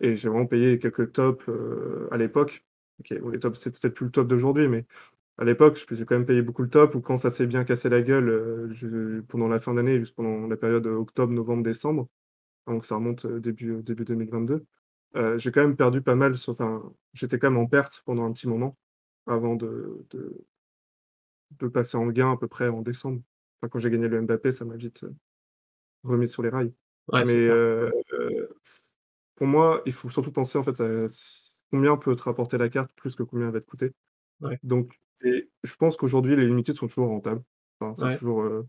et 0.00 0.16
j'ai 0.16 0.28
vraiment 0.28 0.46
payé 0.46 0.78
quelques 0.78 1.12
tops, 1.12 1.48
heu, 1.48 2.08
à 2.12 2.18
l'époque. 2.18 2.64
OK, 3.00 3.20
bon 3.20 3.30
les 3.30 3.38
tops, 3.40 3.58
c'est 3.60 3.72
peut-être 3.80 3.94
plus 3.94 4.06
le 4.06 4.12
top 4.12 4.28
d'aujourd'hui, 4.28 4.68
mais 4.68 4.86
à 5.38 5.44
l'époque, 5.44 5.78
je 5.90 5.94
j'ai 5.96 6.06
quand 6.06 6.16
même 6.16 6.26
payé 6.26 6.42
beaucoup 6.42 6.62
le 6.62 6.70
top 6.70 6.94
ou 6.96 7.02
quand 7.02 7.18
ça 7.18 7.30
s'est 7.30 7.46
bien 7.48 7.64
cassé 7.64 7.88
la 7.90 8.02
gueule, 8.02 8.70
je 8.74 9.20
pendant 9.22 9.48
la 9.48 9.60
fin 9.60 9.74
d'année, 9.74 9.98
juste 10.00 10.16
pendant 10.16 10.46
la 10.48 10.56
période, 10.58 10.86
octobre, 10.86 11.32
novembre, 11.34 11.64
décembre, 11.64 12.08
donc 12.68 12.86
ça 12.86 12.96
remonte, 12.96 13.26
début, 13.26 13.82
début 13.82 14.04
2022. 14.06 14.66
Heu, 15.14 15.38
j'ai 15.38 15.52
quand 15.52 15.62
même 15.62 15.76
perdu 15.76 16.02
pas 16.02 16.14
mal 16.14 16.34
enfin, 16.48 16.92
j'étais 17.14 17.38
quand 17.38 17.50
même 17.50 17.58
en 17.60 17.66
perte 17.66 18.02
pendant 18.04 18.24
un 18.24 18.32
petit 18.32 18.48
moment 18.48 18.76
avant 19.26 19.56
de 19.56 20.06
de 20.10 20.46
de 21.52 21.68
passer 21.68 21.96
en 21.96 22.06
gain 22.08 22.32
à 22.32 22.36
peu 22.36 22.48
près 22.48 22.68
en 22.68 22.82
décembre. 22.82 23.22
Enfin, 23.60 23.68
quand 23.70 23.78
j'ai 23.80 23.90
gagné 23.90 24.08
le 24.08 24.20
Mbappé, 24.22 24.52
ça 24.52 24.64
m'a 24.64 24.76
vite, 24.76 25.04
heu, 25.04 25.14
remis 26.04 26.28
sur 26.28 26.42
les 26.42 26.50
rails. 26.50 26.74
Ouais, 27.08 27.24
Mais 27.24 27.48
heu, 27.48 27.92
pour 29.36 29.46
moi, 29.46 29.82
il 29.86 29.92
faut 29.92 30.10
surtout 30.10 30.32
penser 30.32 30.58
en 30.58 30.62
fait 30.64 30.80
à 30.80 31.06
combien 31.70 31.96
peut 31.96 32.16
te 32.16 32.22
rapporter 32.24 32.58
la 32.58 32.68
carte 32.68 32.92
plus 32.96 33.14
que 33.16 33.22
combien 33.22 33.48
elle 33.48 33.52
va 33.54 33.60
te 33.60 33.66
coûter. 33.66 33.92
Ouais. 34.40 34.60
Donc 34.62 35.00
et 35.24 35.50
je 35.64 35.76
pense 35.76 35.96
qu'aujourd'hui 35.96 36.36
les 36.36 36.46
limited 36.46 36.76
sont 36.76 36.88
toujours 36.88 37.08
rentables. 37.08 37.42
Enfin, 37.80 37.94
c'est 37.96 38.08
Ouais. 38.08 38.18
toujours, 38.18 38.42
heu, 38.44 38.68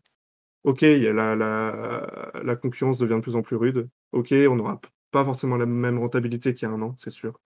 OK, 0.66 0.82
la 0.84 1.36
la 1.36 2.32
la 2.44 2.58
concurrence 2.58 3.00
devient 3.00 3.16
de 3.18 3.22
plus 3.22 3.36
en 3.38 3.44
plus 3.44 3.58
rude. 3.58 3.90
OK, 4.14 4.34
on 4.50 4.60
aura 4.60 4.82
pas 5.18 5.26
forcément 5.26 5.58
la 5.58 5.66
même 5.66 6.00
rentabilité 6.00 6.54
qu'il 6.54 6.68
y 6.68 6.72
a 6.72 6.74
1 6.76 6.82
an, 6.82 6.96
c'est 6.98 7.10
sûr. 7.12 7.40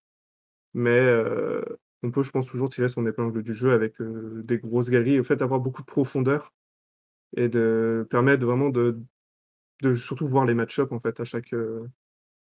Mais 0.74 1.00
heu, 1.00 1.66
on 2.04 2.12
peut, 2.12 2.24
je 2.24 2.32
pense, 2.32 2.48
toujours 2.48 2.70
tirer 2.70 2.90
son 2.90 3.06
épingle 3.08 3.44
du 3.44 3.54
jeu 3.56 3.72
avec, 3.74 4.02
heu, 4.02 4.42
des 4.46 4.60
grosses 4.60 4.90
galeries. 4.92 5.18
Le 5.18 5.24
fait 5.24 5.38
d'avoir 5.38 5.60
beaucoup 5.62 5.82
de 5.84 5.88
profondeur 5.88 6.54
et 7.38 7.50
de 7.50 8.08
permettre 8.10 8.46
vraiment 8.46 8.70
de 8.70 9.00
de 9.84 9.96
surtout 9.96 10.28
voir 10.28 10.46
les 10.46 10.54
match-up 10.56 10.92
en 10.94 11.00
fait 11.00 11.20
à 11.22 11.26
chaque, 11.26 11.54
heu, 11.54 11.90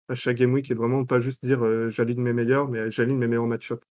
à 0.08 0.14
chaque 0.16 0.36
game 0.38 0.52
week 0.54 0.70
et 0.70 0.74
de 0.74 0.78
vraiment 0.80 1.04
pas 1.06 1.20
juste 1.20 1.44
dire, 1.44 1.62
«J'aligne 1.90 2.22
mes 2.22 2.32
meilleurs», 2.34 2.68
mais 2.68 2.90
j'aligne 2.90 3.18
mes 3.18 3.28
meilleurs 3.28 3.46
match-up. 3.48 3.84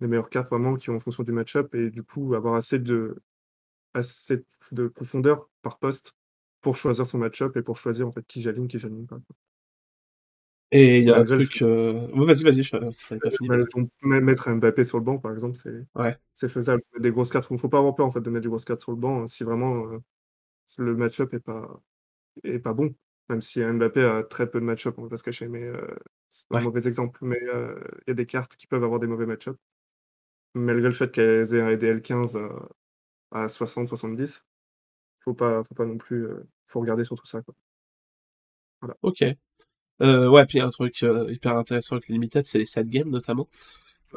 Les 0.00 0.08
meilleures 0.08 0.30
cartes 0.30 0.50
vraiment 0.50 0.76
qui 0.76 0.88
vont 0.88 0.96
en 0.96 1.00
fonction 1.00 1.22
du 1.24 1.32
match-up 1.32 1.74
et 1.74 1.90
du 1.90 2.02
coup 2.04 2.34
avoir 2.34 2.54
assez 2.56 2.78
de 2.80 3.16
assez 3.94 4.44
de 4.72 4.88
profondeur 4.88 5.48
par 5.62 5.78
poste 5.78 6.14
pour 6.62 6.76
choisir 6.78 7.06
son 7.06 7.18
match-up 7.18 7.56
et 7.58 7.62
pour 7.62 7.78
choisir 7.78 8.08
en 8.08 8.12
fait 8.12 8.26
qui 8.26 8.42
j'aligne, 8.42 8.68
qui 8.68 8.78
j'aligne 8.80 9.06
pas. 9.06 9.20
Et 10.76 10.98
il 11.00 11.04
y 11.06 11.10
a 11.12 11.16
un 11.18 11.24
le 11.24 11.24
truc, 11.24 11.62
heu 11.62 11.92
ouais, 12.14 12.26
vas-y, 12.26 12.42
vas-y, 12.44 12.64
je 12.64 12.70
tu 12.70 12.76
avais 12.76 13.18
pas 13.20 13.30
fini, 13.30 13.50
mettre 14.02 14.50
Mbappé 14.52 14.84
sur 14.84 14.98
le 14.98 15.04
banc 15.04 15.18
par 15.18 15.32
exemple, 15.32 15.56
c'est 15.56 15.86
Ouais. 15.94 16.18
faisable. 16.48 16.82
Des 17.00 17.12
grosses 17.12 17.30
cartes, 17.30 17.46
faut 17.46 17.58
faut 17.58 17.68
pas 17.68 17.78
avoir 17.78 17.94
peur 17.94 18.06
en 18.06 18.12
fait 18.12 18.20
de 18.20 18.30
mettre 18.30 18.42
des 18.44 18.48
grosses 18.48 18.64
cartes 18.64 18.80
sur 18.80 18.92
le 18.92 18.98
banc, 18.98 19.26
si 19.28 19.44
vraiment, 19.44 19.86
si 20.66 20.80
le 20.82 20.96
match-up 20.96 21.34
est 21.34 21.40
pas 21.40 21.80
est 22.44 22.60
pas 22.60 22.74
bon. 22.74 22.94
Même 23.30 23.42
si 23.42 23.60
Mbappé 23.64 24.02
a 24.04 24.24
très 24.24 24.50
peu 24.50 24.60
de 24.60 24.66
match-up, 24.66 24.96
on 24.98 25.04
va 25.04 25.10
pas 25.10 25.18
se 25.18 25.24
cacher, 25.24 25.48
mais 25.48 25.62
heu, 25.64 25.96
c'est 26.30 26.46
un 26.52 26.58
Ouais. 26.58 26.60
mauvais 26.60 26.86
exemple, 26.88 27.20
mais 27.24 27.38
il 27.42 28.04
y 28.08 28.12
a 28.12 28.14
des 28.14 28.26
cartes 28.26 28.56
qui 28.56 28.66
peuvent 28.68 28.84
avoir 28.84 29.00
des 29.00 29.08
mauvais 29.08 29.26
match-up. 29.26 29.58
Malgré 30.54 30.88
le 30.88 30.94
fait 30.94 31.10
qu'elles 31.12 31.54
aient 31.54 31.76
des 31.78 31.88
L15 31.88 32.36
à 32.36 32.68
à 33.32 33.48
60-70, 33.50 34.44
faut 35.20 35.34
pas 35.34 35.64
faut 35.64 35.74
pas 35.76 35.86
non 35.86 35.98
plus, 35.98 36.28
faut 36.68 36.80
regarder 36.80 37.04
surtout 37.06 37.26
ça, 37.26 37.42
quoi. 37.42 37.54
Voilà. 38.82 38.96
OK. 39.02 39.36
Heu, 40.00 40.28
ouais, 40.28 40.44
puis 40.46 40.58
il 40.58 40.60
y 40.60 40.62
a 40.62 40.66
un 40.66 40.70
truc, 40.70 41.02
heu, 41.04 41.30
hyper 41.32 41.56
intéressant 41.56 41.94
avec 41.96 42.08
les 42.08 42.14
limited, 42.14 42.42
c'est 42.44 42.58
les 42.58 42.66
side 42.66 42.88
games 42.88 43.08
notamment. 43.10 43.48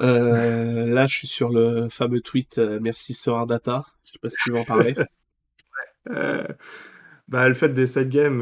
Heu, 0.02 0.88
là, 0.94 1.08
je 1.08 1.16
suis 1.18 1.28
sur 1.28 1.50
le 1.50 1.90
fameux 1.90 2.22
tweet, 2.22 2.60
merci 2.82 3.14
Sorar 3.14 3.48
Data. 3.48 3.86
Je 4.06 4.14
sais 4.14 4.20
pas 4.20 4.30
si 4.32 4.38
tu 4.40 4.52
veux 4.52 4.58
en 4.58 4.66
parler? 4.66 5.00
Bah, 7.28 7.50
le 7.50 7.56
fait 7.56 7.70
des 7.70 7.88
side 7.88 8.10
games, 8.10 8.42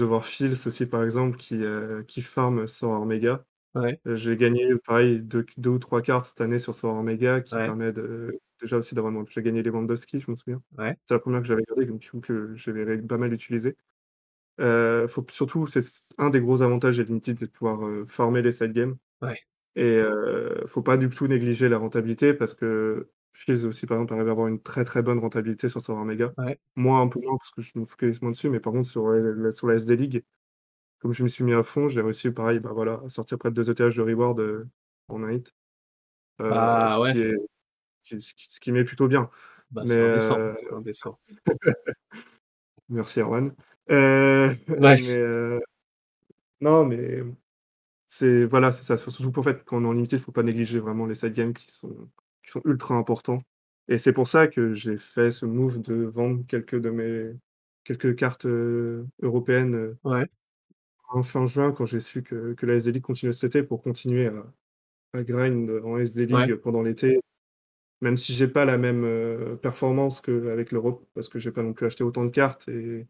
de 0.00 0.04
voir 0.04 0.26
Fils 0.26 0.66
aussi 0.66 0.86
par 0.86 1.02
exemple 1.04 1.36
qui, 1.38 1.62
qui 2.08 2.22
farm 2.22 2.66
Sorare 2.68 3.06
Mega. 3.06 3.44
Ouais. 3.74 3.98
J'ai 4.06 4.36
gagné 4.38 4.62
pareil 4.86 5.20
2 5.20 5.44
q 5.44 5.54
2 5.60 5.70
ou 5.70 5.78
3 5.80 6.02
cartes 6.02 6.26
cette 6.26 6.40
année 6.42 6.58
sur 6.60 6.74
Sorare 6.76 7.02
Mega 7.04 7.40
qui 7.42 7.58
Ouais. 7.58 7.60
permet 7.60 7.92
de 7.92 8.38
déjà 8.62 8.78
aussi 8.78 8.94
d'avoir 8.96 9.12
j'ai 9.30 9.42
gagné 9.42 9.62
Lewandowski, 9.62 10.20
je 10.20 10.30
m'en 10.30 10.36
souviens. 10.36 10.62
Ouais. 10.78 10.96
C'est 11.06 11.14
la 11.14 11.20
1re 11.20 11.42
que 11.42 11.48
j'avais 11.48 11.62
gardée 11.68 11.86
donc 11.86 12.08
que 12.22 12.54
j'avais 12.56 12.98
pas 13.02 13.18
mal 13.18 13.32
utilisée. 13.34 13.76
Heu, 14.60 15.06
faut 15.08 15.24
surtout 15.30 15.66
c'est 15.66 15.82
un 16.18 16.30
des 16.30 16.40
gros 16.40 16.62
avantages 16.62 17.00
limited, 17.00 17.38
c'est 17.38 17.46
de 17.46 17.50
pouvoir, 17.50 17.86
heu, 17.86 18.06
farmer 18.08 18.42
les 18.42 18.52
side 18.52 18.72
games 18.72 18.96
Ouais. 19.22 19.42
et 19.76 19.98
heu, 20.00 20.64
faut 20.66 20.82
pas 20.82 20.96
du 20.98 21.08
tout 21.10 21.26
négliger 21.28 21.68
la 21.68 21.78
rentabilité 21.78 22.34
parce 22.34 22.54
que 22.54 23.10
Fils 23.34 23.64
aussi 23.64 23.86
par 23.86 23.98
exemple 23.98 24.14
arrive 24.14 24.28
à 24.28 24.32
avoir 24.32 24.48
une 24.48 24.62
très, 24.62 24.84
très 24.84 25.02
bonne 25.02 25.18
rentabilité 25.20 25.68
sur 25.70 25.82
Sorare 25.82 26.04
Mega. 26.06 26.34
Ouais. 26.36 26.58
Moi 26.76 26.98
un 27.00 27.08
peu 27.08 27.20
moins 27.20 27.36
parce 27.38 27.50
que 27.52 27.62
je 27.62 27.78
me 27.78 27.84
focalise 27.86 28.22
moins 28.22 28.32
dessus, 28.32 28.50
mais 28.50 28.60
par 28.60 28.72
contre 28.74 28.88
sur, 28.90 29.08
la 29.10 29.52
sur 29.52 29.68
la 29.68 29.76
SD 29.76 29.96
League, 29.96 30.24
comme 31.00 31.12
je 31.14 31.24
m'y 31.24 31.30
suis 31.30 31.44
mis 31.44 31.54
à 31.54 31.62
fond, 31.64 31.88
j'ai 31.90 32.02
réussi 32.02 32.30
pareil, 32.32 32.60
bah, 32.60 32.72
voilà, 32.74 33.02
à 33.06 33.10
sortir 33.10 33.38
près 33.38 33.50
de 33.50 33.56
2 33.56 33.70
ETH 33.70 33.96
de 33.96 34.02
reward, 34.02 34.68
en 35.08 35.22
1 35.24 35.32
hit. 35.32 35.52
Heu, 36.42 36.44
Bah, 36.48 36.88
ce 36.90 37.00
ouais. 37.00 37.12
qui 37.12 37.20
est 37.20 37.34
ce 38.04 38.34
qui 38.34 38.46
ce 38.50 38.60
qui 38.60 38.72
m'est 38.72 38.84
plutôt 38.84 39.08
bien. 39.08 39.30
Bah, 39.70 39.84
Mais 39.84 39.96
indécent, 39.98 40.44
indécent. 40.70 41.18
merci 42.88 43.20
Erwan. 43.20 43.54
Ouais. 44.80 44.98
mais 44.98 45.16
heu, 45.16 45.60
non, 46.60 46.84
mais 46.86 47.22
c'est 48.06 48.46
voilà, 48.46 48.72
c'est 48.72 48.84
ça, 48.84 48.96
surtout 48.98 49.32
qu'en 49.32 49.42
fait, 49.44 49.64
quand 49.64 49.78
on 49.78 49.84
est 49.84 49.88
en 49.88 49.92
limited, 49.94 50.20
faut 50.20 50.32
pas 50.32 50.42
négliger 50.44 50.80
vraiment 50.80 51.06
les 51.06 51.14
side 51.16 51.34
games 51.34 51.54
qui 51.54 51.70
sont 51.72 52.10
qui 52.44 52.52
sont 52.52 52.62
ultra 52.66 52.96
importants 52.96 53.40
et 53.88 53.98
c'est 53.98 54.12
pour 54.14 54.28
ça 54.28 54.48
que 54.48 54.74
j'ai 54.74 54.98
fait 54.98 55.32
ce 55.32 55.46
move 55.46 55.82
de 55.82 55.94
vendre 56.06 56.44
quelques 56.46 56.80
de 56.80 56.90
mes 56.90 57.32
quelques 57.84 58.16
cartes, 58.16 58.46
heu, 58.46 59.06
européennes, 59.22 59.96
Ouais. 60.04 60.26
en 61.10 61.22
fin 61.22 61.46
juin 61.46 61.72
quand 61.72 61.86
j'ai 61.86 62.00
su 62.00 62.22
que 62.22 62.54
que 62.54 62.66
la 62.66 62.74
SD 62.76 62.92
League 62.92 63.02
continuait 63.04 63.32
cet 63.34 63.56
été 63.56 63.62
pour 63.66 63.82
continuer 63.82 64.26
à 64.28 64.44
à 65.14 65.24
grind 65.24 65.70
en 65.84 65.98
SD 65.98 66.26
Ouais. 66.30 66.48
League 66.48 66.56
pendant 66.56 66.82
l'été. 66.82 67.20
Même 68.02 68.16
si 68.18 68.34
j'ai 68.34 68.48
pas 68.48 68.64
la 68.66 68.78
même, 68.78 69.58
performance 69.62 70.20
qu'avec 70.22 70.72
l'Europe 70.72 71.06
parce 71.14 71.28
que 71.30 71.38
j'ai 71.40 71.52
pas 71.52 71.62
non 71.64 71.72
plus 71.74 71.86
acheté 71.86 72.04
autant 72.04 72.24
de 72.26 72.30
cartes 72.32 72.68
et 72.68 73.06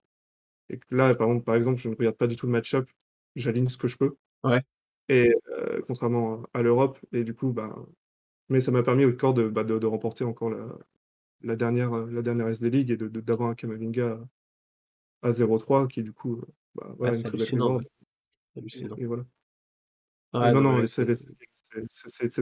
et 0.70 0.78
que 0.78 0.86
là, 0.94 1.14
par 1.14 1.28
exemple 1.28 1.44
par 1.44 1.54
exemple, 1.56 1.80
je 1.80 1.88
ne 1.88 1.94
regarde 1.96 2.16
pas 2.16 2.26
du 2.28 2.36
tout 2.36 2.46
le 2.46 2.52
match-up, 2.52 2.88
j'aligne 3.36 3.68
ce 3.68 3.78
que 3.78 3.88
je 3.88 3.96
peux 3.98 4.16
Ouais. 4.44 4.62
et 5.08 5.32
heu, 5.50 5.82
contrairement 5.86 6.44
à 6.54 6.62
l'Europe 6.62 6.98
et 7.12 7.24
du 7.24 7.34
coup, 7.34 7.52
bah 7.52 7.76
mais 8.50 8.60
ça 8.62 8.72
m'a 8.72 8.82
permis 8.84 9.04
de, 9.34 9.48
bah, 9.50 9.64
de 9.64 9.78
de 9.78 9.86
remporter 9.86 10.24
encore 10.24 10.50
la 10.50 10.66
la 11.42 11.56
dernière, 11.56 11.92
la 12.06 12.22
dernière 12.22 12.48
SD 12.48 12.70
League 12.70 12.90
et 12.92 12.96
d'avoir 12.98 13.50
un 13.50 13.54
Camavinga 13.56 14.20
à 15.22 15.32
0.3 15.32 15.88
qui 15.88 16.02
du 16.04 16.12
coup, 16.14 16.42
bah, 16.76 16.94
Ah, 17.04 17.10
voilà 17.10 17.14
une 17.16 17.22
c'est 17.22 17.24
très 17.24 17.38
belle 17.38 17.50
et 17.54 17.60
Hallucinant. 18.56 18.98
et 18.98 19.06
voilà. 19.06 19.24
Et 20.40 20.48
non, 20.50 20.60
non, 20.60 20.84
c'est 20.84 21.06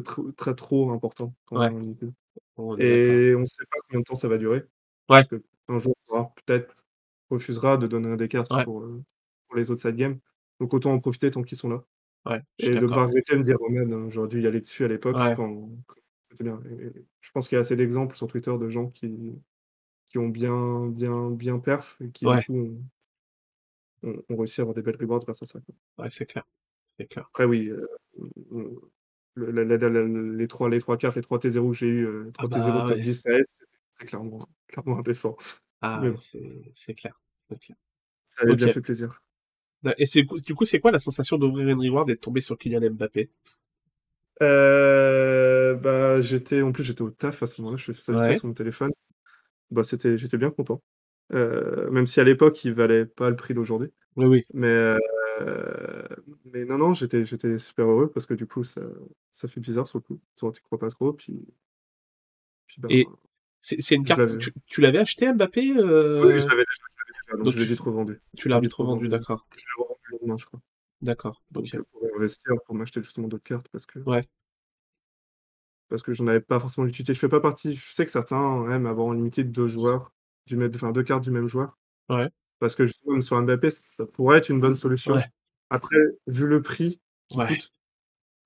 tr 0.04 0.20
très 0.36 0.54
trop 0.54 0.90
important 0.92 1.34
quand 1.46 1.58
on 1.58 1.70
Ouais. 1.70 1.70
On 2.56 2.76
et 2.78 3.34
on 3.36 3.46
sait 3.46 3.64
pas 3.70 3.78
combien 3.88 4.00
de 4.00 4.04
temps 4.04 4.16
ça 4.16 4.28
va 4.28 4.38
durer 4.38 4.62
parce 4.62 4.70
Ouais. 5.08 5.26
qu'un 5.28 5.78
jour, 5.80 5.94
Sorare 6.04 6.34
peut-être 6.34 6.84
refusera 7.30 7.78
de 7.78 7.86
donner 7.86 8.16
des 8.16 8.28
cartes 8.28 8.50
Ouais. 8.50 8.64
pour, 8.64 8.82
heu, 8.84 9.02
pour 9.48 9.56
les 9.56 9.70
autres 9.70 9.80
side 9.82 9.96
games. 9.96 10.20
Donc 10.60 10.74
autant 10.74 10.92
en 10.94 11.00
profiter 11.00 11.30
tant 11.30 11.42
qu'ils 11.42 11.58
sont 11.58 11.68
là 11.70 11.84
Ouais, 12.26 12.42
et 12.60 12.76
de 12.78 12.86
pas 12.86 13.04
regretter, 13.06 13.36
me 13.36 13.42
dire: 13.44 13.56
«Oh 13.60 13.70
man, 13.70 14.10
j'aurais 14.10 14.28
dû 14.28 14.42
y 14.42 14.46
aller 14.48 14.60
dessus 14.60 14.84
à 14.84 14.88
l'époque 14.88 15.20
Ouais. 15.20 15.34
quand 15.34 15.70
quand 15.88 15.96
bien» 16.44 16.60
et 16.70 16.86
et 16.88 17.06
je 17.22 17.32
pense 17.32 17.48
qu'il 17.48 17.56
y 17.56 17.58
a 17.58 17.62
assez 17.62 17.76
d'exemples 17.76 18.16
sur 18.16 18.28
Twitter 18.28 18.52
de 18.58 18.68
gens 18.70 18.90
qui 18.90 19.34
qui 20.10 20.18
ont 20.18 20.28
bien 20.30 20.86
bien 20.88 21.30
bien 21.32 21.58
perf 21.60 21.98
et 22.02 22.10
qui 22.12 22.28
du 22.28 22.40
coup 22.40 22.56
ont 22.58 22.84
ont 24.02 24.22
ont 24.28 24.36
réussi 24.36 24.60
à 24.60 24.62
avoir 24.62 24.74
des 24.74 24.82
belles 24.82 24.96
rewards 25.00 25.20
grâce 25.24 25.42
à 25.42 25.46
ça, 25.46 25.60
quoi. 25.60 25.74
Ouais, 25.98 26.10
c'est 26.10 26.26
clair, 26.26 26.44
c'est 26.98 27.06
clair. 27.08 27.30
Après 27.34 27.44
oui, 27.44 27.68
heu, 27.68 27.88
mmh, 28.50 28.64
le 29.34 29.50
la 29.52 29.64
la 29.64 29.78
da 29.78 29.88
la 29.88 30.02
les 30.04 30.48
3 30.48 30.68
les 30.68 30.80
3 30.80 30.96
cartes, 30.96 31.16
les 31.16 31.22
3 31.22 31.38
T0 31.38 31.70
que 31.70 31.76
j'ai 31.76 31.86
eu, 31.86 32.04
heu, 32.06 32.30
Ah 32.38 32.44
3 32.44 32.48
T0 32.48 32.82
bah, 32.82 32.84
top 32.84 32.98
ouais. 32.98 33.00
10 33.00 33.24
AS, 33.26 33.42
c'était 33.98 34.06
clairement 34.06 34.48
clairement 34.68 34.98
indécent. 34.98 35.36
Ah 35.82 35.98
bon. 35.98 36.16
c'est 36.16 36.94
clair, 36.94 37.20
c'est 37.48 37.58
clair. 37.58 37.76
Ça 38.26 38.42
avait 38.44 38.54
bien 38.56 38.68
fait 38.68 38.80
plaisir. 38.80 39.22
Et 39.96 40.06
c'est 40.06 40.22
du 40.44 40.54
coup, 40.54 40.64
c'est 40.64 40.80
quoi 40.80 40.90
la 40.90 40.98
sensation 40.98 41.38
d'ouvrir 41.38 41.68
une 41.68 41.80
reward 41.80 42.10
et 42.10 42.14
de 42.14 42.18
tomber 42.20 42.40
sur 42.40 42.58
Kylian 42.58 42.90
Mbappé? 42.90 43.30
Heu, 44.40 45.76
bah, 45.82 46.20
j'étais 46.22 46.62
en 46.62 46.72
plus, 46.72 46.84
j'étais 46.84 47.02
au 47.02 47.10
taf 47.10 47.42
à 47.42 47.46
ce 47.46 47.60
moment-là, 47.60 47.76
je 47.76 47.92
faisais 47.92 48.02
ça 48.02 48.16
Ouais. 48.16 48.34
sur 48.34 48.46
mon 48.48 48.54
téléphone. 48.54 48.90
Bah, 49.70 49.84
c'était 49.84 50.18
j'étais 50.18 50.38
bien 50.38 50.50
content. 50.50 50.82
Heu, 51.34 51.90
même 51.92 52.06
si 52.06 52.20
à 52.20 52.24
l'époque, 52.24 52.64
il 52.64 52.74
valait 52.74 53.06
pas 53.06 53.30
le 53.30 53.36
prix 53.36 53.54
d'aujourd'hui. 53.54 53.90
Oui, 54.16 54.26
oui. 54.26 54.42
Mais 54.54 54.96
mais 56.44 56.64
non, 56.64 56.78
non, 56.78 56.94
j'étais 56.94 57.24
j'étais 57.24 57.58
super 57.58 57.86
heureux 57.86 58.10
parce 58.10 58.26
que 58.26 58.34
du 58.34 58.46
coup, 58.46 58.64
ça 58.64 58.82
ça 59.32 59.48
fait 59.48 59.60
bizarre 59.60 59.88
sur 59.88 59.98
le 59.98 60.02
coup. 60.02 60.20
Tu 60.36 60.62
crois 60.62 60.78
pas 60.78 60.90
trop, 60.90 61.12
puis 61.12 61.46
puis 62.66 62.80
ben, 62.80 62.88
Et 62.90 63.06
c'est 63.62 63.94
une 63.94 64.04
carte 64.04 64.38
tu 64.38 64.52
tu 64.66 64.80
l'avais 64.80 64.98
acheté 64.98 65.32
Mbappé, 65.32 65.60
Oui, 65.60 65.78
oui, 65.78 66.38
je 66.38 66.48
l'avais 66.48 66.64
déjà 66.64 67.36
donc 67.36 67.44
Donc 67.44 67.52
je 67.54 67.58
l'ai 67.58 67.64
vite 67.64 67.80
revendu. 67.80 68.20
tu 68.36 68.48
l'as 68.48 68.60
vite 68.60 68.74
revendu, 68.74 69.08
d'accord. 69.08 69.46
Je 69.54 69.60
l'ai 69.60 69.82
revendu 69.82 70.00
le 70.10 70.18
lendemain, 70.18 70.36
je 70.38 70.46
crois. 70.46 70.60
D'accord, 71.02 71.40
Donc 71.52 71.70
pour 71.92 72.02
réinvestir, 72.02 72.52
pour 72.66 72.74
m'acheter 72.74 73.02
justement 73.02 73.28
d'autres 73.28 73.44
cartes 73.44 73.68
parce 73.68 73.86
que 73.86 74.00
Ouais. 74.00 74.24
parce 75.88 76.02
que 76.02 76.12
j'en 76.12 76.26
avais 76.28 76.40
pas 76.40 76.60
forcément 76.60 76.84
l'utilité. 76.86 77.14
Je 77.14 77.18
fais 77.18 77.28
pas 77.28 77.40
partie 77.40 77.74
je 77.74 77.92
sais 77.92 78.04
que 78.04 78.10
certains 78.12 78.70
aiment 78.70 78.86
avoir 78.86 79.06
en 79.08 79.12
limited 79.12 79.50
2 79.50 79.68
joueurs 79.68 80.12
du 80.46 80.56
même 80.56 80.70
enfin 80.74 80.92
2 80.92 81.02
cartes 81.02 81.24
du 81.24 81.30
même 81.30 81.48
joueur. 81.48 81.78
Ouais. 82.08 82.28
Parce 82.58 82.74
que 82.74 82.86
justement 82.86 83.20
sur 83.22 83.40
Mbappé, 83.42 83.70
ça 83.70 84.06
pourrait 84.06 84.38
être 84.38 84.50
une 84.50 84.60
bonne 84.60 84.74
solution. 84.76 85.14
Ouais. 85.14 85.24
Après, 85.70 85.96
vu 86.26 86.46
le 86.46 86.62
prix 86.62 87.00
Ouais. 87.34 87.58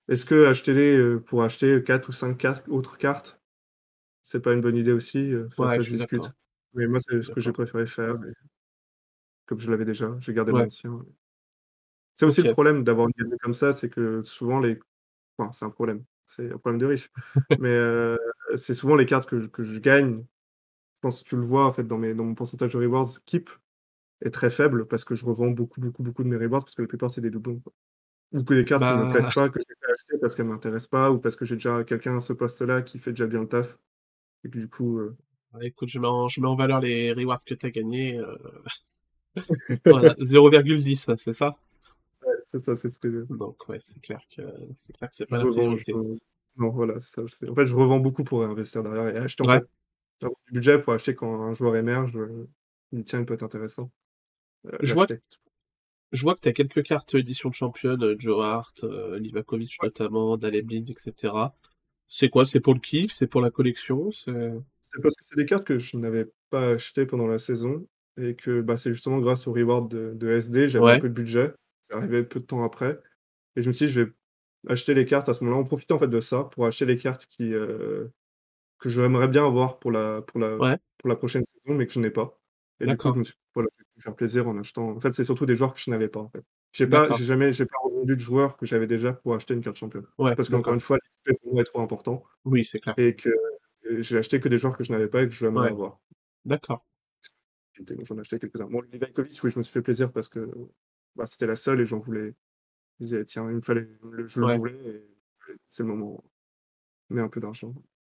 est-ce 0.07 0.25
qu'acheter 0.25 0.73
les, 0.73 0.97
heu, 0.97 1.19
pour 1.21 1.43
acheter 1.43 1.83
4 1.83 2.09
ou 2.09 2.11
5 2.11 2.37
cartes 2.37 2.67
autres 2.69 2.97
cartes, 2.97 3.39
c'est 4.25 4.41
pas 4.41 4.53
une 4.53 4.61
bonne 4.61 4.77
idée 4.77 4.93
aussi? 4.93 5.19
Heu, 5.33 5.47
enfin 5.47 5.69
Ouais, 5.69 5.69
ça 5.69 5.83
je 5.83 5.89
se 5.89 5.89
discute. 5.89 6.33
Mais 6.73 6.87
moi, 6.87 6.99
c'est 7.01 7.21
Je 7.21 7.23
ce 7.23 7.31
que 7.31 7.41
j'ai 7.41 7.53
préféré 7.53 7.87
faire 7.87 8.17
comme 9.47 9.57
je 9.59 9.71
l'avais 9.71 9.85
déjà, 9.85 10.15
j'ai 10.19 10.33
gardé 10.33 10.51
Ouais. 10.51 10.65
l'ancien. 10.65 11.03
C'est 12.13 12.25
aussi 12.25 12.41
le 12.41 12.47
problème 12.47 12.83
d'avoir 12.83 13.07
une 13.07 13.13
gamme 13.25 13.37
comme 13.41 13.53
ça, 13.53 13.73
c'est 13.73 13.89
que 13.89 14.23
souvent 14.23 14.59
les 14.59 14.79
enfin, 15.37 15.51
c'est 15.53 15.65
un 15.65 15.69
problème, 15.71 16.05
c'est 16.25 16.51
un 16.53 16.57
problème 16.59 16.79
de 16.79 16.85
riche. 16.87 17.11
Mais 17.57 17.69
heu, 17.75 18.17
c'est 18.57 18.73
souvent 18.75 18.95
les 18.95 19.05
cartes 19.05 19.29
que 19.29 19.39
je 19.41 19.47
que 19.47 19.63
je 19.63 19.79
gagne, 19.79 20.19
je 20.21 20.25
pense 21.01 21.23
que 21.23 21.29
tu 21.29 21.35
le 21.37 21.43
vois 21.43 21.65
en 21.67 21.73
fait 21.73 21.85
dans 21.85 21.97
mes 21.99 22.13
dans 22.15 22.25
mon 22.25 22.35
pourcentage 22.35 22.73
de 22.73 22.79
rewards 22.79 23.09
keep 23.25 23.49
est 24.21 24.31
très 24.31 24.49
faible 24.51 24.87
parce 24.87 25.05
que 25.05 25.15
je 25.15 25.25
revends 25.25 25.51
beaucoup, 25.51 25.81
beaucoup, 25.81 26.03
beaucoup 26.03 26.23
de 26.23 26.29
mes 26.29 26.37
rewards 26.37 26.63
parce 26.65 26.75
que 26.75 26.83
la 26.83 26.87
plupart 26.89 27.11
c'est 27.11 27.21
des 27.21 27.31
doublons, 27.31 27.59
quoi. 27.61 27.73
Ou 28.33 28.43
que 28.43 28.53
les 28.55 28.65
cartes 28.65 28.85
qui 28.87 28.95
me 28.95 29.07
Bah 29.07 29.07
plaisent 29.07 29.31
pas, 29.31 29.49
que 29.49 29.59
j'ai 29.61 29.75
pas 29.81 29.93
achetées 29.93 30.19
parce 30.21 30.35
qu'elles 30.35 30.47
m'intéressent 30.47 30.89
pas 30.89 31.11
ou 31.11 31.19
parce 31.19 31.35
que 31.37 31.45
j'ai 31.45 31.55
déjà 31.57 31.83
quelqu'un 31.85 32.17
à 32.17 32.21
ce 32.21 32.33
poste-là 32.33 32.81
qui 32.83 32.99
fait 32.99 33.11
déjà 33.13 33.27
bien 33.27 33.41
le 33.41 33.49
taf 33.49 33.77
et 34.45 34.49
que 34.49 34.59
du 34.59 34.69
coup, 34.69 34.99
heu 34.99 35.17
Bah, 35.53 35.59
écoute, 35.63 35.89
je 35.89 35.99
mets 35.99 36.07
en 36.07 36.27
je 36.27 36.39
mets 36.41 36.47
en 36.47 36.55
valeur 36.55 36.79
les 36.81 37.11
rewards 37.13 37.43
que 37.43 37.53
tu 37.55 37.65
as 37.65 37.71
gagnés, 37.71 38.17
heu, 38.17 38.37
voilà, 39.87 40.15
0,10, 40.19 41.09
c'est 41.17 41.33
ça? 41.33 41.57
Ouais, 42.25 42.33
c'est 42.45 42.59
ça, 42.59 42.75
c'est 42.75 42.91
ce 42.91 42.99
que 42.99 43.11
je 43.11 43.19
Donc 43.29 43.69
ouais, 43.69 43.79
c'est 43.79 44.01
clair 44.01 44.19
que 44.35 44.41
c'est 44.75 44.93
clair 44.97 45.09
que 45.11 45.15
c'est 45.15 45.27
je 45.29 45.35
pas 45.35 45.37
la 45.37 45.45
revends, 45.45 45.75
je 45.77 45.83
priorité. 45.85 46.01
non, 46.57 46.69
voilà, 46.71 46.99
c'est 46.99 47.09
ça, 47.15 47.25
je 47.25 47.33
sais. 47.35 47.49
En 47.49 47.55
fait, 47.55 47.65
je 47.65 47.75
revends 47.75 47.99
beaucoup 47.99 48.23
pour 48.23 48.41
réinvestir 48.41 48.83
derrière 48.83 49.07
et 49.15 49.17
acheter 49.19 49.43
en 49.43 49.47
fait, 49.47 49.65
du 50.21 50.29
budget 50.53 50.79
pour 50.79 50.93
acheter 50.93 51.15
quand 51.15 51.43
un 51.43 51.53
joueur 51.53 51.75
émerge, 51.77 52.17
me 52.17 52.47
dis: 52.93 53.03
«Tiens, 53.05 53.19
il 53.21 53.25
peut 53.25 53.35
être 53.35 53.43
intéressant», 53.43 53.91
Je 54.79 54.93
vois 54.93 55.07
q 55.07 55.15
l'acheter. 55.15 55.21
je 56.13 56.23
vois 56.23 56.35
que 56.35 56.41
tu 56.41 56.49
as 56.49 56.53
quelques 56.53 56.83
cartes 56.83 57.15
édition 57.15 57.49
de 57.49 57.55
championne, 57.55 58.15
Joe 58.19 58.43
Hart, 58.45 58.83
Livakovic 59.19 59.81
Ouais. 59.81 59.87
notamment, 59.87 60.37
Daley 60.37 60.61
Blind 60.63 60.89
et 60.89 60.95
cetera. 60.97 61.55
C'est 62.09 62.29
quoi? 62.29 62.45
C'est 62.45 62.59
pour 62.59 62.73
le 62.73 62.79
kiff? 62.79 63.11
C'est 63.11 63.27
pour 63.27 63.41
la 63.41 63.49
collection? 63.51 64.09
C'est 64.11 65.01
parce 65.01 65.15
que 65.15 65.25
c'est 65.25 65.35
des 65.37 65.45
cartes 65.45 65.65
que 65.65 65.79
je 65.79 65.97
n'avais 65.97 66.25
pas 66.49 66.71
achetées 66.71 67.05
pendant 67.05 67.27
la 67.27 67.39
saison 67.39 67.87
et 68.17 68.35
que, 68.35 68.61
bah, 68.61 68.77
c'est 68.77 68.93
justement 68.93 69.19
grâce 69.19 69.47
aux 69.47 69.53
rewards 69.53 69.87
de 69.89 70.13
de 70.15 70.29
SD, 70.29 70.69
j'avais 70.69 70.87
un 70.89 70.95
Ouais. 70.95 70.99
peu 70.99 71.09
de 71.09 71.13
budget. 71.13 71.53
C'est 71.81 71.95
arrivé 71.95 72.23
peu 72.23 72.39
de 72.39 72.45
temps 72.45 72.63
après 72.63 72.99
et 73.57 73.61
je 73.63 73.67
me 73.69 73.73
suis 73.73 73.87
dit: 73.87 73.91
«Je 73.93 74.01
vais 74.03 74.11
acheter 74.69 74.93
les 74.95 75.05
cartes 75.05 75.29
à 75.29 75.33
ce 75.35 75.43
moment-là», 75.45 75.61
en 75.63 75.65
profiter 75.65 75.93
en 75.95 75.99
fait 75.99 76.07
de 76.09 76.21
ça 76.21 76.45
pour 76.45 76.65
acheter 76.67 76.85
les 76.85 76.97
cartes 76.97 77.27
qui, 77.27 77.53
heu, 77.53 78.11
que 78.79 78.89
j'aimerais 78.89 79.27
bien 79.29 79.45
avoir 79.47 79.79
pour 79.79 79.91
la 79.91 80.21
pour 80.23 80.39
la 80.41 80.59
Ouais. 80.59 80.79
pour 80.99 81.09
la 81.09 81.15
prochaine 81.17 81.43
saison, 81.45 81.77
mais 81.77 81.87
que 81.87 81.93
je 81.93 81.99
n'ai 82.01 82.11
pas 82.11 82.39
et 82.81 82.87
du 82.87 82.97
coup, 82.97 83.09
je 83.13 83.19
me 83.19 83.23
suis 83.25 83.35
voilà, 83.55 83.69
je 83.79 83.83
me 83.97 84.01
faire 84.03 84.15
plaisir 84.17 84.47
en 84.49 84.57
achetant 84.59 84.89
en 84.91 84.99
fait, 85.01 85.13
c'est 85.13 85.25
surtout 85.25 85.45
des 85.47 85.55
joueurs 85.57 85.73
que 85.75 85.81
je 85.81 85.89
n'avais 85.91 86.09
pas, 86.09 86.21
en 86.21 86.29
fait. 86.31 86.45
J'ai 86.75 86.87
pas 86.87 87.09
j'ai 87.11 87.23
jamais 87.23 87.53
j'ai 87.53 87.65
pas 87.65 87.77
revendu 87.81 88.15
de 88.17 88.19
joueurs 88.21 88.57
que 88.57 88.65
j'avais 88.65 88.85
déjà 88.87 89.13
pour 89.13 89.33
acheter 89.33 89.53
une 89.53 89.61
carte 89.61 89.77
championne. 89.77 90.05
Ouais, 90.17 90.35
Parce 90.35 90.49
qu'encore 90.49 90.73
une 90.73 90.81
fois, 90.81 90.97
l'XP 90.97 91.39
pour 91.41 91.53
moi 91.53 91.61
est 91.61 91.65
trop 91.65 91.79
important 91.81 92.23
Oui, 92.45 92.63
c'est 92.65 92.79
clair. 92.79 92.95
et 92.97 93.15
que, 93.15 93.29
heu, 93.85 94.01
j'ai 94.03 94.17
acheté 94.19 94.39
que 94.41 94.49
des 94.49 94.57
joueurs 94.59 94.77
que 94.77 94.83
je 94.85 94.91
n'avais 94.93 95.07
pas 95.09 95.23
et 95.23 95.27
que 95.29 95.33
j'aimerais 95.35 95.67
Ouais. 95.67 95.69
avoir. 95.69 95.99
D'accord. 96.45 96.81
J'en 98.03 98.17
ai 98.17 98.21
acheté 98.21 98.39
quelques-uns. 98.39 98.65
Bon, 98.67 98.81
Livakovic, 98.81 99.43
oui, 99.43 99.51
je 99.51 99.57
me 99.59 99.63
suis 99.63 99.73
fait 99.73 99.81
plaisir 99.81 100.11
parce 100.11 100.29
que, 100.29 100.49
bah, 101.15 101.27
c'était 101.27 101.47
la 101.47 101.55
seule 101.55 101.81
et 101.81 101.85
j'en 101.85 101.99
voulais 101.99 102.35
je 102.99 103.05
disais: 103.05 103.25
«Tiens, 103.25 103.49
il 103.49 103.55
me 103.57 103.61
fallait 103.61 103.87
le 104.03 104.27
je 104.27 104.41
le 104.41 104.47
Ouais. 104.47 104.59
voulais 104.59 104.73
et 104.87 105.03
c'est 105.69 105.83
le 105.83 105.89
moment». 105.89 106.23
mais 107.09 107.21
un 107.21 107.29
peu 107.29 107.39
d'argent. 107.41 107.73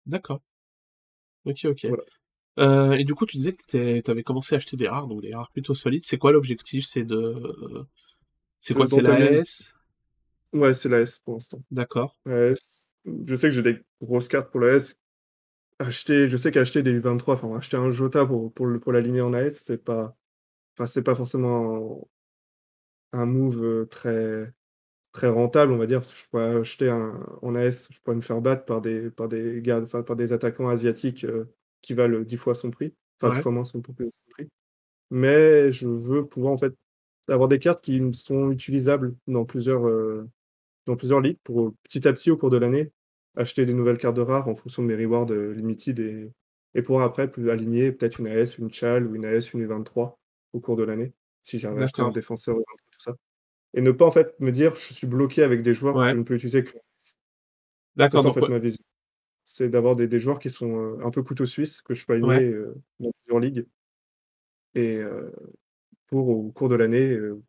D'accord. 0.07 0.41
OK, 1.47 1.65
OK. 1.67 1.87
Voilà. 1.87 2.05
Heu 2.59 2.95
et 3.01 3.05
du 3.05 3.15
coup, 3.15 3.27
tu 3.27 3.37
disais 3.39 3.53
que 3.53 3.63
tu 3.69 4.03
tu 4.03 4.11
avais 4.11 4.23
commencé 4.25 4.55
à 4.55 4.59
acheter 4.59 4.77
des 4.77 4.89
rares, 4.89 5.09
donc 5.09 5.23
des 5.23 5.35
rares 5.35 5.51
plutôt 5.53 5.75
solides. 5.75 6.03
C'est 6.03 6.19
quoi 6.19 6.33
l'objectif? 6.33 6.87
C'est 6.87 7.05
de 7.05 7.87
c'est 8.61 8.75
quoi? 8.75 8.87
C'est 8.87 9.03
la 9.03 9.21
S? 9.21 9.75
ouais, 10.53 10.75
c'est 10.75 10.89
la 10.89 11.01
S 11.01 11.19
pour 11.21 11.35
l'instant. 11.35 11.63
D'accord. 11.71 12.11
Je 12.27 13.35
sais 13.37 13.49
que 13.49 13.55
j'ai 13.55 13.63
des 13.63 13.81
grosses 14.03 14.29
cartes 14.29 14.51
pour 14.51 14.61
la 14.61 14.75
S. 14.75 14.97
Acheter 15.81 16.29
je 16.31 16.37
sais 16.39 16.53
qu'acheter 16.53 16.83
des 16.85 16.93
U23, 16.93 17.37
enfin 17.37 17.57
acheter 17.57 17.77
un 17.79 17.91
Jota 17.91 18.27
pour 18.27 18.53
pour 18.55 18.67
le 18.67 18.81
pour 18.81 18.93
l'aligner 18.93 19.23
en 19.23 19.35
AS, 19.35 19.63
c'est 19.65 19.85
pas 19.85 20.17
enfin, 20.79 20.87
c'est 20.89 21.03
pas 21.05 21.15
forcément 21.17 22.09
un 23.13 23.27
move, 23.27 23.63
heu, 23.65 23.87
très 23.89 24.53
très 25.13 25.29
rentable, 25.29 25.73
on 25.73 25.79
va 25.79 25.87
dire, 25.87 26.01
parce 26.03 26.13
que 26.15 26.21
je 26.21 26.29
pourrais 26.29 26.57
acheter 26.61 26.91
un 26.91 27.21
en 27.43 27.55
AS, 27.57 27.89
je 27.93 28.01
pourrais 28.01 28.17
me 28.17 28.23
faire 28.23 28.41
battre 28.43 28.65
par 28.67 28.81
des 28.83 29.11
par 29.11 29.29
des 29.29 29.63
gars, 29.63 29.83
enfin, 29.83 30.03
par 30.05 30.17
des 30.17 30.33
attaquants 30.33 30.69
asiatiques, 30.69 31.25
heu, 31.25 31.55
qui 31.83 31.95
valent 31.95 32.21
10 32.23 32.37
fois 32.39 32.55
son 32.57 32.71
prix, 32.73 32.95
enfin 33.21 33.31
10 33.33 33.39
Ouais. 33.39 33.43
fois 33.43 33.53
moins 33.53 33.65
son 33.65 33.83
prix. 33.83 33.95
Mais 35.11 35.73
je 35.73 35.89
veux 35.89 36.27
pouvoir, 36.27 36.53
en 36.53 36.57
fait, 36.59 36.75
avoir 37.29 37.49
des 37.49 37.59
cartes 37.59 37.83
qui 37.85 38.01
sont 38.15 38.51
utilisables 38.53 39.17
dans 39.29 39.45
plusieurs, 39.47 39.87
heu, 39.89 40.29
dans 40.87 40.97
plusieurs 40.97 41.21
ligues 41.23 41.39
pour, 41.45 41.63
heu, 41.69 41.73
petit 41.85 42.09
à 42.09 42.13
petit, 42.15 42.31
au 42.33 42.37
cours 42.39 42.51
de 42.51 42.59
l'année, 42.59 42.93
acheter 43.37 43.67
des 43.67 43.75
nouvelles 43.75 43.99
cartes 43.99 44.17
de 44.17 44.23
rares 44.23 44.49
en 44.49 44.55
fonction 44.57 44.83
de 44.83 44.89
mes 44.89 44.97
rewards, 45.05 45.31
heu, 45.33 45.53
limited 45.53 46.01
et 46.01 46.31
et 46.75 46.83
pouvoir 46.83 47.05
après 47.05 47.31
plus 47.31 47.51
aligner 47.51 47.93
peut-être 47.93 48.21
une 48.21 48.29
AS, 48.29 48.59
une 48.59 48.73
Chal 48.73 49.07
ou 49.07 49.15
une 49.17 49.25
AS, 49.27 49.53
une 49.55 49.63
U23 49.63 50.19
au 50.55 50.61
cours 50.61 50.77
de 50.77 50.85
l'année, 50.85 51.15
si 51.45 51.59
j'arrive 51.61 51.81
à 51.81 51.85
acheter 51.85 52.03
un 52.03 52.11
défenseur 52.13 52.57
ou 52.59 52.63
tout 52.93 53.01
ça 53.01 53.17
et 53.75 53.83
ne 53.83 53.91
pas, 53.93 54.07
en 54.07 54.13
fait, 54.13 54.35
me 54.41 54.53
dire: 54.53 54.75
«Je 54.77 54.95
suis 54.95 55.07
bloqué 55.09 55.43
avec 55.45 55.63
des 55.63 55.75
joueurs 55.75 56.01
que 56.01 56.07
je 56.07 56.17
ne 56.17 56.23
peux 56.25 56.35
utiliser 56.37 56.65
qu'en 56.65 56.79
AS». 56.79 57.17
C'est 58.11 58.19
D'accord, 58.19 58.21
ça, 58.21 58.31
en 58.31 58.33
fait, 58.33 58.47
ouais. 58.47 58.49
ma 58.49 58.59
vision. 58.59 58.83
C'est 59.45 59.69
d'avoir 59.71 59.97
des 59.97 60.09
des 60.09 60.21
joueurs 60.21 60.39
qui 60.41 60.51
sont, 60.51 60.99
un 61.03 61.11
peu 61.13 61.23
couteau 61.25 61.47
suisse, 61.47 61.83
que 61.83 61.95
je 61.95 62.07
peux 62.07 62.15
aligner, 62.15 62.53
dans 63.01 63.13
plusieurs 63.27 63.41
ligues 63.41 63.69
et 64.75 65.03
pour, 66.09 66.29
au 66.31 66.53
cours 66.53 66.69
de 66.71 66.77
l'année, 66.77 67.13
heu, 67.15 67.43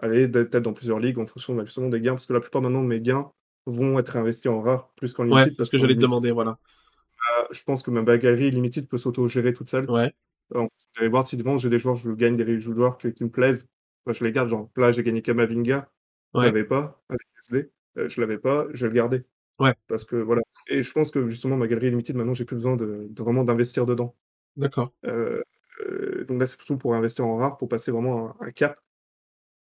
aller 0.00 0.28
peut-être 0.28 0.60
dans 0.64 0.74
plusieurs 0.74 1.00
ligues 1.00 1.18
en 1.18 1.26
fonction, 1.26 1.54
bah, 1.56 1.64
justement 1.66 1.88
des 1.90 2.00
gains. 2.02 2.14
Parce 2.14 2.26
que 2.26 2.34
la 2.34 2.40
plupart 2.40 2.62
maintenant 2.62 2.82
de 2.84 2.88
mes 2.88 3.00
gains 3.02 3.32
vont 3.66 3.98
être 4.00 4.16
investis 4.16 4.50
en 4.50 4.60
rares 4.62 4.92
plus 4.96 5.14
qu'en 5.14 5.24
Ouais, 5.30 5.46
limited 5.46 5.50
c'est 5.50 5.62
ce 5.64 5.70
que 5.70 5.76
j'allais 5.78 5.94
te 5.94 6.00
limited, 6.00 6.00
demander, 6.00 6.30
voilà. 6.32 6.58
bah, 7.18 7.48
je 7.52 7.62
pense 7.64 7.82
que 7.82 7.90
ma 7.90 8.02
ma 8.02 8.18
galerie 8.18 8.50
limited 8.50 8.88
peut 8.88 8.98
s'auto-gérer 8.98 9.52
toute 9.54 9.70
seule. 9.70 9.88
Ouais. 9.88 10.12
En 10.54 10.64
vous 10.64 10.68
allez 11.00 11.08
voir 11.10 11.26
si 11.26 11.36
devant 11.38 11.58
j'ai 11.58 11.70
des 11.70 11.78
joueurs, 11.80 11.96
je 11.96 12.10
gagne 12.12 12.36
des 12.36 12.60
joueurs 12.60 12.98
que 12.98 13.08
qui 13.08 13.24
me 13.24 13.30
plaisent, 13.30 13.68
bah, 14.06 14.12
je 14.14 14.24
les 14.24 14.32
garde. 14.32 14.50
Genre 14.50 14.70
là, 14.76 14.92
j'ai 14.92 15.02
gagné 15.04 15.22
Camavinga, 15.22 15.90
je 16.36 16.44
Ouais. 16.44 16.52
l'avais 16.52 16.64
pas 16.64 17.02
avec 17.10 17.22
SD, 17.42 17.70
heu, 17.98 18.08
je 18.08 18.20
l'avais 18.22 18.38
pas, 18.38 18.66
je 18.74 18.86
vais 18.86 18.90
le 18.90 18.96
garder 18.96 19.24
Ouais. 19.58 19.74
parce 19.88 20.04
que 20.06 20.16
voilà 20.16 20.42
et 20.70 20.82
je 20.84 20.92
pense 20.92 21.10
que 21.12 21.26
justement 21.30 21.56
ma 21.58 21.68
galerie 21.68 21.90
limited 21.90 22.16
maintenant, 22.16 22.34
j'ai 22.34 22.44
plus 22.46 22.56
besoin 22.56 22.76
de 22.76 23.08
de 23.10 23.22
vraiment 23.22 23.44
d'investir 23.44 23.86
dedans. 23.86 24.16
D'accord. 24.56 24.90
Heu, 25.80 26.24
donc 26.28 26.40
là, 26.40 26.46
c'est 26.46 26.56
plutôt 26.58 26.76
pour 26.78 26.94
investir 26.94 27.26
en 27.26 27.36
rares, 27.36 27.56
pour 27.58 27.68
passer 27.68 27.90
vraiment 27.92 28.30
un 28.42 28.46
un 28.48 28.50
cap 28.52 28.80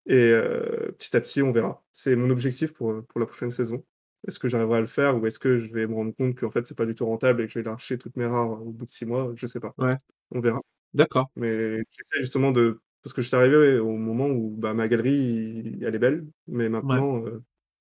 et 0.06 0.32
heu, 0.32 0.94
petit 0.98 1.16
à 1.16 1.20
petit, 1.20 1.42
on 1.42 1.52
verra. 1.52 1.84
C'est 1.92 2.16
mon 2.16 2.30
objectif 2.30 2.72
pour, 2.74 2.92
heu, 2.92 3.02
pour 3.02 3.20
la 3.20 3.26
prochaine 3.26 3.50
saison. 3.50 3.84
Est-ce 4.28 4.38
que 4.38 4.48
j'arriverai 4.48 4.78
à 4.78 4.80
le 4.80 4.86
faire 4.86 5.18
ou 5.20 5.26
est-ce 5.26 5.38
que 5.38 5.58
je 5.58 5.72
vais 5.72 5.86
me 5.86 5.94
rendre 5.94 6.14
compte 6.16 6.36
qu'en 6.38 6.50
fait, 6.50 6.66
c'est 6.66 6.76
pas 6.78 6.86
du 6.86 6.94
tout 6.94 7.06
rentable 7.06 7.42
et 7.42 7.46
que 7.46 7.52
je 7.52 7.58
vais 7.60 7.64
lâcher 7.64 7.98
toutes 7.98 8.16
mes 8.16 8.26
rares 8.26 8.50
au 8.62 8.72
bout 8.72 8.84
de 8.86 8.90
6 8.90 9.06
mois? 9.06 9.32
Je 9.36 9.46
sais 9.46 9.60
pas. 9.60 9.76
Ouais. 9.78 9.96
On 10.32 10.40
verra. 10.40 10.60
D'accord. 10.94 11.28
Mais 11.36 11.78
j'essaie 11.92 12.20
justement 12.22 12.52
de 12.52 12.80
parce 13.02 13.14
que 13.14 13.22
j'étais 13.22 13.36
arrivé 13.36 13.78
au 13.80 13.96
moment 13.96 14.28
où, 14.28 14.56
bah, 14.56 14.74
ma 14.74 14.88
galerie, 14.88 15.78
elle 15.82 15.94
est 15.94 15.98
belle, 16.00 16.26
mais 16.48 16.68
maintenant, 16.70 17.24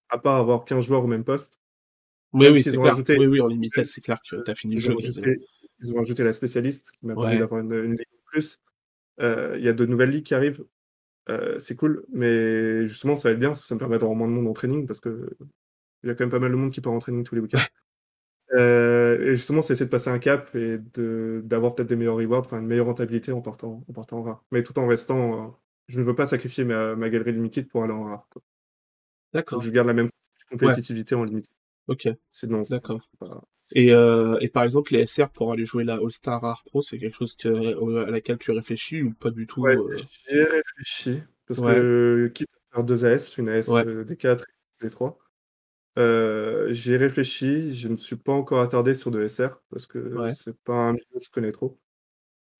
à 0.09 0.19
part 0.19 0.37
avoir 0.37 0.65
15 0.65 0.85
joueurs 0.85 1.03
au 1.05 1.07
même 1.07 1.25
poste, 1.25 1.61
Oui, 2.33 2.47
oui, 2.49 2.63
c'est 2.63 2.77
clair. 2.77 2.97
rajouté 2.97 3.13
Oui, 3.13 3.25
oui, 3.27 3.41
en 3.41 3.47
limited, 3.47 3.85
c'est 3.85 4.01
clair 4.01 4.19
que 4.29 4.37
tu 4.37 4.51
as 4.51 4.55
fini 4.55 4.75
le 4.75 4.79
ils 4.79 4.81
jeu 4.81 4.93
rajouté 4.93 5.37
ils 5.81 5.93
ont 5.93 5.97
rajouté 5.97 6.23
la 6.23 6.33
spécialiste 6.33 6.91
qui 6.93 7.05
m'a 7.07 7.17
permis 7.17 7.37
Ouais. 7.37 7.39
d'avoir 7.39 7.61
une, 7.61 7.73
une 7.73 7.95
plus. 8.31 8.61
Heu, 9.21 9.55
il 9.59 9.65
y 9.65 9.69
a 9.69 9.73
de 9.73 9.85
nouvelles 9.87 10.11
ligues 10.11 10.25
qui 10.25 10.35
arrivent, 10.35 10.65
heu, 11.29 11.59
c'est 11.59 11.75
cool, 11.77 12.05
mais 12.13 12.87
justement, 12.87 13.17
ça 13.17 13.29
va 13.29 13.33
être 13.33 13.39
bien, 13.39 13.53
que 13.53 13.57
ça 13.59 13.75
me 13.75 13.79
permet 13.79 13.99
d'avoir 13.99 14.15
moins 14.17 14.27
de 14.29 14.33
monde 14.33 14.47
en 14.49 14.53
training 14.53 14.87
parce 14.87 15.01
qu'il 15.01 15.13
y 16.05 16.09
a 16.11 16.15
quand 16.15 16.25
même 16.25 16.31
pas 16.31 16.39
mal 16.39 16.51
de 16.51 16.57
monde 16.57 16.71
qui 16.73 16.81
part 16.81 16.93
en 16.93 16.99
training 16.99 17.23
tous 17.25 17.35
les 17.35 17.41
week-ends. 17.41 17.59
Heu 18.57 19.19
et 19.23 19.35
justement, 19.37 19.61
c'est 19.63 19.73
essayer 19.73 19.85
de 19.87 19.91
passer 19.91 20.09
un 20.11 20.19
cap 20.19 20.55
et 20.55 20.77
de 20.79 21.41
d'avoir 21.45 21.75
peut-être 21.75 21.89
des 21.89 21.95
meilleurs 21.97 22.17
rewards, 22.17 22.41
enfin 22.45 22.59
une 22.61 22.67
meilleure 22.67 22.87
rentabilité 22.87 23.31
en 23.33 23.41
partant 23.41 23.83
en 23.89 23.93
partant 23.93 24.19
en 24.19 24.23
rare. 24.23 24.45
Mais 24.51 24.63
tout 24.63 24.77
en 24.79 24.87
restant, 24.87 25.59
je 25.89 25.99
ne 25.99 26.05
veux 26.05 26.15
pas 26.15 26.27
sacrifier 26.27 26.65
ma 26.65 26.95
ma 26.97 27.09
galerie 27.09 27.33
limited 27.33 27.67
pour 27.69 27.83
aller 27.83 27.93
en 27.93 28.03
rare, 28.05 28.27
que 28.31 28.39
D'accord. 29.33 29.63
je 29.63 29.69
garde 29.71 29.87
la 29.87 29.93
même 29.93 30.09
Ouais. 30.61 30.77
compétitivité 30.79 31.15
en 31.15 31.23
limited. 31.23 31.53
OK. 31.87 32.07
C'est 32.31 32.49
D'accord 32.69 33.01
pas 33.19 33.43
et 33.75 33.91
heu 33.93 34.38
et 34.41 34.49
par 34.49 34.63
exemple, 34.63 34.93
les 34.93 35.05
SR 35.07 35.29
pour 35.31 35.51
aller 35.51 35.65
jouer 35.65 35.84
la 35.84 35.95
All-Star 35.95 36.41
Rare 36.41 36.63
Pro, 36.65 36.81
c'est 36.81 36.99
quelque 36.99 37.15
chose 37.17 37.36
que 37.36 37.75
au 37.75 37.97
à 37.97 38.12
laquelle 38.12 38.38
tu 38.38 38.51
réfléchis 38.51 39.01
ou 39.03 39.13
pas 39.13 39.31
du 39.31 39.47
Ouais, 39.63 39.75
tout, 39.75 39.88
heu? 39.91 40.07
j'y 40.27 40.38
ai 40.38 40.43
réfléchi 40.45 41.23
parce 41.45 41.60
Ouais. 41.60 41.86
que 41.86 42.31
quitte 42.34 42.49
à 42.71 42.75
faire 42.77 42.84
2 42.84 43.05
AS, 43.05 43.38
une 43.38 43.49
AS, 43.49 43.67
Ouais. 43.67 43.84
heu, 43.84 44.03
D4 44.05 44.45
et 44.81 44.86
D3, 44.88 45.19
heu, 45.99 46.67
j'y 46.73 46.93
ai 46.93 46.97
réfléchi, 46.97 47.73
je 47.75 47.89
me 47.89 47.97
suis 47.97 48.15
pas 48.17 48.34
encore 48.34 48.62
attardé 48.62 48.93
sur 48.95 49.12
de 49.12 49.27
SR 49.27 49.62
parce 49.71 49.88
que 49.88 50.25
Ouais. 50.25 50.31
c'est 50.31 50.57
pas 50.63 50.75
un 50.89 50.93
milieu 50.93 51.05
que 51.19 51.25
je 51.25 51.29
connais 51.31 51.51
trop. 51.51 51.79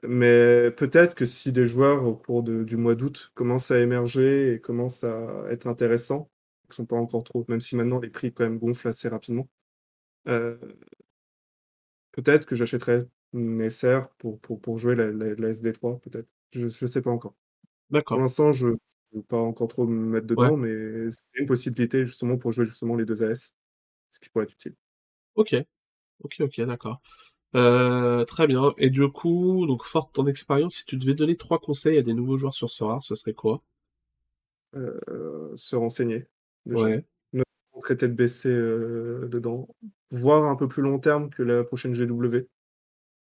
Mais 0.04 0.72
peut-être 0.72 1.16
que 1.16 1.26
si 1.26 1.52
des 1.54 1.68
joueurs 1.68 2.06
au 2.06 2.16
cours 2.18 2.44
de 2.44 2.64
du 2.66 2.78
mois 2.78 2.96
d'août 2.96 3.32
commencent 3.36 3.72
à 3.72 3.80
émerger 3.82 4.54
et 4.56 4.62
commencent 4.62 5.04
à 5.06 5.46
être 5.52 5.68
intéressants, 5.68 6.32
qui 6.70 6.76
sont 6.78 6.86
pas 6.88 6.98
encore 6.98 7.24
trop 7.26 7.46
même 7.50 7.62
si 7.62 7.76
maintenant 7.78 8.00
les 8.00 8.10
prix 8.12 8.34
quand 8.34 8.44
même 8.46 8.60
gonflent 8.60 8.90
assez 8.90 9.10
rapidement, 9.10 9.50
peut-être 12.12 12.46
que 12.46 12.56
j'achèterais 12.56 13.08
une 13.34 13.62
SR 13.62 14.10
pour 14.18 14.40
pour 14.42 14.62
pour 14.62 14.78
jouer 14.78 14.96
la 14.96 15.12
la 15.12 15.36
la 15.36 15.50
SD3 15.50 16.00
peut-être. 16.02 16.28
Je 16.54 16.68
je 16.68 16.86
sais 16.86 17.02
pas 17.02 17.12
encore. 17.12 17.36
Pour 18.10 18.20
D'accord. 18.20 18.22
l'instant, 18.22 18.52
je 18.54 18.68
veux 19.14 19.24
pas 19.30 19.38
encore 19.40 19.68
trop 19.70 19.88
me 19.88 19.96
mettre 20.12 20.28
Ouais. 20.36 20.52
dedans, 20.52 20.58
mais 20.58 21.12
c'est 21.12 21.42
une 21.42 21.48
possibilité 21.48 22.06
justement 22.08 22.38
pour 22.38 22.52
jouer 22.54 22.66
justement 22.68 22.96
les 22.96 23.06
2 23.06 23.24
AS, 23.24 23.56
ce 24.12 24.20
qui 24.22 24.30
pourrait 24.30 24.46
être 24.46 24.54
utile. 24.54 24.76
OK. 25.36 25.56
OK, 26.24 26.36
OK, 26.42 26.62
d'accord. 26.62 27.02
Heu, 27.56 28.26
très 28.28 28.48
bien 28.48 28.74
et 28.78 28.90
du 28.92 29.08
coup, 29.10 29.66
donc 29.68 29.84
fort 29.86 30.08
de 30.08 30.12
ton 30.14 30.28
expérience, 30.28 30.76
si 30.78 30.86
tu 30.86 30.98
devais 30.98 31.16
donner 31.16 31.36
3 31.38 31.60
conseils 31.60 31.98
à 32.00 32.04
des 32.04 32.14
nouveaux 32.14 32.38
joueurs 32.38 32.54
sur 32.56 32.70
ce 32.70 32.84
rare, 32.84 33.04
ce 33.04 33.16
serait 33.16 33.34
quoi? 33.34 33.64
Heu, 34.74 35.54
se 35.58 35.76
renseigner, 35.76 36.28
déjà. 36.66 36.86
Ouais. 36.86 37.06
Rentrer 37.82 37.98
tête 37.98 38.16
baissée, 38.16 38.50
heu, 38.50 39.28
dedans. 39.32 39.68
Voir 40.12 40.44
un 40.46 40.56
peu 40.56 40.68
plus 40.68 40.84
long 40.84 41.00
terme 41.00 41.32
que 41.32 41.42
la 41.42 41.64
prochaine 41.64 41.96
GW. 41.96 42.48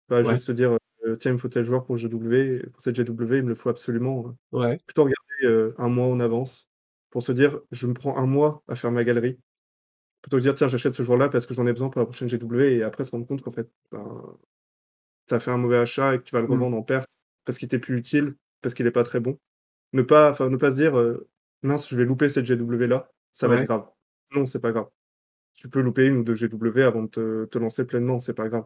Pas 0.07 0.23
Ouais. 0.23 0.39
juste 0.39 0.45
se 0.47 0.51
dire, 0.53 0.73
heu: 1.05 1.17
«Tiens, 1.17 1.31
il 1.31 1.35
me 1.35 1.39
faut 1.39 1.49
tel 1.49 1.65
joueur 1.65 1.85
pour 1.85 1.97
GW, 1.97 2.69
pour 2.71 2.81
cette 2.81 2.95
GW, 2.97 3.37
il 3.39 3.43
me 3.43 3.49
le 3.49 3.55
faut 3.55 3.69
absolument», 3.69 4.27
heu. 4.29 4.33
Ouais. 4.51 4.79
Plutôt 4.87 5.03
regarder, 5.05 5.45
heu, 5.47 5.75
1 5.79 5.89
mois 5.89 6.07
en 6.07 6.19
avance 6.21 6.69
pour 7.11 7.23
se 7.23 7.31
dire: 7.33 7.61
«Je 7.71 7.87
me 7.87 7.93
prends 7.93 8.17
1 8.17 8.27
mois 8.27 8.63
à 8.69 8.75
faire 8.77 8.91
ma 8.91 9.03
galerie». 9.05 9.39
Plutôt 10.23 10.37
que 10.37 10.43
dire: 10.43 10.55
«Tiens, 10.55 10.67
j'achète 10.69 10.93
ce 10.95 11.03
joueur-là 11.03 11.29
parce 11.29 11.45
que 11.47 11.53
j'en 11.55 11.67
ai 11.67 11.73
besoin 11.73 11.89
pour 11.89 11.99
la 12.01 12.05
prochaine 12.07 12.29
GW» 12.29 12.61
et 12.61 12.83
après 12.83 13.05
se 13.05 13.11
rendre 13.11 13.27
compte 13.27 13.41
qu'en 13.43 13.51
fait, 13.51 13.69
ben, 13.91 14.37
as 15.31 15.39
fait 15.41 15.51
un 15.51 15.57
mauvais 15.57 15.77
achat 15.77 16.15
et 16.15 16.19
que 16.19 16.23
tu 16.23 16.33
vas 16.35 16.41
le 16.41 16.47
Mmh. 16.47 16.47
revendre 16.47 16.77
en 16.77 16.83
perte 16.83 17.07
parce 17.45 17.57
qu'il 17.59 17.69
t'est 17.69 17.79
plus 17.79 17.97
utile, 17.99 18.35
parce 18.61 18.75
qu'il 18.75 18.87
est 18.87 18.91
pas 18.91 19.03
très 19.03 19.19
bon. 19.21 19.39
Ne 19.93 20.03
pas 20.03 20.35
ne 20.49 20.57
pas 20.57 20.71
se 20.71 20.77
dire, 20.77 20.97
heu: 20.99 21.29
«Mince, 21.63 21.89
je 21.89 21.97
vais 21.97 22.05
louper 22.05 22.29
cette 22.29 22.45
GW-là, 22.47 23.11
ça 23.33 23.47
va 23.49 23.55
être 23.57 23.65
grave». 23.65 23.87
Non, 24.35 24.45
c'est 24.45 24.59
pas 24.59 24.71
grave. 24.71 24.87
Tu 25.55 25.69
peux 25.69 25.81
louper 25.81 26.07
1 26.07 26.17
ou 26.17 26.23
2 26.23 26.35
GW 26.35 26.83
avant 26.83 27.03
de 27.03 27.09
te 27.09 27.45
te 27.45 27.57
lancer 27.59 27.85
pleinement, 27.85 28.19
c'est 28.19 28.33
pas 28.35 28.49
grave. 28.49 28.65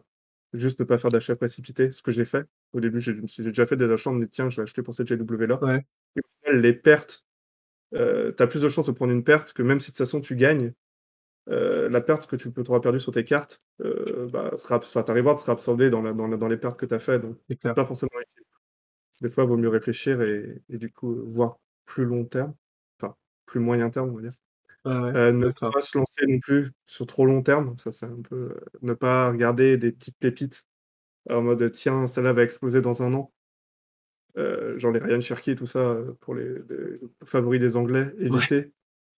Juste 0.54 0.80
ne 0.80 0.84
pas 0.86 0.98
faire 0.98 1.10
d'achat 1.10 1.36
précipité, 1.36 1.92
ce 1.92 2.02
que 2.02 2.12
j'ai 2.12 2.24
fait. 2.26 2.46
Au 2.72 2.80
début, 2.80 3.00
j'ai 3.00 3.14
déjà 3.14 3.66
fait 3.66 3.76
des 3.76 3.90
achats 3.90 4.10
en 4.10 4.14
me 4.14 4.24
dit: 4.26 4.30
«Tiens, 4.30 4.50
je 4.50 4.56
vais 4.58 4.62
acheter 4.64 4.82
pour 4.82 4.94
cette 4.94 5.08
GW-là» 5.08 5.60
Ouais. 5.62 5.84
les 6.52 6.74
pertes, 6.74 7.26
heu, 7.94 8.34
tu 8.36 8.42
as 8.42 8.48
plus 8.48 8.62
de 8.62 8.68
chances 8.70 8.86
de 8.88 8.92
prendre 8.92 9.12
une 9.12 9.24
perte 9.24 9.52
que 9.54 9.62
même 9.62 9.80
si 9.80 9.88
de 9.88 9.92
toute 9.92 9.98
façon 10.06 10.20
tu 10.20 10.36
gagnes, 10.36 10.74
heu, 11.50 11.88
la 11.88 12.00
perte 12.02 12.26
que 12.28 12.36
tu 12.36 12.50
peux 12.52 12.64
perdue 12.64 13.00
sur 13.00 13.12
tes 13.12 13.24
cartes, 13.24 13.62
heu, 13.82 14.28
bah, 14.32 14.52
sera 14.58 14.80
ta 15.04 15.14
reward 15.14 15.38
sera 15.38 15.52
absorbée 15.54 15.90
dans 15.90 16.02
la 16.02 16.12
dans 16.14 16.28
la 16.28 16.36
dans 16.38 16.48
les 16.48 16.58
pertes 16.58 16.78
que 16.80 16.86
tu 16.86 16.94
as 16.94 17.00
fait, 17.00 17.20
donc 17.20 17.38
C'est 17.60 17.74
pas 17.74 17.86
forcément 17.86 18.10
utile. 18.20 18.44
Des 19.22 19.28
fois, 19.30 19.44
il 19.44 19.48
vaut 19.50 19.56
mieux 19.58 19.68
réfléchir 19.70 20.22
et 20.22 20.62
et 20.70 20.78
du 20.78 20.92
coup, 20.92 21.14
voir 21.30 21.58
plus 21.86 22.04
long 22.06 22.24
terme, 22.26 22.54
enfin, 23.00 23.16
plus 23.46 23.60
moyen 23.60 23.90
terme, 23.90 24.10
on 24.10 24.16
va 24.16 24.22
dire. 24.22 24.34
Ouais, 24.84 25.14
Heu, 25.14 25.32
ne 25.32 25.50
pas 25.70 25.82
se 25.82 25.98
lancer 25.98 26.26
non 26.26 26.38
plus 26.40 26.72
sur 26.86 27.06
trop 27.06 27.26
long 27.26 27.42
terme, 27.42 27.76
ça 27.78 27.92
c'est 27.92 28.06
un 28.06 28.22
peu, 28.22 28.36
heu, 28.56 28.60
ne 28.82 28.94
pas 28.94 29.30
regarder 29.30 29.76
des 29.76 29.92
petites 29.92 30.16
pépites 30.18 30.66
en 31.30 31.42
mode: 31.42 31.72
«Tiens, 31.72 32.08
celle-là 32.08 32.32
va 32.34 32.42
exploser 32.44 32.80
dans 32.82 33.02
1 33.02 33.14
an». 33.14 33.32
Heu, 34.36 34.78
genre 34.78 34.92
les 34.92 35.00
Ryan 35.00 35.20
Cherki 35.20 35.50
et 35.52 35.54
tout 35.56 35.66
ça, 35.66 35.96
pour 36.20 36.34
les 36.34 36.54
les 36.70 36.98
favoris 37.24 37.60
des 37.60 37.76
Anglais, 37.76 38.14
Ouais. 38.30 38.48
éviter. 38.48 38.72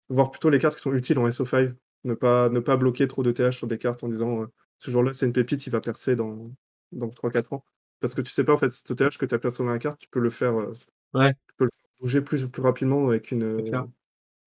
Voir 0.10 0.32
plutôt 0.32 0.50
les 0.52 0.60
cartes 0.60 0.76
qui 0.78 0.82
sont 0.82 0.94
utiles 0.96 1.20
en 1.20 1.28
SO5. 1.30 1.76
Ne 2.06 2.16
pas 2.16 2.50
ne 2.50 2.60
pas 2.62 2.78
bloquer 2.78 3.08
trop 3.08 3.24
d'ETH 3.24 3.52
sur 3.54 3.68
des 3.68 3.78
cartes 3.80 4.04
en 4.04 4.10
disant, 4.10 4.48
«Ce 4.80 4.92
joueur-là, 4.92 5.14
c'est 5.14 5.26
une 5.28 5.34
pépite, 5.34 5.68
il 5.68 5.72
va 5.72 5.82
percer 5.82 6.16
dans 6.18 6.52
dans 6.94 7.10
3-4 7.10 7.54
ans». 7.54 7.66
Parce 8.02 8.16
que 8.16 8.22
tu 8.22 8.32
sais 8.32 8.44
pas 8.46 8.54
en 8.54 8.58
fait, 8.60 8.72
cet 8.72 8.92
ETH 8.92 9.18
que 9.20 9.26
tu 9.28 9.36
as 9.36 9.40
placé 9.40 9.64
dans 9.64 9.70
la 9.70 9.80
carte, 9.80 10.00
tu 10.00 10.10
peux 10.10 10.20
le 10.22 10.30
faire, 10.32 10.60
heu, 10.60 10.74
Ouais. 11.14 11.36
tu 11.48 11.56
peux 11.58 11.66
le 11.66 11.72
faire 11.72 11.90
bouger 12.02 12.22
plus 12.22 12.50
plus 12.50 12.64
rapidement 12.64 13.08
avec 13.08 13.32
une. 13.32 13.44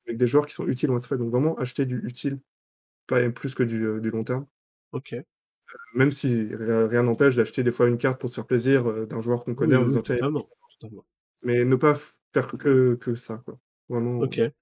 Avec 0.06 0.18
des 0.18 0.26
joueurs 0.26 0.46
qui 0.46 0.54
sont 0.54 0.66
utiles 0.68 0.90
en 0.90 0.96
SO5. 0.96 1.18
Donc 1.18 1.30
vraiment 1.30 1.56
acheter 1.58 1.86
du 1.86 2.00
utile, 2.06 2.40
pas 3.08 3.28
plus 3.30 3.54
que 3.56 3.64
du, 3.64 3.84
heu, 3.86 4.00
du 4.00 4.10
long 4.10 4.24
terme. 4.24 4.46
OK. 4.92 5.24
même 5.94 6.12
si 6.12 6.48
rien 6.54 7.02
n'empêche 7.02 7.34
d'acheter 7.36 7.62
des 7.64 7.72
fois 7.72 7.88
une 7.88 7.98
carte 7.98 8.20
pour 8.20 8.30
se 8.30 8.36
faire 8.36 8.46
plaisir, 8.46 8.88
heu, 8.88 9.06
d'un 9.06 9.20
joueur 9.20 9.44
qu'on 9.44 9.54
connaît 9.56 9.74
Oui, 9.74 9.76
en 9.76 9.84
oui, 9.84 9.84
disant: 9.84 10.02
mais 11.42 11.64
ne 11.64 11.76
pas 11.76 11.94
faire 12.32 12.48
que 12.58 12.94
que 12.96 13.14
ça, 13.14 13.38
quoi. 13.38 13.58
Vraiment 13.88 14.24
OK. 14.24 14.52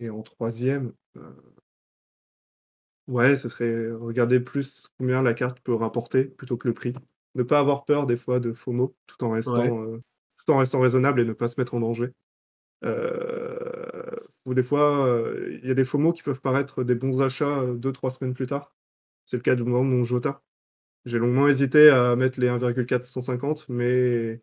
et 0.00 0.10
en 0.10 0.22
troisième, 0.22 0.94
ouais, 3.08 3.36
ce 3.36 3.48
serait 3.48 3.90
regarder 3.92 4.40
plus 4.40 4.88
combien 4.98 5.22
la 5.22 5.34
carte 5.34 5.60
peut 5.60 5.74
rapporter 5.74 6.24
plutôt 6.26 6.56
que 6.56 6.68
le 6.68 6.74
prix. 6.74 6.92
Ne 7.34 7.42
pas 7.42 7.58
avoir 7.60 7.84
peur 7.84 8.06
des 8.06 8.16
fois 8.16 8.40
de 8.40 8.52
FOMO 8.52 8.96
tout 9.06 9.24
en 9.24 9.30
Ouais. 9.44 9.72
restant, 9.72 9.86
tout 10.38 10.52
en 10.52 10.58
restant 10.58 10.80
raisonnable 10.80 11.20
et 11.20 11.24
ne 11.24 11.32
pas 11.32 11.48
se 11.48 11.60
mettre 11.60 11.74
en 11.74 11.80
danger. 11.80 12.12
Ou 14.46 14.54
des 14.54 14.62
fois, 14.62 15.06
heu, 15.08 15.58
il 15.62 15.68
y 15.68 15.70
a 15.70 15.74
des 15.74 15.84
FOMO 15.84 16.12
qui 16.12 16.22
peuvent 16.22 16.40
paraître 16.40 16.84
des 16.84 16.94
bons 16.94 17.22
achats, 17.22 17.62
heu, 17.64 17.76
2-3 17.78 18.10
semaines 18.10 18.34
plus 18.34 18.46
tard. 18.46 18.74
C'est 19.26 19.36
le 19.38 19.42
cas 19.42 19.54
de 19.56 19.62
moi, 19.64 19.82
mon 19.82 20.04
Jota. 20.04 20.42
J'ai 21.06 21.18
longuement 21.18 21.48
hésité 21.48 21.90
à 21.90 22.16
mettre 22.16 22.40
les 22.40 22.48
1,450 22.48 23.68
mais 23.68 24.42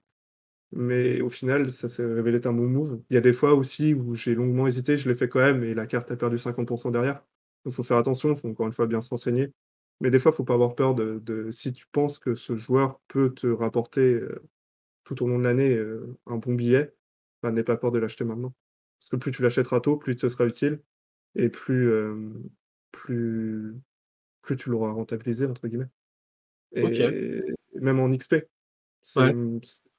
mais 0.71 1.21
au 1.21 1.29
final, 1.29 1.71
ça 1.71 1.89
s'est 1.89 2.05
révélé 2.05 2.37
être 2.37 2.45
un 2.47 2.53
bon 2.53 2.67
move. 2.67 3.01
Il 3.09 3.15
y 3.15 3.17
a 3.17 3.21
des 3.21 3.33
fois 3.33 3.53
aussi 3.55 3.93
où 3.95 4.15
j'ai 4.15 4.35
longuement 4.35 4.67
hésité, 4.67 4.97
je 4.97 5.09
l'ai 5.09 5.15
fait 5.15 5.27
quand 5.29 5.39
même 5.39 5.63
et 5.63 5.73
la 5.73 5.87
carte 5.87 6.11
a 6.11 6.15
perdu 6.17 6.37
50% 6.39 6.91
derrière. 6.91 7.23
Donc 7.65 7.73
faut 7.73 7.83
faire 7.83 7.97
attention, 7.97 8.35
faut 8.35 8.49
encore 8.49 8.67
une 8.67 8.73
fois 8.73 8.87
bien 8.87 9.01
se 9.01 9.09
renseigner. 9.09 9.51
Mais 10.01 10.11
des 10.11 10.19
fois, 10.19 10.31
faut 10.31 10.43
pas 10.45 10.53
avoir 10.55 10.75
peur 10.75 10.95
de 10.95 11.19
de 11.25 11.51
si 11.51 11.73
tu 11.73 11.85
penses 11.91 12.19
que 12.19 12.35
ce 12.35 12.55
joueur 12.57 13.01
peut 13.07 13.33
te 13.33 13.47
rapporter, 13.47 14.21
tout 15.05 15.23
au 15.23 15.27
long 15.27 15.39
de 15.39 15.43
l'année, 15.43 15.77
un 16.27 16.37
bon 16.37 16.53
billet, 16.55 16.93
bah, 17.43 17.51
n'aie 17.51 17.63
pas 17.63 17.77
peur 17.77 17.91
de 17.91 17.99
l'acheter 17.99 18.23
maintenant. 18.25 18.53
Parce 18.99 19.09
que 19.09 19.15
plus 19.17 19.31
tu 19.31 19.41
l'achèteras 19.43 19.79
tôt, 19.81 19.97
plus 19.97 20.13
il 20.13 20.17
te 20.17 20.29
sera 20.29 20.45
utile 20.45 20.81
et 21.35 21.49
plus, 21.49 21.93
hem, 21.93 22.49
plus 22.91 23.75
plus 24.43 24.57
tu 24.57 24.69
l'auras 24.71 24.91
«rentabilisé» 24.93 25.45
entre 25.47 25.67
guillemets 25.69 25.89
et 26.73 27.11
même 27.81 27.99
en 27.99 28.09
XP. 28.11 28.35
C'est, 29.03 29.21
Ouais. 29.21 29.33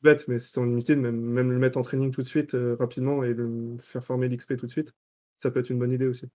bête, 0.03 0.29
mais 0.29 0.39
c'est 0.41 0.61
en 0.61 0.67
limited, 0.67 0.99
même 0.99 1.17
même 1.21 1.53
le 1.53 1.59
mettre 1.59 1.79
en 1.79 1.83
training 1.83 2.13
tout 2.13 2.23
de 2.23 2.27
suite, 2.29 2.55
heu, 2.55 2.77
rapidement 2.81 3.25
et 3.25 3.35
le 3.35 3.77
faire 3.81 4.05
farmer 4.05 4.29
l'XP 4.29 4.57
tout 4.59 4.67
de 4.67 4.73
suite, 4.73 4.95
ça 5.41 5.51
peut 5.53 5.61
être 5.61 5.71
une 5.71 5.79
bonne 5.81 5.93
idée 5.93 6.07
aussi. 6.09 6.27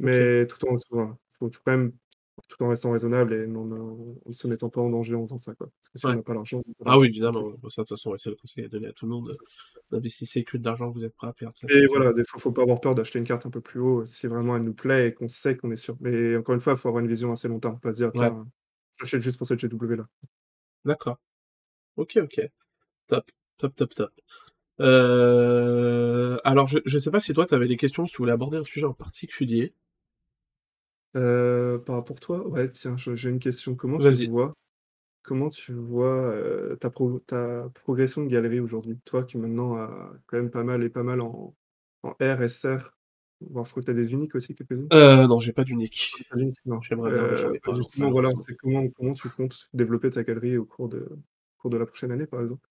Mais 0.00 0.46
tout 0.48 0.66
en 0.68 0.76
voilà, 0.90 1.16
faut 1.40 1.50
quand 1.64 1.72
même 1.78 1.92
tout 2.48 2.62
en 2.62 2.68
restant 2.68 2.92
raisonnable 2.92 3.34
et 3.34 3.46
en 3.46 3.70
en 4.26 4.32
se 4.32 4.46
mettant 4.48 4.68
pas 4.70 4.80
en 4.80 4.90
danger 4.90 5.14
en 5.14 5.24
faisant 5.24 5.38
ça, 5.38 5.54
quoi. 5.54 5.68
Parce 5.80 5.88
que 5.90 5.98
si 5.98 6.08
on 6.10 6.14
n'a 6.14 6.22
pas 6.22 6.34
l'argent, 6.34 6.62
Ah 6.84 6.98
oui, 6.98 7.08
évidemment, 7.08 7.50
ça, 7.68 7.82
de 7.82 7.86
toute 7.88 7.98
façon, 7.98 8.14
c'est 8.18 8.30
le 8.30 8.36
conseil 8.36 8.64
à 8.64 8.68
donner 8.68 8.88
à 8.88 8.92
tout 8.92 9.06
le 9.06 9.12
monde, 9.12 9.30
heu, 9.30 9.38
n'investissez 9.92 10.44
que 10.44 10.56
de 10.58 10.64
l'argent 10.64 10.90
que 10.92 10.98
vous 10.98 11.04
êtes 11.04 11.14
prêt 11.14 11.28
à 11.28 11.32
perdre, 11.32 11.56
ça, 11.56 11.68
et 11.74 11.86
voilà, 11.88 12.12
des 12.12 12.24
fois, 12.24 12.40
faut 12.40 12.52
pas 12.52 12.62
avoir 12.62 12.80
peur 12.80 12.94
d'acheter 12.94 13.18
une 13.18 13.24
carte 13.26 13.46
un 13.46 13.50
peu 13.50 13.60
plus 13.60 13.80
haut, 13.80 14.06
si 14.06 14.26
vraiment 14.26 14.56
elle 14.56 14.62
nous 14.62 14.74
plaît 14.74 15.08
et 15.08 15.14
qu'on 15.14 15.28
sait 15.28 15.56
qu'on 15.56 15.70
est 15.70 15.76
sûr. 15.76 15.96
Mais 16.00 16.36
encore 16.36 16.54
une 16.54 16.60
fois, 16.60 16.74
il 16.74 16.78
faut 16.78 16.88
avoir 16.88 17.02
une 17.04 17.10
vision 17.10 17.32
assez 17.32 17.48
long 17.48 17.60
terme, 17.60 17.78
pas 17.80 17.92
se 17.92 17.96
dire: 17.98 18.12
Ouais. 18.14 18.20
«Tiens, 18.20 18.46
j'achète 19.00 19.22
juste 19.22 19.38
pour 19.38 19.46
cette 19.46 19.60
GW 19.60 19.96
là». 19.96 20.06
D'accord. 20.84 21.18
OK, 21.96 22.18
OK. 22.22 22.40
Top. 23.08 23.30
Top, 23.58 23.76
top, 23.76 23.94
top. 23.94 24.10
Heu, 24.80 26.38
alors 26.44 26.68
je 26.68 26.78
je 26.86 26.98
sais 26.98 27.10
pas 27.12 27.20
si 27.20 27.34
toi 27.34 27.46
tu 27.46 27.54
avais 27.54 27.68
des 27.68 27.76
questions, 27.78 28.06
si 28.06 28.12
tu 28.14 28.18
voulais 28.18 28.32
aborder 28.32 28.58
un 28.58 28.64
sujet 28.64 28.86
en 28.86 28.94
particulier? 28.94 29.74
Heu, 31.14 31.82
par 31.86 31.96
rapport 31.96 32.16
à 32.18 32.20
toi, 32.20 32.46
ouais, 32.48 32.68
tiens, 32.68 32.96
j'ai 32.98 33.30
une 33.30 33.38
question. 33.38 33.74
Comment 33.74 33.98
tu 33.98 34.14
Vas-y. 34.14 34.28
vois 34.28 34.54
comment 35.22 35.50
tu 35.50 35.72
vois, 35.74 36.34
heu, 36.36 36.76
ta 36.80 36.90
pro 36.90 37.20
ta 37.20 37.70
progression 37.74 38.22
de 38.24 38.28
galerie 38.30 38.60
aujourd'hui? 38.60 38.98
Toi 39.06 39.24
qui 39.24 39.38
maintenant 39.38 39.76
a 39.76 40.12
quand 40.26 40.38
même 40.38 40.50
pas 40.50 40.64
mal 40.64 40.82
et 40.84 40.90
pas 40.90 41.02
mal 41.04 41.20
en 41.22 41.56
en 42.04 42.10
R, 42.20 42.42
SR, 42.50 42.96
voire 43.42 43.66
je 43.66 43.72
crois 43.72 43.82
que 43.82 43.86
tu 43.86 43.90
as 43.92 43.94
des 43.94 44.12
uniques 44.12 44.34
aussi 44.36 44.54
quelques-unes? 44.56 44.92
Heu, 44.92 45.26
non, 45.26 45.38
j'ai 45.40 45.52
pas 45.52 45.64
d'unique. 45.64 46.28
Pas 46.30 46.36
d'uniques? 46.36 46.58
Non. 46.66 46.80
J'aimerais 46.82 47.10
bien, 47.10 47.26
mais 47.26 47.36
j'en 47.36 47.50
Heu, 47.50 47.54
ai 47.54 47.60
pas, 47.60 47.72
justement 47.72 48.10
voilà, 48.10 48.32
malheureusement. 48.32 48.46
c'est 48.46 48.56
comment 48.56 48.88
comment 48.90 49.14
tu 49.14 49.30
comptes 49.30 49.68
développer 49.72 50.10
ta 50.10 50.24
galerie 50.24 50.56
au 50.58 50.64
cours 50.66 50.88
de 50.88 50.98
au 51.00 51.60
cours 51.62 51.70
de 51.70 51.76
la 51.78 51.86
prochaine 51.86 52.10
année, 52.12 52.26
par 52.26 52.40
exemple? 52.42 52.66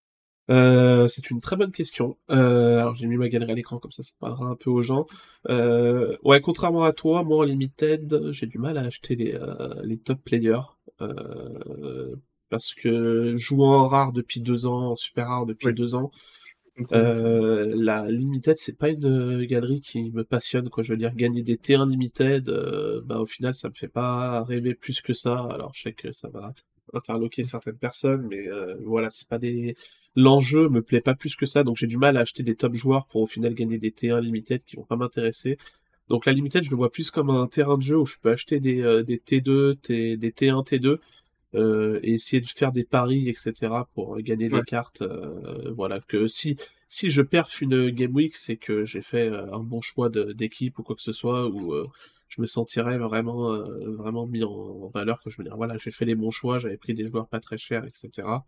Heu, 0.50 1.08
c'est 1.10 1.30
une 1.30 1.40
très 1.40 1.56
bonne 1.58 1.72
question. 1.72 2.18
Heu, 2.32 2.80
alors 2.80 2.96
j'ai 2.96 3.08
mis 3.08 3.18
ma 3.18 3.28
galerie 3.30 3.52
à 3.52 3.56
l'écran 3.56 3.80
comme 3.80 3.92
ça, 3.92 4.04
ça 4.04 4.14
parlera 4.20 4.46
un 4.46 4.56
peu 4.56 4.70
aux 4.70 4.82
gens. 4.82 5.06
Heu, 5.50 6.18
ouais, 6.24 6.42
contrairement 6.42 6.84
à 6.84 6.94
toi, 6.94 7.24
moi 7.24 7.40
en 7.40 7.44
limited, 7.44 8.32
j'ai 8.32 8.48
du 8.48 8.58
mal 8.58 8.78
à 8.78 8.82
acheter 8.82 9.16
les, 9.16 9.34
heu, 9.36 9.82
les 9.84 9.98
top 9.98 10.20
players. 10.24 10.62
Heu, 11.02 12.20
parce 12.50 12.74
que 12.74 13.36
jouant 13.38 13.82
en 13.82 13.88
rare 13.88 14.14
depuis 14.14 14.40
2 14.42 14.66
ans, 14.66 14.92
en 14.92 14.96
super 14.96 15.28
rare 15.28 15.46
depuis 15.46 15.68
Oui, 15.68 15.74
2 15.74 15.96
ans, 15.96 16.12
la 16.92 18.10
limited, 18.10 18.58
c'est 18.58 18.78
pas 18.78 18.90
une, 18.90 19.46
galerie 19.46 19.82
qui 19.82 20.12
me 20.12 20.24
passionne, 20.24 20.70
quoi. 20.70 20.84
Je 20.84 20.94
veux 20.94 20.98
dire, 20.98 21.14
gagner 21.16 21.44
des 21.44 21.58
T1 21.58 21.90
limited, 21.90 22.50
bah, 23.06 23.20
au 23.20 23.26
final, 23.26 23.54
ça 23.54 23.70
me 23.70 23.74
fait 23.74 23.88
pas 23.90 24.44
rêver 24.44 24.76
plus 24.76 25.02
que 25.02 25.14
ça. 25.14 25.48
Alors 25.52 25.74
je 25.74 25.82
sais 25.84 25.94
que 25.94 26.12
ça 26.12 26.30
va 26.30 26.54
interloquer 26.94 27.44
certaines 27.44 27.78
personnes, 27.78 28.28
mais 28.30 28.48
heu, 28.48 28.78
voilà, 28.86 29.10
c'est 29.10 29.28
pas 29.28 29.38
des 29.40 29.76
l'enjeu 30.16 30.70
me 30.70 30.82
plaît 30.82 31.02
pas 31.02 31.14
plus 31.16 31.36
que 31.36 31.46
ça, 31.46 31.64
donc 31.64 31.78
j'ai 31.78 31.88
du 31.88 31.98
mal 31.98 32.18
à 32.18 32.22
acheter 32.22 32.44
des 32.44 32.56
top 32.56 32.74
joueurs 32.74 33.06
pour 33.08 33.22
au 33.22 33.28
final 33.28 33.54
gagner 33.54 33.78
des 33.78 33.92
T1 33.92 34.20
limited 34.22 34.64
qui 34.64 34.76
vont 34.78 34.84
pas 34.86 34.96
m'intéresser. 34.96 35.58
Donc 36.10 36.26
la 36.26 36.34
limited, 36.34 36.64
je 36.64 36.70
le 36.72 36.76
vois 36.78 36.92
plus 36.92 37.12
comme 37.12 37.30
un 37.30 37.48
terrain 37.48 37.78
de 37.78 37.84
jeu 37.84 37.98
où 38.00 38.06
je 38.06 38.16
peux 38.22 38.32
acheter 38.32 38.60
des, 38.60 38.82
heu, 38.82 39.04
des 39.04 39.18
T2, 39.18 39.76
T 39.76 40.18
des 40.18 40.32
T1, 40.32 40.64
T2, 40.64 41.00
heu, 41.56 42.00
et 42.04 42.14
essayer 42.14 42.42
de 42.42 42.48
faire 42.48 42.72
des 42.72 42.84
paris, 42.86 43.30
et 43.30 43.34
cetera, 43.34 43.90
pour 43.94 44.18
gagner 44.22 44.50
des 44.50 44.62
cartes, 44.64 45.04
voilà. 45.76 46.00
Que 46.08 46.28
si 46.28 46.56
si 46.88 47.10
je 47.10 47.22
perf 47.22 47.62
une 47.62 47.90
game 47.90 48.16
week, 48.16 48.36
c'est 48.38 48.56
que 48.58 48.86
j'ai 48.86 49.02
fait, 49.02 49.28
un 49.28 49.60
bon 49.60 49.82
choix 49.82 50.10
de 50.10 50.32
d'équipe 50.32 50.80
ou 50.80 50.84
quoi 50.84 50.96
que 50.96 51.02
ce 51.02 51.12
soit, 51.14 51.48
ou 51.48 51.74
je 52.30 52.42
me 52.42 52.46
sentirais 52.48 52.98
vraiment, 52.98 53.54
heu, 53.56 53.96
vraiment 53.98 54.28
mis 54.28 54.44
en 54.44 54.50
en 54.52 54.90
valeur, 54.90 55.22
que 55.22 55.30
je 55.30 55.38
me 55.40 55.44
dirais: 55.46 55.58
«Voilà, 55.58 55.78
j'ai 55.78 55.92
fait 55.92 56.06
les 56.06 56.16
bons 56.16 56.32
choix, 56.32 56.60
j'avais 56.60 56.78
pris 56.78 56.94
des 56.94 57.08
joueurs 57.08 57.28
pas 57.28 57.40
très 57.40 57.58
chers, 57.58 57.86
et 57.86 57.92
cetera». 57.94 58.46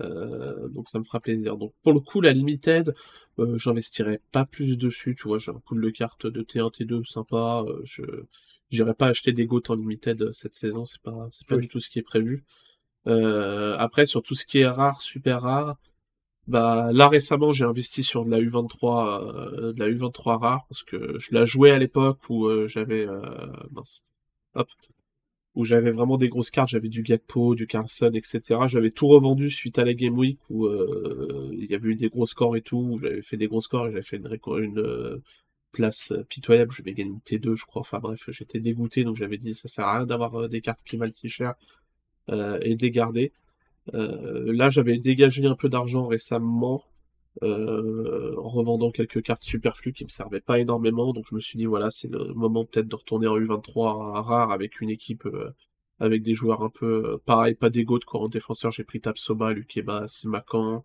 Heu, 0.00 0.68
donc 0.70 0.88
ça 0.88 0.98
me 0.98 1.04
fera 1.04 1.20
plaisir. 1.20 1.56
Donc 1.56 1.72
pour 1.82 1.92
le 1.92 2.00
coup, 2.00 2.20
la 2.20 2.32
limited, 2.32 2.94
heu, 3.38 3.58
j'investirais 3.58 4.20
pas 4.32 4.44
plus 4.46 4.76
dessus, 4.78 5.14
tu 5.16 5.28
vois? 5.28 5.38
J'ai 5.38 5.52
un 5.52 5.60
pool 5.60 5.80
de 5.82 5.90
cartes 5.90 6.26
de 6.26 6.42
T1, 6.42 6.70
T2 6.70 7.04
sympa, 7.04 7.64
je 7.84 8.02
j'irai 8.70 8.94
pas 8.94 9.08
acheter 9.08 9.32
des 9.32 9.46
GOAT 9.46 9.62
en 9.70 9.74
limited, 9.76 10.32
cette 10.32 10.56
saison, 10.56 10.84
c'est 10.86 11.00
pas 11.02 11.28
c'est 11.30 11.46
pas 11.46 11.56
oui, 11.56 11.62
du 11.62 11.68
tout 11.68 11.80
ce 11.80 11.90
qui 11.90 11.98
est 12.00 12.02
prévu. 12.02 12.44
Après 13.06 14.06
sur 14.06 14.22
tout 14.22 14.34
ce 14.34 14.46
qui 14.46 14.58
est 14.60 14.66
rare, 14.68 15.02
super 15.02 15.42
rare, 15.42 15.76
bah, 16.48 16.90
là 16.92 17.08
récemment, 17.08 17.52
j'ai 17.52 17.64
investi 17.64 18.02
sur 18.02 18.24
de 18.24 18.30
la 18.30 18.38
U23, 18.40 19.34
heu, 19.68 19.72
de 19.72 19.78
la 19.80 19.88
U23 19.88 20.38
rare 20.38 20.66
parce 20.68 20.82
que 20.82 21.18
je 21.18 21.28
la 21.34 21.44
jouais 21.44 21.70
à 21.70 21.78
l'époque 21.78 22.18
où, 22.28 22.46
heu, 22.48 22.66
j'avais, 22.68 23.06
heu, 23.06 23.22
mince, 23.72 24.04
hop, 24.54 24.68
où 25.54 25.64
j'avais 25.64 25.90
vraiment 25.92 26.18
des 26.18 26.28
grosses 26.28 26.50
cartes, 26.50 26.70
j'avais 26.70 26.88
du 26.88 27.02
Gakpo, 27.02 27.54
du 27.56 27.66
Carlson, 27.68 28.10
et 28.14 28.20
cetera. 28.24 28.68
J'avais 28.68 28.90
tout 28.90 29.08
revendu 29.08 29.50
suite 29.50 29.78
à 29.78 29.84
la 29.84 29.94
Game 29.94 30.18
Week 30.18 30.38
où, 30.50 30.66
heu, 30.68 31.50
il 31.54 31.66
y 31.70 31.74
avait 31.74 31.90
eu 31.90 31.96
des 31.96 32.08
gros 32.10 32.26
scores 32.26 32.56
et 32.56 32.62
tout, 32.62 32.78
où 32.94 32.98
j'avais 33.00 33.22
fait 33.22 33.36
des 33.38 33.48
gros 33.48 33.60
scores 33.62 33.88
et 33.88 33.92
j'avais 33.92 34.02
fait 34.04 34.18
une 34.18 34.78
heu, 34.80 35.22
place, 35.72 36.12
pitoyable. 36.30 36.72
Je 36.72 36.82
vais 36.84 36.94
gagner 36.94 37.10
une 37.12 37.20
T2, 37.22 37.56
je 37.56 37.66
crois. 37.66 37.80
Enfin 37.82 38.00
bref, 38.00 38.24
j'étais 38.30 38.60
dégoûté, 38.60 39.04
donc 39.04 39.16
j'avais 39.16 39.38
dit: 39.38 39.54
«Ça 39.54 39.68
sert 39.68 39.86
à 39.86 39.98
rien 39.98 40.06
d'avoir, 40.06 40.48
des 40.48 40.60
cartes 40.62 40.82
qui 40.84 40.96
valent 40.98 41.12
si 41.12 41.28
cher, 41.30 41.54
et 42.30 42.76
de 42.76 42.82
les 42.82 42.90
garder». 42.92 43.32
Heu, 43.92 44.52
là, 44.52 44.68
j'avais 44.70 44.98
dégagé 44.98 45.44
un 45.46 45.54
peu 45.56 45.68
d'argent 45.68 46.06
récemment, 46.06 46.84
heu, 47.42 48.34
en 48.38 48.48
revendant 48.48 48.90
quelques 48.90 49.22
cartes 49.22 49.42
superflues 49.44 49.92
qui 49.92 50.04
me 50.04 50.08
servaient 50.10 50.40
pas 50.40 50.58
énormément, 50.60 51.12
donc 51.12 51.26
je 51.30 51.34
me 51.34 51.40
suis 51.40 51.58
dit: 51.58 51.66
«Voilà, 51.66 51.90
c'est 51.90 52.08
le 52.10 52.32
moment 52.34 52.64
peut-être 52.64 52.88
de 52.88 52.96
retourner 52.96 53.26
en 53.26 53.36
U23 53.38 54.22
rare 54.22 54.50
avec 54.52 54.80
une 54.80 54.90
équipe, 54.90 55.26
heu, 55.26 55.52
avec 56.00 56.22
des 56.22 56.34
joueurs 56.34 56.62
un 56.62 56.70
peu, 56.70 57.18
pareil, 57.26 57.54
pas 57.54 57.70
des 57.70 57.84
GOAT 57.84 58.00
quoi». 58.06 58.20
En 58.22 58.28
défenseur, 58.28 58.70
j'ai 58.72 58.84
pris 58.84 59.00
Tapsoba, 59.00 59.52
Lukeba, 59.52 60.08
Simakan. 60.08 60.84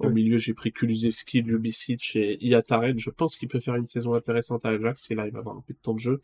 Oui, 0.00 0.10
milieu, 0.12 0.38
j'ai 0.38 0.54
pris 0.54 0.72
Kulusevski, 0.72 1.42
Ljubicic 1.42 2.16
et 2.16 2.44
Ihataren. 2.44 2.98
Je 2.98 3.10
pense 3.10 3.36
qu'il 3.36 3.48
peut 3.48 3.60
faire 3.60 3.76
une 3.76 3.86
saison 3.86 4.14
intéressante 4.14 4.64
à 4.66 4.70
Ajax, 4.70 5.08
il 5.10 5.18
arrive 5.20 5.36
à 5.36 5.40
avoir 5.40 5.56
un 5.56 5.60
peu 5.60 5.74
de 5.74 5.78
temps 5.78 5.94
de 5.94 6.00
jeu. 6.00 6.20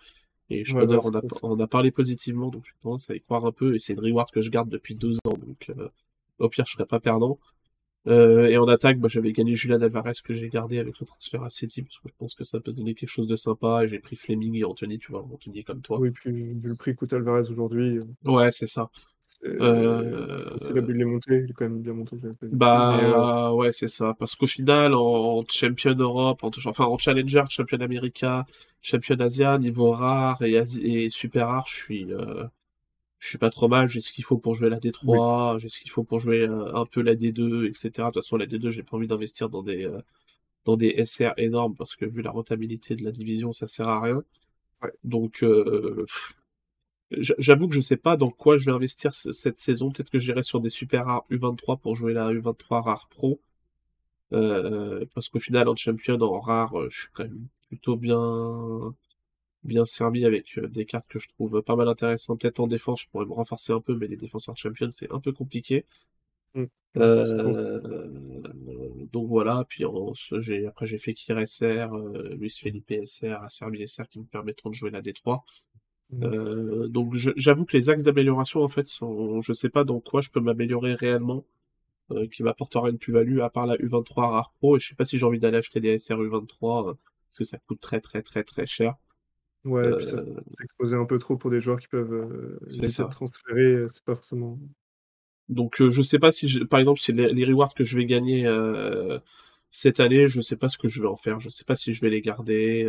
Et 0.51 0.59
ouais, 0.59 0.65
Schröder 0.65 0.99
voilà, 1.03 1.21
en 1.43 1.57
c'est 1.57 1.63
a, 1.63 1.67
parlé 1.67 1.91
positivement, 1.91 2.49
donc 2.49 2.65
j'ai 2.65 2.73
tendance 2.83 3.11
à 3.11 3.15
y 3.15 3.21
croire 3.21 3.45
un 3.45 3.53
peu, 3.53 3.75
et 3.75 3.79
c'est 3.79 3.93
une 3.93 4.01
reward 4.01 4.31
que 4.31 4.41
je 4.41 4.51
garde 4.51 4.69
depuis 4.69 4.95
deux 4.95 5.17
ans, 5.25 5.37
donc 5.37 5.71
euh, 5.71 5.89
au 6.39 6.49
pire, 6.49 6.65
je 6.67 6.73
serais 6.73 6.87
pas 6.87 7.01
perdant. 7.01 7.39
Euh, 8.07 8.47
et 8.47 8.57
en 8.57 8.67
attaque, 8.69 8.99
bah, 8.99 9.09
j'avais 9.09 9.33
gagné 9.33 9.55
Julian 9.55 9.83
Alvarez 9.83 10.13
que 10.25 10.33
j'ai 10.33 10.49
gardé 10.49 10.79
avec 10.79 10.99
le 10.99 11.05
transfert 11.05 11.43
à 11.43 11.51
City, 11.51 11.83
parce 11.83 11.99
que 11.99 12.09
je 12.09 12.15
pense 12.17 12.35
que 12.35 12.45
ça 12.45 12.61
peut 12.61 12.73
donner 12.73 12.95
quelque 12.95 13.11
chose 13.11 13.27
de 13.27 13.37
sympa, 13.37 13.85
et 13.85 13.89
j'ai 13.89 13.99
pris 13.99 14.17
Fleming 14.17 14.55
et 14.55 14.65
Anthony, 14.65 14.99
tu 14.99 15.13
vois, 15.13 15.23
Anthony 15.31 15.65
comme 15.65 15.83
toi. 15.83 15.99
oui, 16.01 16.11
puis 16.11 16.31
vu 16.33 16.69
le 16.69 16.77
prix 16.79 16.95
coûte 16.95 17.13
Alvarez 17.13 17.51
aujourd'hui, 17.51 17.99
heu, 17.99 18.07
Ouais, 18.25 18.51
c'est 18.51 18.67
ça. 18.67 18.91
Heu, 19.45 20.59
si 20.61 20.73
la 20.73 20.81
Euh, 20.81 20.83
bulle 20.83 21.01
est 21.03 21.05
montée, 21.05 21.41
il 21.45 21.51
est 21.51 21.53
quand 21.55 21.69
même. 21.69 21.83
Mais 22.87 23.03
heu, 23.03 23.31
bah 23.31 23.53
ouais, 23.55 23.73
c'est 23.73 23.89
ça. 23.89 24.15
Parce 24.19 24.35
qu'au 24.35 24.47
final, 24.47 24.95
en 24.95 25.45
Champion 25.51 25.95
Europe, 25.95 26.43
en, 26.45 26.51
enfin 26.67 26.85
en 26.87 26.97
Challenger, 26.99 27.45
Champion 27.51 27.81
America, 27.81 28.47
Champion 28.81 29.17
Asia, 29.21 29.59
niveau 29.59 29.91
rare 29.93 30.41
et, 30.43 30.57
Asi- 30.59 30.83
et 30.87 31.11
super 31.11 31.49
rare, 31.49 31.67
je 31.69 31.75
suis, 31.75 32.13
euh, 32.13 32.47
je 33.21 33.29
suis 33.29 33.39
pas 33.39 33.51
trop 33.51 33.69
mal. 33.69 33.89
J'ai 33.89 34.01
ce 34.03 34.13
qu'il 34.13 34.25
faut 34.25 34.39
pour 34.39 34.55
jouer 34.55 34.71
la 34.71 34.81
oui, 35.03 35.21
D3, 35.21 35.59
j'ai 35.59 35.69
ce 35.71 35.81
qu'il 35.81 35.91
faut 35.91 36.05
pour 36.05 36.21
jouer 36.21 36.43
euh, 36.49 36.75
un 36.77 36.87
peu 36.87 37.03
la 37.03 37.17
D2, 37.17 37.67
etc. 37.67 38.09
De 38.09 38.15
toute 38.15 38.25
façon, 38.25 38.37
la 38.39 38.47
D2, 38.47 38.71
j'ai 38.71 38.83
pas 38.85 38.97
envie 38.99 39.09
d'investir 39.09 39.51
dans 39.51 39.63
des, 39.63 39.85
euh, 39.87 40.01
dans 40.67 40.77
des 40.77 40.89
SR 40.99 41.35
énormes 41.39 41.75
parce 41.77 41.97
que 41.97 42.07
vu 42.07 42.23
la 42.23 42.31
rentabilité 42.33 42.97
de 42.97 43.05
la 43.05 43.13
division, 43.13 43.53
ça 43.53 43.67
sert 43.69 43.89
à 43.89 44.01
rien. 44.03 44.23
ouais, 44.83 44.93
Donc, 45.05 45.43
euh, 45.45 46.07
J'a 46.07 46.38
j'avoue 47.11 47.69
que 47.69 47.75
je 47.75 47.81
sais 47.81 47.97
pas 47.97 48.17
dans 48.17 48.31
quoi 48.31 48.57
je 48.57 48.67
vais 48.67 48.73
investir 48.73 49.15
ce 49.15 49.33
cette 49.33 49.59
saison. 49.59 49.91
Peut-être 49.91 50.11
que 50.11 50.19
j'irai 50.19 50.43
sur 50.43 50.61
des 50.61 50.69
super 50.69 51.07
rares 51.07 51.27
U23 51.31 51.79
pour 51.79 51.97
jouer 51.97 52.13
la 52.13 52.33
U23 52.33 52.83
rare 52.83 53.09
pro. 53.09 53.41
Heu, 54.33 55.09
parce 55.15 55.29
qu'au 55.29 55.41
final 55.41 55.69
en 55.69 55.77
champion, 55.77 56.21
en 56.21 56.41
rare, 56.41 56.79
heu, 56.79 56.89
je 56.91 57.01
suis 57.01 57.09
quand 57.13 57.25
même 57.25 57.47
plutôt 57.69 57.97
bien 57.97 58.95
bien 59.65 59.87
servi 59.87 60.25
avec, 60.25 60.57
heu, 60.59 60.69
des 60.69 60.87
cartes 60.87 61.09
que 61.09 61.19
je 61.19 61.29
trouve 61.29 61.63
pas 61.63 61.77
mal 61.77 61.89
intéressantes. 61.89 62.41
Peut-être 62.41 62.61
en 62.61 62.67
défense, 62.67 63.03
je 63.03 63.09
pourrais 63.09 63.27
me 63.27 63.33
renforcer 63.33 63.73
un 63.73 63.81
peu, 63.81 63.97
mais 63.97 64.07
les 64.07 64.17
défenseurs 64.17 64.57
champion, 64.57 64.91
c'est 64.91 65.13
un 65.13 65.21
peu 65.21 65.33
compliqué. 65.33 65.85
Mmh. 66.55 66.67
Donc 69.13 69.29
voilà, 69.29 69.65
puis 69.69 69.85
après 70.67 70.87
j'ai 70.87 70.99
fait 70.99 71.15
Kir 71.15 71.39
SR, 71.47 71.95
Luis 72.37 72.51
Felipe 72.51 72.93
SR, 73.05 73.43
Acerbi 73.43 73.87
SR 73.87 74.09
qui 74.09 74.19
me 74.21 74.25
permettront 74.25 74.71
de 74.71 74.75
jouer 74.75 74.91
la 74.91 75.01
D3. 75.01 75.45
Heu, 76.23 76.89
donc 76.89 77.15
j'avoue 77.15 77.65
que 77.65 77.77
les 77.77 77.91
axes 77.91 78.05
d'amélioration 78.05 78.63
en 78.63 78.69
fait 78.69 78.87
sont 78.89 79.41
je 79.43 79.53
sais 79.53 79.69
pas 79.69 79.85
dans 79.85 80.01
quoi 80.01 80.21
je 80.21 80.31
peux 80.31 80.41
m'améliorer 80.41 80.95
réellement, 80.95 81.45
heu, 82.13 82.27
qui 82.29 82.43
m'apportera 82.43 82.91
une 82.91 82.99
plus-value 82.99 83.41
à 83.41 83.51
part 83.51 83.67
la 83.67 83.77
U23 83.77 84.29
rare 84.31 84.53
pro 84.59 84.77
et 84.77 84.81
je 84.81 84.89
sais 84.89 84.95
pas 84.97 85.05
si 85.05 85.19
j'ai 85.19 85.27
envie 85.27 85.39
d'aller 85.41 85.59
acheter 85.59 85.81
des 85.81 85.99
SR 85.99 86.23
U23, 86.23 86.91
heu, 86.91 86.97
parce 87.29 87.39
que 87.39 87.45
ça 87.45 87.59
coûte 87.59 87.81
très, 87.81 88.01
très, 88.01 88.23
très, 88.23 88.45
très 88.45 88.67
cher. 88.67 88.97
Ouais 89.65 89.91
et 89.91 89.95
puis 89.95 90.07
ça 90.07 90.19
Heu 90.19 90.37
s'exposer 90.57 90.97
un 90.97 91.05
peu 91.05 91.19
trop 91.19 91.37
pour 91.37 91.51
des 91.51 91.61
joueurs 91.61 91.79
qui 91.81 91.89
peuvent, 91.89 92.59
ça. 92.89 93.09
transférés, 93.11 93.75
heu, 93.75 93.89
c'est 93.89 94.05
pas 94.05 94.15
forcément 94.15 94.59
Donc 95.49 95.83
je 95.83 96.03
sais 96.03 96.19
pas 96.19 96.31
si 96.33 96.49
je 96.49 96.63
par 96.65 96.79
exemple, 96.81 97.01
si 97.01 97.13
les 97.13 97.33
les 97.33 97.45
rewards 97.45 97.75
que 97.75 97.85
je 97.85 97.97
vais 97.97 98.05
gagner, 98.07 98.47
cette 99.71 100.01
année, 100.01 100.29
je 100.29 100.41
sais 100.41 100.57
pas 100.57 100.69
ce 100.69 100.79
que 100.79 100.89
je 100.89 101.01
vais 101.03 101.09
en 101.09 101.17
faire. 101.17 101.41
Je 101.41 101.49
sais 101.49 101.65
pas 101.65 101.77
si 101.77 101.95
je 101.95 102.01
vais 102.01 102.11
les 102.11 102.21
garder, 102.23 102.87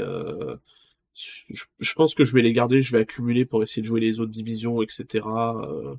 je 1.50 1.66
je 1.80 1.94
pense 1.94 2.16
que 2.16 2.24
je 2.26 2.34
vais 2.34 2.42
les 2.42 2.54
garder, 2.54 2.82
je 2.82 2.92
vais 2.96 3.02
accumuler 3.04 3.46
pour 3.46 3.64
essayer 3.64 3.82
de 3.82 3.88
jouer 3.88 4.00
les 4.02 4.20
autres 4.20 4.32
divisions 4.32 4.82
et 4.82 4.88
cetera, 4.90 5.62
heu, 5.72 5.98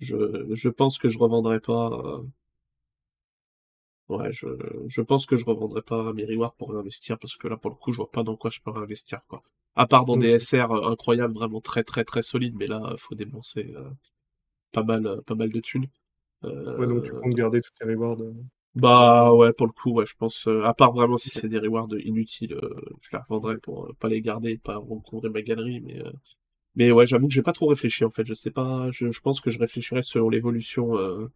je 0.00 0.16
je 0.54 0.68
pense 0.70 0.98
que 0.98 1.08
je 1.10 1.18
revendrai 1.18 1.60
pas, 1.60 1.90
heu 2.04 2.28
ouais, 4.08 4.32
je 4.32 4.48
je 4.88 5.00
pense 5.02 5.26
que 5.26 5.36
je 5.36 5.44
revendrai 5.44 5.82
pas 5.82 6.12
mes 6.12 6.24
rewards 6.24 6.54
pour 6.54 6.70
réinvestir 6.72 7.18
parce 7.18 7.36
que 7.36 7.48
là, 7.48 7.56
pour 7.56 7.70
le 7.70 7.76
coup, 7.76 7.92
je 7.92 7.96
vois 7.98 8.10
pas 8.10 8.22
dans 8.22 8.36
quoi 8.36 8.50
je 8.50 8.60
peux 8.60 8.70
réinvestir, 8.70 9.20
quoi. 9.28 9.42
À 9.76 9.86
part 9.86 10.04
dans 10.04 10.16
des. 10.16 10.38
SR, 10.38 10.72
incroyables, 10.72 11.34
vraiment 11.34 11.60
très, 11.60 11.84
très, 11.84 12.04
très 12.04 12.22
solides, 12.22 12.56
mais 12.56 12.66
là, 12.66 12.94
faut 12.98 13.14
débourser, 13.14 13.72
heu, 13.76 13.86
pas 14.72 14.84
mal, 14.84 15.22
pas 15.26 15.36
mal 15.36 15.50
de 15.52 15.60
thunes, 15.60 15.88
Ouais, 16.76 16.88
donc 16.88 17.04
tu 17.04 17.12
heu 17.12 17.22
comptes 17.22 17.34
garder 17.36 17.60
tous 17.62 17.70
tes 17.78 17.84
rewards, 17.84 18.16
pour 18.16 18.34
Bah, 18.76 19.34
ouais, 19.34 19.52
pour 19.52 19.66
le 19.66 19.72
coup, 19.72 19.90
ouais, 19.92 20.06
je 20.06 20.14
pense, 20.14 20.46
heu, 20.46 20.64
à 20.64 20.74
part 20.74 20.92
vraiment 20.92 21.18
si 21.18 21.28
c'est 21.30 21.48
des 21.48 21.58
rewards 21.58 21.88
inutiles, 22.04 22.52
heu, 22.54 22.70
je 23.02 23.08
les 23.12 23.18
revendrai 23.18 23.58
pour, 23.58 23.86
heu, 23.88 23.92
pas 23.98 24.08
les 24.08 24.20
garder 24.22 24.50
et 24.52 24.58
pas 24.58 24.78
encombrer 24.78 25.28
ma 25.28 25.42
galerie, 25.42 25.80
mais 25.80 25.98
heu, 25.98 26.12
mais 26.76 26.92
ouais, 26.92 27.06
j'avoue 27.06 27.28
que 27.28 27.34
j'ai 27.34 27.42
pas 27.42 27.52
trop 27.52 27.68
réfléchi, 27.68 28.04
en 28.04 28.10
fait. 28.10 28.24
Je 28.26 28.34
sais 28.34 28.50
pas, 28.52 28.90
je 28.92 29.10
je 29.10 29.20
pense 29.20 29.40
que 29.40 29.50
je 29.50 29.58
réfléchirai 29.60 30.02
selon 30.02 30.30
l'évolution, 30.30 30.96
heu, 30.98 31.30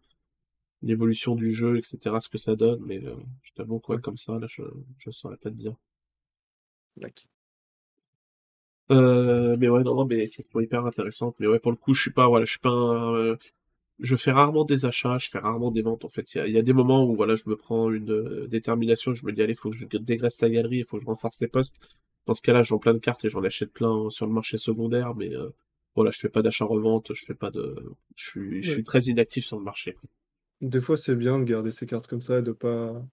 l'évolution 0.83 1.35
du 1.35 1.51
jeu 1.51 1.77
et 1.77 1.83
cetera, 1.83 2.21
ce 2.21 2.29
que 2.29 2.37
ça 2.39 2.55
donne, 2.55 2.81
mais 2.85 3.01
je 3.43 3.53
t'avoue 3.55 3.81
ouais, 3.89 3.95
Ouais. 3.97 4.01
comme 4.01 4.17
ça, 4.17 4.39
là, 4.39 4.47
je 4.49 4.63
je 4.99 5.11
saurais 5.11 5.37
pas 5.37 5.51
te 5.51 5.55
dire. 5.55 5.75
Dac. 6.97 7.25
Heu, 8.89 9.57
mais 9.57 9.67
ouais, 9.69 9.83
non, 9.83 9.95
non, 9.95 10.05
mais 10.05 10.27
question 10.27 10.59
hyper 10.59 10.85
intéressante, 10.85 11.35
mais 11.39 11.47
ouais, 11.47 11.59
pour 11.59 11.71
le 11.71 11.77
coup, 11.77 11.93
je 11.95 12.01
suis 12.03 12.11
pas, 12.11 12.27
voilà, 12.27 12.45
je 12.45 12.51
suis 12.51 12.59
pas 12.59 12.69
un, 12.69 13.13
heu, 13.15 13.37
je 13.99 14.15
fais 14.15 14.31
rarement 14.31 14.65
des 14.65 14.85
achats, 14.85 15.17
je 15.17 15.29
fais 15.29 15.39
rarement 15.39 15.71
des 15.71 15.81
ventes, 15.81 16.05
en 16.05 16.09
fait. 16.09 16.33
Il 16.35 16.37
y 16.39 16.41
a 16.41 16.47
il 16.47 16.53
y 16.53 16.57
a 16.57 16.61
des 16.61 16.73
moments 16.73 17.05
où, 17.09 17.15
voilà, 17.15 17.35
je 17.35 17.43
me 17.47 17.55
prends 17.55 17.91
une, 17.91 18.11
heu, 18.11 18.47
détermination, 18.47 19.13
je 19.13 19.25
me 19.25 19.31
dis: 19.33 19.41
«Allez, 19.41 19.55
faut 19.55 19.69
que 19.71 19.77
je 19.77 19.85
dégraisse 19.85 20.41
la 20.41 20.49
galerie, 20.49 20.77
il 20.79 20.85
faut 20.85 20.97
que 20.97 21.03
je 21.03 21.07
renforce 21.07 21.39
les 21.41 21.47
postes». 21.47 21.77
Dans 22.27 22.33
ce 22.33 22.41
cas-là, 22.41 22.63
je 22.63 22.71
vends 22.71 22.79
plein 22.79 22.93
de 22.93 22.99
cartes 22.99 23.23
et 23.25 23.29
j'en 23.29 23.43
achète 23.43 23.71
plein 23.71 24.09
sur 24.09 24.25
le 24.27 24.33
marché 24.33 24.57
secondaire, 24.57 25.15
mais 25.15 25.29
heu, 25.33 25.53
voilà, 25.95 26.11
je 26.11 26.19
fais 26.19 26.29
pas 26.29 26.41
d'achat-revente, 26.41 27.13
je 27.13 27.25
fais 27.25 27.35
pas 27.35 27.51
de 27.51 27.75
je 28.15 28.23
suis 28.29 28.63
je 28.63 28.69
Ouais. 28.69 28.71
suis 28.71 28.83
très 28.83 29.01
inactif 29.03 29.45
sur 29.45 29.57
le 29.57 29.63
marché. 29.63 29.97
Des 30.61 30.79
fois, 30.81 30.95
c'est 30.97 31.15
bien 31.17 31.37
de 31.39 31.43
garder 31.43 31.71
ses 31.71 31.85
cartes 31.85 32.07
comme 32.07 32.21
ça 32.21 32.39
et 32.39 32.41
de 32.41 32.53
pas 32.53 33.05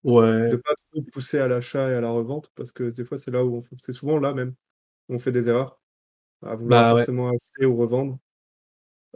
de 0.50 0.56
pas 0.56 0.74
trop 0.92 1.02
pousser 1.02 1.38
à 1.38 1.48
l'achat 1.48 1.90
et 1.90 1.94
à 1.94 2.00
la 2.00 2.10
revente 2.10 2.50
parce 2.54 2.72
que 2.72 2.90
des 2.90 3.04
fois, 3.04 3.18
c'est 3.18 3.30
là 3.32 3.44
où 3.44 3.56
on 3.56 3.60
c'est 3.82 3.92
souvent 3.92 4.18
là 4.20 4.34
même, 4.34 4.54
où 5.08 5.14
on 5.16 5.18
fait 5.20 5.32
des 5.32 5.48
erreurs, 5.48 5.80
à 6.42 6.56
vouloir 6.56 6.86
Bah, 6.86 6.94
ouais. 6.94 7.06
forcément 7.06 7.28
acheter 7.30 7.66
ou 7.66 7.76
revendre. 7.76 8.18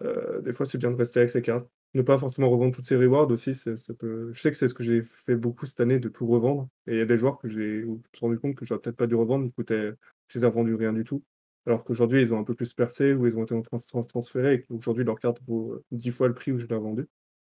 Heu, 0.03 0.43
des 0.43 0.53
fois, 0.53 0.67
c'est 0.67 0.79
bien 0.79 0.91
de 0.91 0.97
rester 0.97 1.21
avec 1.21 1.31
ses 1.31 1.43
cartes. 1.43 1.69
Ne 1.95 2.03
pas 2.03 2.19
forcément 2.19 2.51
revendre 2.51 2.75
toutes 2.75 2.85
ses 2.85 2.97
rewards 2.97 3.31
aussi, 3.31 3.55
peut 3.99 4.31
je 4.35 4.41
sais 4.41 4.51
que 4.51 4.57
c'est 4.57 4.69
ce 4.69 4.75
que 4.75 4.83
j'ai 4.83 5.03
fait 5.03 5.37
beaucoup 5.37 5.65
cette 5.67 5.81
année 5.81 5.99
de 5.99 6.09
tout 6.11 6.27
revendre 6.27 6.69
et 6.87 6.93
il 6.95 6.99
y 6.99 7.01
a 7.01 7.07
des 7.07 7.17
joueurs 7.19 7.39
que 7.39 7.49
j'ai 7.49 7.85
rendu 8.21 8.39
compte 8.39 8.55
que 8.55 8.67
j'aurais 8.67 8.81
peut-être 8.81 8.97
pas 8.97 9.07
dû 9.07 9.15
revendre, 9.15 9.47
ils 9.47 9.53
coûtaient 9.53 9.93
je 10.29 10.39
les 10.39 10.45
ai 10.45 10.49
revendus 10.49 10.75
rien 10.75 10.93
du 10.93 11.05
tout. 11.05 11.23
Alors 11.67 11.85
qu'aujourd'hui, 11.85 12.21
ils 12.23 12.35
ont 12.35 12.39
un 12.39 12.45
peu 12.45 12.55
plus 12.55 12.75
percé 12.75 13.15
ou 13.15 13.27
ils 13.27 13.37
ont 13.39 13.45
été 13.45 13.61
trans 13.63 13.79
trans 13.79 14.03
transférés 14.03 14.55
et 14.55 14.63
qu'aujourd'hui 14.63 15.05
leur 15.05 15.19
carte 15.19 15.41
vaut, 15.47 15.75
heu, 15.75 15.85
10 15.91 16.11
fois 16.11 16.29
le 16.29 16.35
prix 16.35 16.53
où 16.53 16.59
je 16.59 16.67
l'ai 16.67 16.75
revendu. 16.77 17.07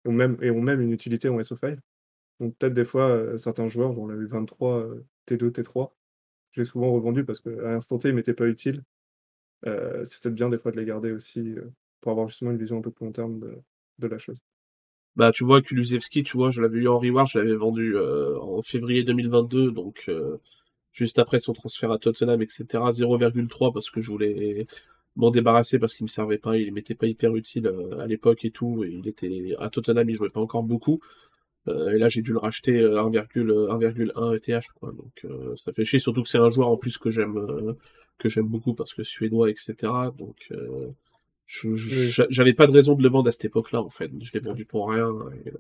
Ou 0.06 0.12
même 0.12 0.38
et 0.42 0.52
ont 0.52 0.62
même 0.62 0.82
une 0.82 0.92
utilité 0.92 1.30
en 1.30 1.40
SO5. 1.40 1.80
Donc 2.40 2.56
peut-être 2.58 2.74
des 2.74 2.86
fois, 2.86 3.10
heu, 3.18 3.38
certains 3.38 3.68
joueurs, 3.68 3.94
genre 3.96 4.08
la 4.08 4.16
U23, 4.16 4.80
heu, 4.84 5.06
T2, 5.26 5.52
T3, 5.52 5.96
je 6.52 6.64
souvent 6.64 6.92
revendu 6.94 7.26
parce 7.26 7.40
qu'à 7.42 7.50
l'instant 7.52 7.98
T, 8.00 8.10
ils 8.10 8.16
m'étaient 8.16 8.34
pas 8.36 8.48
utiles. 8.48 8.84
C'est 9.64 10.22
peut-être 10.22 10.36
bien 10.36 10.50
des 10.50 10.58
fois 10.60 10.72
de 10.72 10.78
les 10.80 10.86
garder 10.86 11.12
aussi, 11.12 11.56
pour 12.06 12.12
avoir 12.12 12.28
justement 12.28 12.52
une 12.52 12.58
vision 12.60 12.78
un 12.78 12.82
peu 12.82 12.92
plus 12.92 13.04
long 13.08 13.12
terme 13.12 13.42
de 13.98 14.08
la 14.08 14.20
chose. 14.20 14.44
Bah, 15.16 15.32
tu 15.32 15.44
vois, 15.44 15.62
Kulusevski, 15.64 16.24
tu 16.24 16.38
vois, 16.38 16.52
je 16.52 16.62
l'avais 16.62 16.78
eu 16.80 16.88
en 16.88 17.00
reward, 17.00 17.28
je 17.28 17.40
l'avais 17.40 17.56
vendu, 17.56 17.96
heu, 17.96 18.38
en 18.42 18.62
février 18.62 19.04
2022, 19.04 19.72
donc 19.72 20.06
heu, 20.10 20.40
juste 20.94 21.20
après 21.20 21.40
son 21.40 21.54
transfert 21.54 21.92
à 21.92 22.00
Tottenham 22.00 22.42
et 22.44 22.48
cetera, 22.50 22.92
0,3 22.92 23.74
parce 23.74 23.90
que 23.90 24.02
je 24.02 24.12
voulais 24.12 24.68
m'en 25.16 25.32
débarrasser 25.32 25.80
parce 25.80 25.96
qu'il 25.96 26.06
me 26.06 26.10
servait 26.10 26.38
pas, 26.40 26.58
il 26.58 26.74
m'était 26.74 26.96
pas 26.96 27.08
hyper 27.08 27.36
utile, 27.36 27.68
heu, 27.68 28.00
à 28.00 28.08
l'époque 28.08 28.46
et 28.46 28.52
tout 28.52 28.84
et 28.86 28.90
il 28.92 29.08
était 29.08 29.56
à 29.60 29.70
Tottenham, 29.72 30.10
il 30.10 30.16
jouait 30.16 30.30
pas 30.32 30.42
encore 30.42 30.64
beaucoup, 30.64 31.00
et 31.68 31.98
là, 32.00 32.10
j'ai 32.10 32.22
dû 32.24 32.34
le 32.34 32.40
racheter, 32.40 32.80
heu, 32.82 33.00
1, 33.00 33.50
heu, 33.52 33.72
1,1 33.72 34.34
ETH, 34.34 34.68
quoi, 34.80 34.92
donc 34.94 35.26
ça 35.58 35.72
fait 35.74 35.86
chier, 35.86 36.00
surtout 36.00 36.24
que 36.24 36.30
c'est 36.30 36.40
un 36.40 36.50
joueur 36.50 36.70
en 36.70 36.78
plus 36.78 36.98
que 37.00 37.10
j'aime, 37.12 37.76
que 38.20 38.30
j'aime 38.30 38.48
beaucoup 38.48 38.76
parce 38.76 38.94
que 38.94 39.04
suédois 39.04 39.50
et 39.52 39.56
cetera, 39.58 40.12
donc 40.12 40.50
j'avais 41.48 42.54
pas 42.54 42.68
de 42.68 42.72
raison 42.72 42.96
de 42.96 43.04
le 43.04 43.10
vendre 43.10 43.30
à 43.30 43.32
cette 43.32 43.46
époque-là, 43.46 43.82
en 43.82 43.90
fait. 43.90 44.12
Je 44.22 44.32
l'ai 44.34 44.40
ça. 44.42 44.56
vendu 44.56 44.66
pour 44.66 44.90
rien 44.90 45.08
et 45.46 45.50
heu 45.50 45.60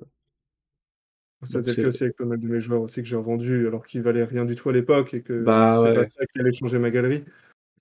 Ça 1.44 1.58
a 1.60 1.62
été 1.62 1.72
le 1.72 1.78
cas 1.78 1.88
aussi 1.90 2.04
avec 2.04 2.16
pas 2.18 2.26
mal 2.26 2.40
de 2.40 2.48
mes 2.48 2.60
joueurs 2.62 2.82
aussi 2.82 3.02
que 3.02 3.08
j'ai 3.08 3.16
revendus 3.16 3.68
alors 3.68 3.86
qu'ils 3.86 4.02
valaient 4.02 4.24
rien 4.24 4.46
du 4.46 4.56
tout 4.56 4.70
à 4.70 4.74
l'époque 4.74 5.14
et 5.14 5.22
que 5.22 5.54
Bah, 5.54 5.64
c'était 5.64 5.92
pas 5.92 6.04
ça 6.04 6.26
qui 6.26 6.40
allait 6.40 6.54
changer 6.54 6.80
ma 6.80 6.90
galerie. 6.92 7.24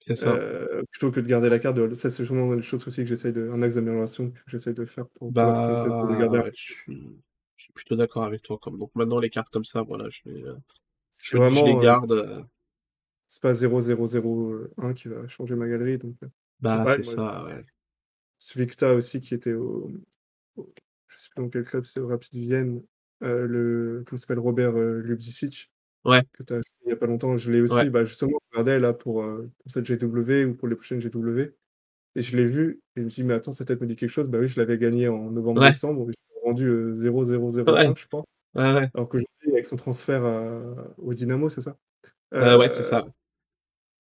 C'est 0.01 0.17
ça. 0.17 0.41
Heu, 0.41 0.85
plutôt 0.91 1.13
que 1.13 1.21
de 1.21 1.27
garder 1.29 1.51
la 1.51 1.59
carte, 1.61 1.77
de 1.77 1.95
ça, 1.95 2.11
c'est 2.11 2.25
souvent 2.27 2.55
une 2.55 2.63
chose 2.63 2.87
aussi 2.89 3.03
que 3.03 3.09
j'essaye 3.09 3.33
de 3.33 3.51
un 3.51 3.63
axe 3.63 3.77
d'amélioration 3.77 4.31
que 4.33 4.39
j'essaye 4.49 4.75
de 4.75 4.85
faire 4.87 5.09
pour 5.11 5.35
saison, 5.79 5.97
de 6.07 6.15
garder 6.17 6.39
Bah, 6.39 6.45
ouais, 6.45 6.53
je 6.55 6.63
suis 6.63 7.23
je 7.57 7.63
suis 7.65 7.73
plutôt 7.73 7.97
d'accord 7.97 8.25
avec 8.25 8.43
toi, 8.43 8.59
comme 8.59 8.79
donc 8.79 8.91
maintenant 8.95 9.19
les 9.21 9.31
cartes 9.31 9.49
comme 9.51 9.65
ça, 9.65 9.83
voilà, 9.83 10.09
je 10.11 10.21
les, 10.27 10.45
Si 11.13 11.35
je 11.35 11.37
me 11.37 11.43
dis: 11.43 11.55
«Je 11.57 11.65
les 11.67 11.77
vraiment, 11.77 11.79
garde», 11.79 12.49
c'est 13.29 13.43
pas 13.43 13.55
0,001 13.55 14.91
heu, 14.91 14.95
qui 14.95 15.09
va 15.09 15.27
changer 15.29 15.57
ma 15.57 15.69
galerie 15.69 15.99
donc 15.99 16.17
Bah, 16.61 16.87
c'est 16.89 17.03
ça, 17.05 17.45
ouais. 17.45 17.65
Celui 18.45 18.67
que 18.67 18.77
tu 18.77 18.85
as 18.85 18.95
aussi 18.95 19.21
qui 19.21 19.35
était 19.35 19.55
au 19.55 19.91
au 20.57 20.73
je 21.09 21.19
sais 21.19 21.29
plus 21.35 21.43
dans 21.45 21.51
quel 21.51 21.65
club, 21.65 21.85
c'est 21.87 22.01
au 22.01 22.09
Rapid 22.09 22.35
Vienne, 22.41 22.83
heu, 23.25 23.47
le 23.47 24.05
comment 24.07 24.19
s'appelle? 24.19 24.39
Robert, 24.41 24.75
Ljubišić, 25.05 25.71
Ouais. 26.05 26.25
que 26.33 26.43
tu 26.45 26.55
as 26.55 26.59
acheté 26.59 26.73
il 26.87 26.91
y 26.91 26.93
a 26.93 26.97
pas 26.97 27.07
longtemps, 27.09 27.39
je 27.39 27.53
l'ai 27.53 27.61
Ouais. 27.71 27.85
aussi, 27.85 27.91
bah, 27.91 28.05
justement, 28.07 28.33
je 28.53 28.59
regardais 28.59 28.81
là 28.81 28.95
pour, 28.95 29.23
heu, 29.25 29.51
pour 29.59 29.73
cette 29.73 29.87
GW 29.87 30.47
ou 30.47 30.55
pour 30.57 30.69
les 30.69 30.77
prochaines 30.77 31.01
GW 31.01 31.41
et 32.17 32.23
je 32.23 32.37
l'ai 32.39 32.47
vu 32.47 32.83
et 32.97 33.01
je 33.01 33.05
me 33.07 33.11
suis 33.11 33.23
dit: 33.23 33.29
«Mais 33.29 33.35
attends, 33.35 33.53
sa 33.55 33.65
tête 33.67 33.81
me 33.83 33.87
dit 33.89 33.97
quelque 33.97 34.11
chose». 34.11 34.29
Bah, 34.31 34.39
oui, 34.41 34.49
je 34.49 34.61
l'avais 34.61 34.79
gagné 34.79 35.09
en 35.09 35.31
Ouais. 35.57 35.73
novembre-décembre 35.73 36.11
et 36.11 36.15
je 36.15 36.37
l'ai 36.37 36.41
zéro 37.51 37.75
Ouais. 37.75 37.75
cinq 37.77 37.99
je. 37.99 38.25
Ouais, 38.55 38.73
ouais. 38.75 38.91
Alors 38.95 39.09
qu'aujourd'hui, 39.11 39.53
avec 39.53 39.65
son 39.67 39.77
transfert 39.77 40.25
à 40.25 40.95
au 40.99 41.15
Dynamo, 41.15 41.51
c'est 41.51 41.63
ça? 41.63 41.79
Heu, 42.41 42.57
ouais, 42.57 42.69
c'est 42.69 42.83
Heu, 42.83 42.85
ça. 42.85 43.05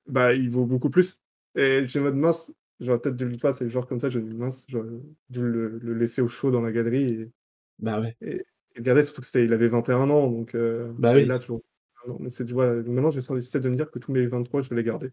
bah, 0.06 0.34
il 0.34 0.50
vaut 0.50 0.66
beaucoup 0.66 0.90
plus 0.90 1.20
et 1.56 1.86
en 2.00 2.04
mode: 2.04 2.16
«Mince, 2.16 2.52
j'aurais 2.80 3.00
peut-être 3.00 3.16
dû 3.16 3.28
le 3.28 3.38
faire». 3.38 3.54
C'est 3.54 3.64
le 3.64 3.70
genre 3.70 3.86
comme 3.86 4.00
ça, 4.00 4.10
me 4.18 4.28
dis: 4.30 4.36
«Mince, 4.36 4.66
j'aurais 4.68 4.90
dû 5.30 5.40
le 5.42 5.78
le 5.78 5.94
laisser 5.94 6.22
au 6.22 6.28
chaud 6.28 6.50
dans 6.50 6.60
la 6.62 6.72
galerie 6.72 7.04
et 7.22 7.32
Bah, 7.78 8.00
ouais. 8.00 8.16
et 8.22 8.36
et 8.38 8.44
le 8.78 8.82
garder». 8.84 9.02
Surtout 9.04 9.22
que 9.22 9.26
c'était 9.28 9.44
il 9.46 9.52
avait 9.54 9.68
21 9.68 10.10
ans 10.10 10.30
donc 10.32 10.54
heu 10.56 10.94
Bah, 10.98 11.12
oui. 11.14 11.30
a 11.32 11.38
toujours 11.40 11.62
21 12.06 12.16
ans 12.16 12.18
mais 12.22 12.30
c'est 12.30 12.44
vois? 12.54 12.74
Maintenant, 12.76 13.10
j'essaie 13.12 13.60
de 13.60 13.70
me 13.70 13.76
dire 13.76 13.90
que 13.90 13.98
tous 14.00 14.12
mes 14.12 14.22
U23, 14.22 14.62
je 14.62 14.70
vais 14.70 14.76
les 14.76 14.84
garder. 14.84 15.12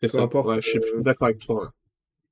C'est 0.00 0.08
Peu 0.08 0.20
ça. 0.20 0.22
importe, 0.22 0.40
Ouais, 0.42 0.60
je 0.62 0.68
suis 0.68 0.78
heu 0.78 1.02
d'accord 1.02 1.26
avec 1.26 1.40
toi, 1.40 1.62
ouais. 1.64 1.68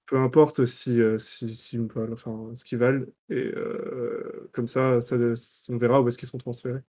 peu 0.08 0.18
importe 0.18 0.66
si, 0.66 1.00
heu, 1.00 1.18
si 1.18 1.52
valent 1.88 2.12
enfin, 2.12 2.52
ce 2.54 2.64
qu'ils 2.64 2.78
valent 2.78 3.06
et 3.28 3.48
heu, 3.56 4.48
comme 4.52 4.68
ça, 4.68 5.00
ça 5.00 5.16
on 5.68 5.78
verra 5.78 6.00
où 6.00 6.06
est-ce 6.08 6.16
qu'ils 6.16 6.28
sont 6.28 6.38
transférés 6.38 6.80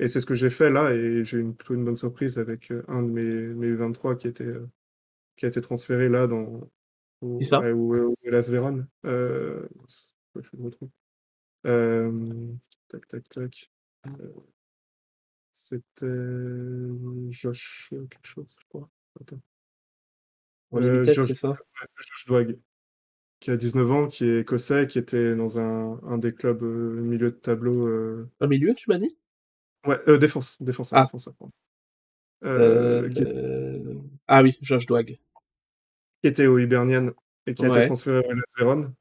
et 0.00 0.08
c'est 0.08 0.20
ce 0.20 0.26
que 0.26 0.34
j'ai 0.34 0.50
fait 0.50 0.70
là 0.70 0.92
et 0.94 1.24
j'ai 1.24 1.38
eu 1.38 1.52
plutôt 1.54 1.74
une 1.74 1.84
bonne 1.84 1.96
surprise 1.96 2.38
avec, 2.38 2.72
heu, 2.72 2.84
un 2.88 3.02
de 3.04 3.10
mes 3.10 3.24
mes 3.54 3.68
U23 3.68 4.16
qui 4.16 4.28
était, 4.28 4.52
qui 5.36 5.46
a 5.46 5.48
été 5.48 5.60
transféré 5.62 6.08
là 6.10 6.26
dans 6.28 6.70
Au 7.22 7.44
ça? 7.44 7.68
Hellas 8.22 8.48
Vérone, 8.50 8.88
heu, 9.04 9.68
mince, 9.76 10.16
faut 10.32 10.40
que 10.40 10.46
je 10.46 10.56
le 10.56 10.64
retrouve. 10.64 10.90
Hem, 11.64 12.58
tac, 12.88 13.08
tac, 13.08 13.28
tac, 13.28 13.70
c'était 15.52 16.06
Josh, 17.30 17.90
heu, 17.92 18.06
quelque 18.10 18.26
chose, 18.26 18.56
je 18.58 18.64
crois. 18.68 18.88
Attends. 19.20 19.40
En 20.72 20.78
Heu, 20.78 20.80
limited, 20.80 21.12
Josh 21.12 21.20
c'est 21.20 21.34
ça? 21.34 21.58
ouais, 21.80 21.86
Josh 21.98 22.26
Doig. 22.26 22.58
qui 23.40 23.50
a 23.52 23.56
19 23.58 23.90
ans, 23.92 24.08
qui 24.08 24.24
est 24.26 24.40
écossais, 24.40 24.86
qui 24.88 24.98
était 24.98 25.36
dans 25.36 25.58
un 25.60 26.00
un 26.04 26.18
des 26.18 26.34
clubs, 26.34 26.62
heu, 26.64 27.02
milieu 27.02 27.30
de 27.32 27.36
tableau, 27.36 27.88
Un 28.40 28.46
milieu, 28.48 28.74
tu 28.74 28.88
m'as 28.90 28.98
dit? 28.98 29.16
Ouais, 29.86 29.98
défense, 30.18 30.60
défenseur, 30.62 30.98
Ah. 30.98 31.10
qui 33.10 33.22
est 33.22 33.26
Heu, 33.26 34.02
ah 34.28 34.42
oui, 34.42 34.58
Josh 34.62 34.86
Doig. 34.86 35.18
Était 36.28 36.46
au 36.46 36.58
Hibernian 36.58 37.12
et 37.46 37.54
qui 37.54 37.64
a 37.64 37.68
été 37.68 37.80
transféré 37.82 38.18
à 38.18 38.22
l'Hellas 38.22 38.42
Vérone. 38.58 38.94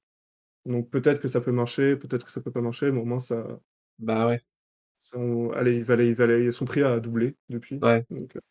Donc 0.65 0.89
peut-être 0.91 1.21
que 1.21 1.27
ça 1.29 1.41
peut 1.41 1.51
marcher, 1.53 1.97
peut-être 1.97 2.25
que 2.25 2.31
ça 2.31 2.41
peut 2.41 2.51
pas 2.51 2.61
marcher, 2.61 2.91
mais 2.91 3.01
au 3.01 3.05
moins 3.05 3.19
ça 3.19 3.59
Bah, 3.99 4.25
ouais. 4.27 4.41
son 5.01 5.51
allez, 5.51 5.77
il 5.77 5.83
valait 5.83 6.09
il 6.09 6.15
valait 6.15 6.51
son 6.51 6.65
prix 6.65 6.83
a 6.83 6.99
doublé 6.99 7.35
depuis, 7.49 7.81
Ouais. 7.81 8.05
donc 8.09 8.35
heu, 8.35 8.41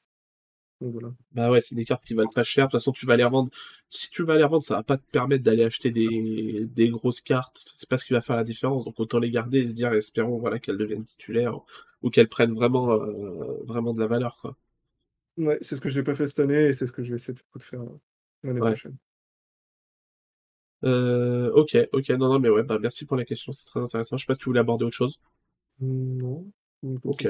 donc 0.81 0.93
voilà. 0.95 1.15
Bah, 1.33 1.51
ouais, 1.51 1.61
c'est 1.61 1.75
des 1.75 1.85
cartes 1.85 2.05
qui 2.05 2.15
valent 2.15 2.31
pas 2.35 2.45
cher. 2.45 2.67
De 2.67 2.71
toute 2.71 2.81
façon, 2.81 2.93
tu 2.93 3.05
vas 3.07 3.17
les 3.17 3.25
revendre. 3.25 3.51
Si 3.91 4.11
tu 4.11 4.23
vas 4.25 4.37
les 4.37 4.45
revendre, 4.45 4.63
ça 4.63 4.77
va 4.77 4.83
pas 4.83 4.97
te 4.97 5.05
permettre 5.11 5.45
d'aller 5.45 5.65
acheter 5.65 5.91
des 5.91 6.65
des 6.67 6.89
grosses 6.89 7.21
cartes. 7.21 7.63
C'est 7.75 7.89
pas 7.89 7.99
ce 7.99 8.05
qui 8.07 8.13
va 8.15 8.21
faire 8.21 8.37
la 8.37 8.45
différence. 8.45 8.85
Donc 8.85 8.99
autant 9.01 9.19
les 9.19 9.31
garder 9.31 9.59
et 9.61 9.67
se 9.67 9.73
dire: 9.75 9.93
«Espérons, 9.93 10.39
voilà, 10.39 10.59
qu'elles 10.59 10.79
deviennent 10.79 11.05
titulaires 11.05 11.61
ou 12.03 12.11
qu'elles 12.11 12.29
prennent 12.29 12.53
vraiment, 12.55 12.93
heu, 12.95 13.59
vraiment 13.65 13.93
de 13.95 14.01
la 14.01 14.07
valeur, 14.07 14.37
quoi». 14.41 14.57
Ouais, 15.39 15.59
c'est 15.63 15.77
ce 15.77 15.81
que 15.81 15.89
j'ai 15.91 16.03
pas 16.03 16.15
fait 16.15 16.29
cette 16.29 16.41
année 16.41 16.67
et 16.69 16.73
c'est 16.73 16.87
ce 16.87 16.93
que 16.93 17.03
je 17.03 17.11
vais 17.11 17.17
essayer 17.17 17.35
de 17.35 17.63
faire, 17.63 17.83
l'année 18.43 18.61
Ouais. 18.61 18.71
prochaine. 18.71 18.97
Heu, 20.83 21.51
OK, 21.55 21.77
OK. 21.93 22.09
Non, 22.11 22.29
non, 22.29 22.39
mais 22.39 22.49
ouais, 22.49 22.63
bah, 22.63 22.79
merci 22.81 23.05
pour 23.07 23.17
la 23.17 23.25
question, 23.25 23.53
c'est 23.53 23.65
très 23.65 23.81
intéressant. 23.81 24.17
Je 24.17 24.23
sais 24.23 24.27
pas 24.27 24.35
si 24.35 24.41
tu 24.41 24.47
voulais 24.47 24.61
aborder 24.61 24.85
autre 24.85 24.97
chose? 24.97 25.19
Non, 25.81 26.47
OK. 27.05 27.27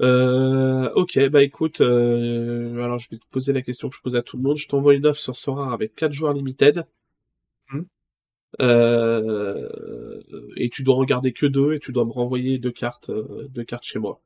Heu, 0.00 0.90
OK, 0.94 1.18
bah, 1.28 1.42
écoute, 1.42 1.80
heu, 1.80 2.82
alors 2.82 2.98
je 2.98 3.08
vais 3.10 3.18
te 3.18 3.26
poser 3.30 3.52
la 3.52 3.62
question 3.62 3.88
que 3.90 3.96
je 3.96 4.00
pose 4.02 4.16
à 4.16 4.22
tout 4.22 4.36
le 4.36 4.42
monde. 4.42 4.56
Je 4.56 4.66
t'envoie 4.68 4.94
une 4.94 5.06
offre 5.06 5.20
sur 5.20 5.36
Sorare 5.36 5.72
avec 5.72 5.94
4 5.94 6.12
joueurs 6.12 6.32
limited. 6.32 6.86
Mmh. 7.72 7.80
Heu, 8.60 10.22
et 10.56 10.70
tu 10.70 10.82
dois 10.84 10.96
en 10.96 11.04
garder 11.04 11.32
que 11.32 11.46
2 11.46 11.74
et 11.74 11.80
tu 11.80 11.92
dois 11.92 12.04
me 12.04 12.12
renvoyer 12.12 12.58
2 12.58 12.72
cartes, 12.72 13.10
heu, 13.10 13.48
2 13.50 13.64
cartes 13.64 13.84
chez 13.84 13.98
moi. 13.98 14.22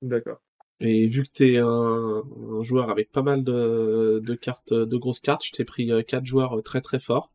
D'accord. 0.00 0.38
Et 0.80 1.06
vu 1.06 1.22
que 1.24 1.30
tu 1.32 1.54
es 1.54 1.58
un 1.58 1.64
un 1.66 2.62
joueur 2.62 2.90
avec 2.90 3.10
pas 3.10 3.22
mal 3.22 3.42
de 3.42 4.20
de 4.22 4.34
cartes, 4.34 4.74
de 4.74 4.96
grosses 4.96 5.20
cartes, 5.20 5.44
je 5.44 5.52
t'ai 5.52 5.64
pris, 5.64 5.90
heu, 5.90 6.02
4 6.02 6.26
joueurs, 6.26 6.62
très, 6.62 6.80
très 6.82 6.98
forts. 6.98 7.32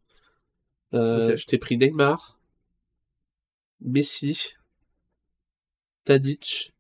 OK. 0.94 1.36
je 1.38 1.46
t'ai 1.46 1.58
pris 1.58 1.78
Neymar 1.78 2.38
Messi 3.80 4.58
Tadic 6.06 6.74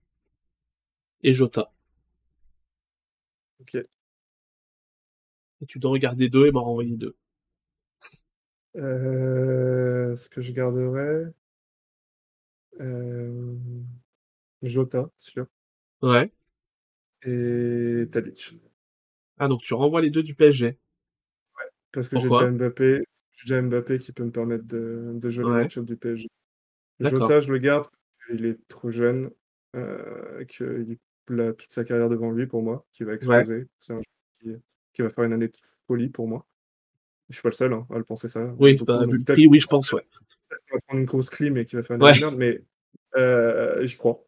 et 1.23 1.33
Jota. 1.33 1.71
OK. 3.59 3.83
Et 5.61 5.65
tu 5.67 5.79
dois 5.79 5.91
en 5.91 5.97
garder 5.97 6.29
2 6.29 6.47
et 6.47 6.51
m'en 6.51 6.63
renvoyer 6.63 6.95
2. 6.97 7.15
Heu, 8.75 10.15
ce 10.17 10.29
que 10.29 10.41
je 10.41 10.51
garderais 10.53 11.33
hem, 12.79 13.85
Jota, 14.63 15.09
sûr. 15.17 15.47
Ouais. 16.01 16.31
Et 17.23 18.07
Tadic. 18.11 18.55
Ah 19.39 19.47
donc 19.47 19.61
tu 19.61 19.73
renvoies 19.73 20.01
les 20.01 20.09
2 20.09 20.23
du 20.23 20.35
PSG? 20.35 20.67
Ouais, 20.67 21.65
parce 21.91 22.07
que 22.09 22.17
j'ai 22.17 22.29
déjà? 22.29 22.49
Mbappé 22.51 23.03
j'ai 23.31 23.45
déjà 23.47 23.61
Mbappé 23.61 23.99
qui 23.99 24.11
peut 24.11 24.23
me 24.23 24.31
permettre 24.31 24.65
de 24.65 25.11
de 25.15 25.29
jouer 25.29 25.45
Ouais. 25.45 25.63
match-up 25.63 25.85
du 25.85 25.97
PSG. 25.97 26.27
Jota, 26.99 27.41
je 27.41 27.51
le 27.51 27.59
garde 27.59 27.87
qu'il 28.27 28.45
est 28.45 28.59
trop 28.67 28.91
jeune, 28.91 29.31
heu, 29.75 30.45
qu'il 30.49 30.99
a 31.41 31.53
toute 31.53 31.71
sa 31.71 31.83
carrière 31.85 32.09
devant 32.09 32.31
lui 32.31 32.47
pour 32.47 32.63
moi, 32.63 32.85
qu'il 32.91 33.05
va 33.07 33.13
Ouais. 33.13 33.17
exploser. 33.17 33.67
C'est 33.79 33.93
un 33.93 33.97
joueur 33.97 34.05
qui 34.41 34.63
qui 34.93 35.01
va 35.03 35.09
faire 35.09 35.23
une 35.25 35.33
année 35.33 35.47
de 35.49 35.57
folie 35.87 36.09
pour 36.09 36.27
moi. 36.27 36.47
Je 37.29 37.35
suis 37.35 37.43
pas 37.43 37.49
le 37.49 37.53
seul, 37.55 37.73
hein, 37.73 37.87
à 37.91 37.97
le 37.97 38.03
penser 38.05 38.29
ça, 38.29 38.53
Oui, 38.59 38.75
bah, 38.85 39.05
vu 39.05 39.17
le 39.19 39.23
prix, 39.25 39.47
oui, 39.47 39.59
je 39.59 39.67
pense, 39.67 39.91
ouais. 39.93 40.03
qu'il 40.11 40.73
va 40.73 40.77
se 40.79 40.85
prendre 40.85 40.99
une 41.01 41.05
grosse 41.07 41.29
clim 41.31 41.57
et 41.57 41.65
qu'il 41.65 41.77
va 41.79 41.83
faire 41.83 41.97
une 41.97 42.03
année 42.03 42.13
Ouais. 42.13 42.19
de 42.19 42.21
merde, 42.21 42.35
mais 42.37 42.63
heu, 43.17 43.85
j'y 43.85 43.97
crois. 43.97 44.25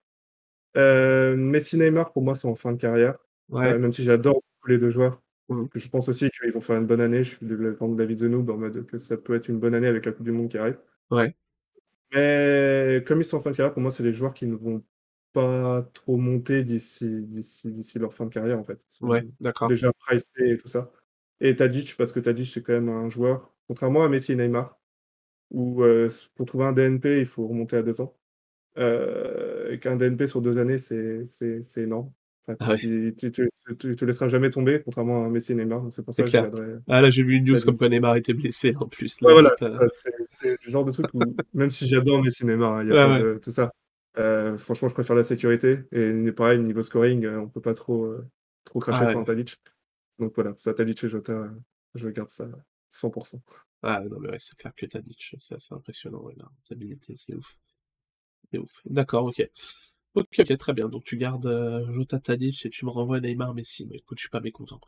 Heu, 0.75 1.35
Messi, 1.37 1.77
Neymar, 1.77 2.11
pour 2.13 2.23
moi, 2.23 2.35
c'est 2.35 2.47
en 2.47 2.55
fin 2.55 2.71
de 2.73 2.77
carrière, 2.81 3.17
Ouais. 3.49 3.75
heu, 3.75 3.77
même 3.79 3.93
si 3.93 4.03
j'adore 4.03 4.41
tous 4.61 4.69
les 4.69 4.77
2 4.77 4.89
joueurs. 4.89 5.21
Mmh. 5.49 5.67
Je 5.75 5.87
pense 5.89 6.09
aussi 6.09 6.29
qu'ils 6.31 6.51
vont 6.51 6.61
faire 6.61 6.77
une 6.77 6.87
bonne 6.87 7.01
année. 7.01 7.23
Je 7.23 7.35
suis 7.37 7.45
de 7.45 7.55
la 7.55 7.71
grande 7.71 7.97
David 7.97 8.19
the 8.19 8.23
Noob 8.23 8.49
en 8.49 8.57
mode 8.57 8.85
que 8.87 8.97
ça 8.97 9.17
peut 9.17 9.35
être 9.35 9.49
une 9.49 9.59
bonne 9.59 9.73
année 9.75 9.87
avec 9.87 10.05
la 10.05 10.11
coupe 10.11 10.25
du 10.25 10.31
monde 10.31 10.49
qui 10.49 10.57
arrive. 10.57 10.77
Ouais. 11.11 11.35
Mais 12.11 13.03
comme 13.07 13.21
ils 13.21 13.25
sont 13.25 13.37
en 13.37 13.39
fin 13.39 13.51
de 13.51 13.55
carrière, 13.57 13.73
pour 13.73 13.81
moi, 13.81 13.91
c'est 13.91 14.03
les 14.03 14.13
joueurs 14.13 14.33
qui 14.33 14.45
ne 14.45 14.55
vont 14.55 14.83
pas 15.31 15.81
trop 15.93 16.17
monter 16.17 16.63
d'ici 16.63 17.23
d'ici 17.23 17.71
d'ici 17.71 17.97
leur 17.99 18.13
fin 18.13 18.25
de 18.25 18.29
carrière, 18.33 18.59
en 18.59 18.63
fait. 18.63 18.85
Ils 19.01 19.09
Ouais, 19.09 19.27
d'accord. 19.39 19.73
déjà 19.75 19.91
pricés 19.93 20.51
et 20.51 20.57
tout 20.57 20.67
ça. 20.67 20.91
Et 21.39 21.55
Tadic, 21.55 21.95
parce 21.97 22.11
que 22.13 22.19
Tadic, 22.19 22.47
c'est 22.53 22.61
quand 22.63 22.73
même 22.73 22.89
un 22.89 23.09
joueur, 23.09 23.53
contrairement 23.67 24.03
à 24.03 24.09
Messi 24.09 24.33
et 24.33 24.35
Neymar, 24.35 24.79
où, 25.51 25.83
heu, 25.83 26.07
s 26.07 26.27
pour 26.35 26.45
trouver 26.47 26.65
un 26.65 26.73
DNP, 26.73 27.21
il 27.21 27.27
faut 27.27 27.47
remonter 27.47 27.77
à 27.77 27.83
2 27.83 28.01
ans. 28.01 28.17
Et 28.77 29.79
qu'un 29.79 29.95
DNP 29.95 30.27
sur 30.27 30.41
2 30.41 30.57
années, 30.57 30.77
c'est 30.77 31.23
énorme. 31.77 32.11
Enfin, 32.45 32.57
Ah 32.59 32.75
tu 32.75 33.15
tu 33.17 33.31
tu 33.97 34.05
laisseras 34.05 34.27
jamais 34.27 34.49
tomber, 34.49 34.81
contrairement 34.83 35.25
à 35.25 35.29
Messi 35.29 35.53
et 35.53 35.55
Neymar, 35.55 35.81
donc 35.81 35.93
c'est 35.93 36.03
pour 36.03 36.13
ça 36.13 36.23
que 36.29 36.29
clair. 36.29 36.51
Ah 36.87 37.01
là, 37.01 37.09
j'ai 37.09 37.23
vu 37.23 37.35
une 37.35 37.45
news 37.45 37.57
comme 37.63 37.77
quoi 37.77 37.89
Neymar 37.89 38.15
était 38.17 38.33
blessé 38.33 38.73
en 38.79 38.87
plus, 38.87 39.21
Ouais, 39.21 39.31
là, 39.33 39.33
voilà, 39.33 39.49
juste, 39.49 39.63
c'est 40.31 40.57
le 40.65 40.71
genre 40.71 40.83
de 40.85 40.91
truc 40.91 41.09
où 41.13 41.35
même 41.53 41.71
si 41.71 41.87
j'adore 41.87 42.21
Messi, 42.23 42.45
Neymar, 42.45 42.73
hein, 42.77 42.83
il 42.83 42.89
y 42.89 42.91
a 42.91 42.95
Ouais, 42.95 42.97
pas 42.97 43.11
ouais. 43.11 43.23
de 43.23 43.39
tout 43.41 43.51
ça, 43.51 43.71
heu, 44.17 44.57
franchement, 44.57 44.89
je 44.89 44.93
préfère 44.93 45.15
la 45.15 45.23
sécurité 45.23 45.79
et 45.93 46.31
pareil, 46.33 46.59
niveau 46.59 46.81
scoring, 46.81 47.23
heu, 47.25 47.39
on 47.39 47.47
peut 47.49 47.61
pas 47.61 47.73
trop, 47.73 48.13
trop 48.65 48.79
Ah 48.89 48.95
cracher 48.95 49.05
sur 49.05 49.19
un. 49.19 49.23
Tadic. 49.23 49.57
Donc 50.19 50.33
voilà, 50.35 50.53
ça 50.57 50.73
Tadic 50.73 51.03
et 51.03 51.09
Jota, 51.09 51.49
je 51.95 52.09
garde 52.09 52.29
ça 52.29 52.47
100 52.89 53.11
%. 53.11 53.43
Ah 53.81 54.01
non, 54.09 54.19
mais 54.19 54.29
ouais, 54.29 54.39
c'est 54.39 54.57
clair 54.57 54.73
que 54.75 54.85
Tadic, 54.85 55.35
c'est 55.37 55.55
assez 55.55 55.73
impressionnant, 55.73 56.21
ouais, 56.21 56.33
la 56.37 56.45
rentabilité, 56.45 57.15
c'est 57.15 57.35
ouf. 57.35 57.57
C'est 58.53 58.59
ouf. 58.59 58.81
D'accord, 58.85 59.25
OK. 59.25 59.41
OK, 60.13 60.27
OK, 60.39 60.57
très 60.59 60.73
bien. 60.73 60.89
Donc 60.89 61.03
tu 61.03 61.17
gardes, 61.17 61.47
heu, 61.47 61.85
Jota, 61.91 62.19
Tadic 62.19 62.63
et 62.67 62.69
tu 62.69 62.85
me 62.85 62.91
renvoies 62.91 63.19
Neymar, 63.19 63.55
Messi. 63.55 63.87
Bah, 63.87 63.95
écoute, 63.95 64.19
je 64.19 64.23
suis 64.23 64.29
pas 64.29 64.41
mécontent. 64.41 64.79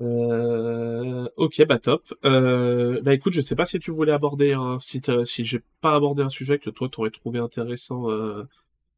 Heu, 0.00 1.28
OK, 1.36 1.62
bah, 1.66 1.78
top. 1.78 2.14
Heu, 2.24 3.00
bah, 3.02 3.12
écoute, 3.12 3.34
je 3.34 3.42
sais 3.42 3.54
pas 3.56 3.66
si 3.66 3.78
tu 3.78 3.90
voulais 3.90 4.12
aborder 4.12 4.54
un 4.54 4.78
si 4.78 5.02
si 5.26 5.44
j'ai 5.44 5.60
pas 5.82 5.94
abordé 5.94 6.22
un 6.22 6.30
sujet 6.30 6.58
que 6.58 6.70
toi, 6.70 6.88
tu 6.88 6.98
aurais 7.00 7.10
trouvé 7.10 7.40
intéressant, 7.40 8.08
Non, 8.08 8.44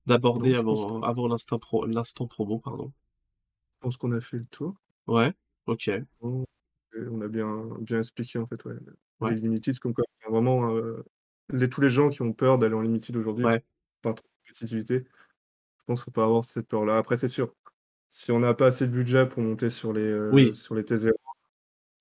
d'aborder 0.07 0.55
avant 0.55 1.03
avant 1.03 1.27
l'instant 1.27 1.59
pro 1.59 1.85
l'instant 1.85 2.27
promo, 2.29 2.61
pardon? 2.61 2.93
je 3.81 3.87
pense 3.87 3.97
qu'on 3.97 4.13
a 4.13 4.21
fait 4.21 4.37
le 4.37 4.45
tour. 4.47 4.75
Ouais, 5.09 5.33
OK. 5.67 5.91
On 6.23 7.21
a 7.23 7.29
bien 7.29 7.49
bien 7.81 7.99
expliqué, 7.99 8.39
en 8.39 8.47
fait, 8.47 8.65
ouais, 8.65 8.75
les 8.75 9.27
Ouais. 9.27 9.35
limited 9.35 9.79
comme 9.81 9.95
quoi, 9.95 10.05
vraiment, 10.29 10.71
les 11.53 11.69
tous 11.69 11.81
les 11.81 11.91
gens 11.91 12.11
qui 12.11 12.23
ont 12.23 12.33
peur 12.33 12.59
d'aller 12.59 12.75
en 12.75 12.81
limited 12.83 13.17
aujourd'hui, 13.17 13.47
Ouais. 13.47 13.63
Par 14.03 14.15
trop 14.17 14.27
de 14.27 14.33
compétitivité, 14.49 15.05
je 15.79 15.85
pense 15.87 16.01
qu'il 16.01 16.07
faut 16.07 16.11
pas 16.13 16.25
avoir 16.25 16.45
cette 16.45 16.69
peur-là. 16.69 16.99
Après, 16.99 17.17
c'est 17.19 17.29
sûr, 17.29 17.55
si 18.09 18.33
on 18.33 18.41
n'a 18.41 18.55
pas 18.55 18.69
assez 18.69 18.87
de 18.89 18.93
budget 18.93 19.29
pour 19.29 19.43
monter 19.43 19.71
sur 19.71 19.93
les, 19.93 20.13
Oui. 20.33 20.57
sur 20.57 20.75
les 20.77 20.85
T0, 20.85 21.13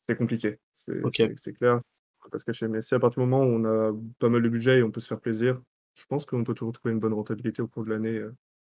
c'est 0.07 0.17
compliqué. 0.17 0.59
C'est 0.73 1.01
OK. 1.03 1.15
c'est 1.15 1.33
c'est 1.37 1.53
clair, 1.53 1.75
on 2.21 2.25
va 2.27 2.31
pas 2.31 2.39
se 2.39 2.45
cacher. 2.45 2.67
Mais 2.67 2.81
si 2.81 2.95
à 2.95 2.99
partir 2.99 3.23
du 3.23 3.29
moment 3.29 3.43
où 3.45 3.49
on 3.49 3.65
a 3.65 3.93
pas 4.19 4.29
mal 4.29 4.41
de 4.43 4.49
budget 4.49 4.79
et 4.79 4.83
on 4.83 4.91
peut 4.91 5.01
se 5.01 5.07
faire 5.07 5.21
plaisir, 5.21 5.61
je 5.95 6.05
pense 6.07 6.25
qu'on 6.25 6.43
peut 6.43 6.53
toujours 6.55 6.73
trouver 6.73 6.93
une 6.93 6.99
bonne 6.99 7.13
rentabilité 7.13 7.61
au 7.61 7.67
cours 7.67 7.85
de 7.85 7.89
l'année, 7.91 8.17
heu. 8.19 8.35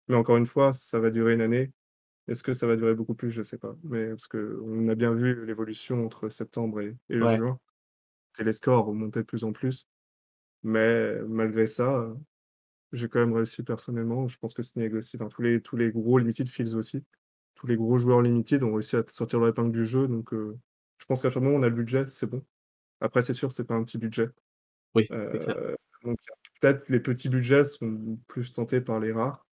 Mais 0.09 0.17
encore 0.17 0.37
une 0.39 0.47
fois, 0.47 0.73
ça 0.75 1.01
va 1.01 1.11
durer 1.11 1.35
une 1.35 1.43
année. 1.43 1.73
Est-ce 2.29 2.43
que 2.45 2.55
ça 2.55 2.67
va 2.67 2.77
durer 2.77 2.95
beaucoup 2.95 3.15
plus? 3.15 3.31
Je 3.31 3.43
sais 3.43 3.59
pas. 3.59 3.77
Mais 3.85 4.11
parce 4.11 4.29
qu'on 4.29 4.89
a 4.89 4.95
bien 4.97 5.15
vu 5.15 5.47
l'évolution 5.47 6.05
entre 6.07 6.29
septembre 6.31 6.81
et 6.83 6.97
et 7.11 7.17
le 7.17 7.27
juin. 7.29 7.59
Et 8.39 8.45
les 8.45 8.53
scores 8.55 8.87
remontaient 8.87 9.21
de 9.21 9.27
plus 9.27 9.45
en 9.45 9.53
plus. 9.53 9.89
Mais 10.63 11.21
malgré 11.29 11.67
ça, 11.67 12.15
j'ai 12.93 13.09
quand 13.09 13.21
même 13.21 13.33
réussi 13.35 13.63
personnellement. 13.63 14.29
Je 14.29 14.39
pense 14.39 14.55
que 14.55 14.63
Sneg 14.63 14.95
aussi, 14.95 15.17
enfin 15.17 15.29
tous 15.29 15.43
les 15.43 15.63
tous 15.63 15.77
les 15.77 15.91
gros 15.93 16.19
limited, 16.19 16.49
Fields 16.49 16.75
aussi. 16.77 17.05
Tous 17.55 17.67
les 17.67 17.77
gros 17.77 17.99
joueurs 17.99 18.23
limited 18.23 18.63
ont 18.65 18.75
réussi 18.75 18.97
à 18.97 19.05
sortir 19.09 19.41
leur 19.41 19.49
épingle 19.51 19.73
du 19.73 19.87
jeu, 19.87 20.09
donc 20.09 20.33
heu, 20.35 20.59
je 20.99 21.07
pense 21.07 21.23
qu'à 21.23 21.29
partir 21.31 21.43
moment 21.43 21.57
on 21.59 21.63
a 21.65 21.69
le 21.69 21.75
budget, 21.75 22.07
c'est 22.11 22.27
bon. 22.29 22.45
Après, 23.01 23.23
c'est 23.23 23.35
sûr, 23.35 23.53
c'est 23.53 23.65
pas 23.67 23.75
un 23.77 23.85
petit 23.85 23.99
budget. 23.99 24.29
Oui, 24.95 25.13
c'est. 25.41 25.57
Heu, 25.57 25.77
donc 26.05 26.19
peut-être 26.61 26.89
les 26.91 27.01
petits 27.01 27.29
budgets 27.29 27.65
sont 27.67 28.19
plus 28.29 28.53
tentés 28.53 28.81
par 28.81 29.01
les 29.01 29.13
rares. 29.13 29.47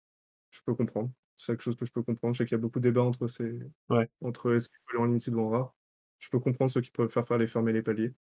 Je 0.51 0.61
peux 0.65 0.75
comprendre. 0.75 1.11
C'est 1.37 1.53
quelque 1.53 1.63
chose 1.63 1.75
que 1.77 1.85
je 1.87 1.93
peux 1.93 2.03
comprendre. 2.03 2.35
Je 2.35 2.39
sais 2.39 2.45
qu'il 2.47 2.53
y 2.55 2.59
a 2.59 2.61
beaucoup 2.61 2.79
de 2.79 2.85
débats 2.89 3.03
entre 3.03 3.27
ces 3.27 3.59
Ouais. 3.89 4.09
entre 4.21 4.53
est-ce 4.55 4.69
qu'il 4.69 4.77
faut 4.85 4.97
aller 4.97 5.03
en 5.03 5.07
limited 5.07 5.33
ou 5.35 5.41
en 5.41 5.49
rare. 5.51 5.75
Je 6.19 6.29
peux 6.29 6.39
comprendre 6.39 6.71
ceux 6.71 6.81
qui 6.81 6.91
préfèrent 6.91 7.27
faire 7.27 7.37
les 7.39 7.47
fermer 7.47 7.73
les 7.73 7.83
paliers. 7.83 8.15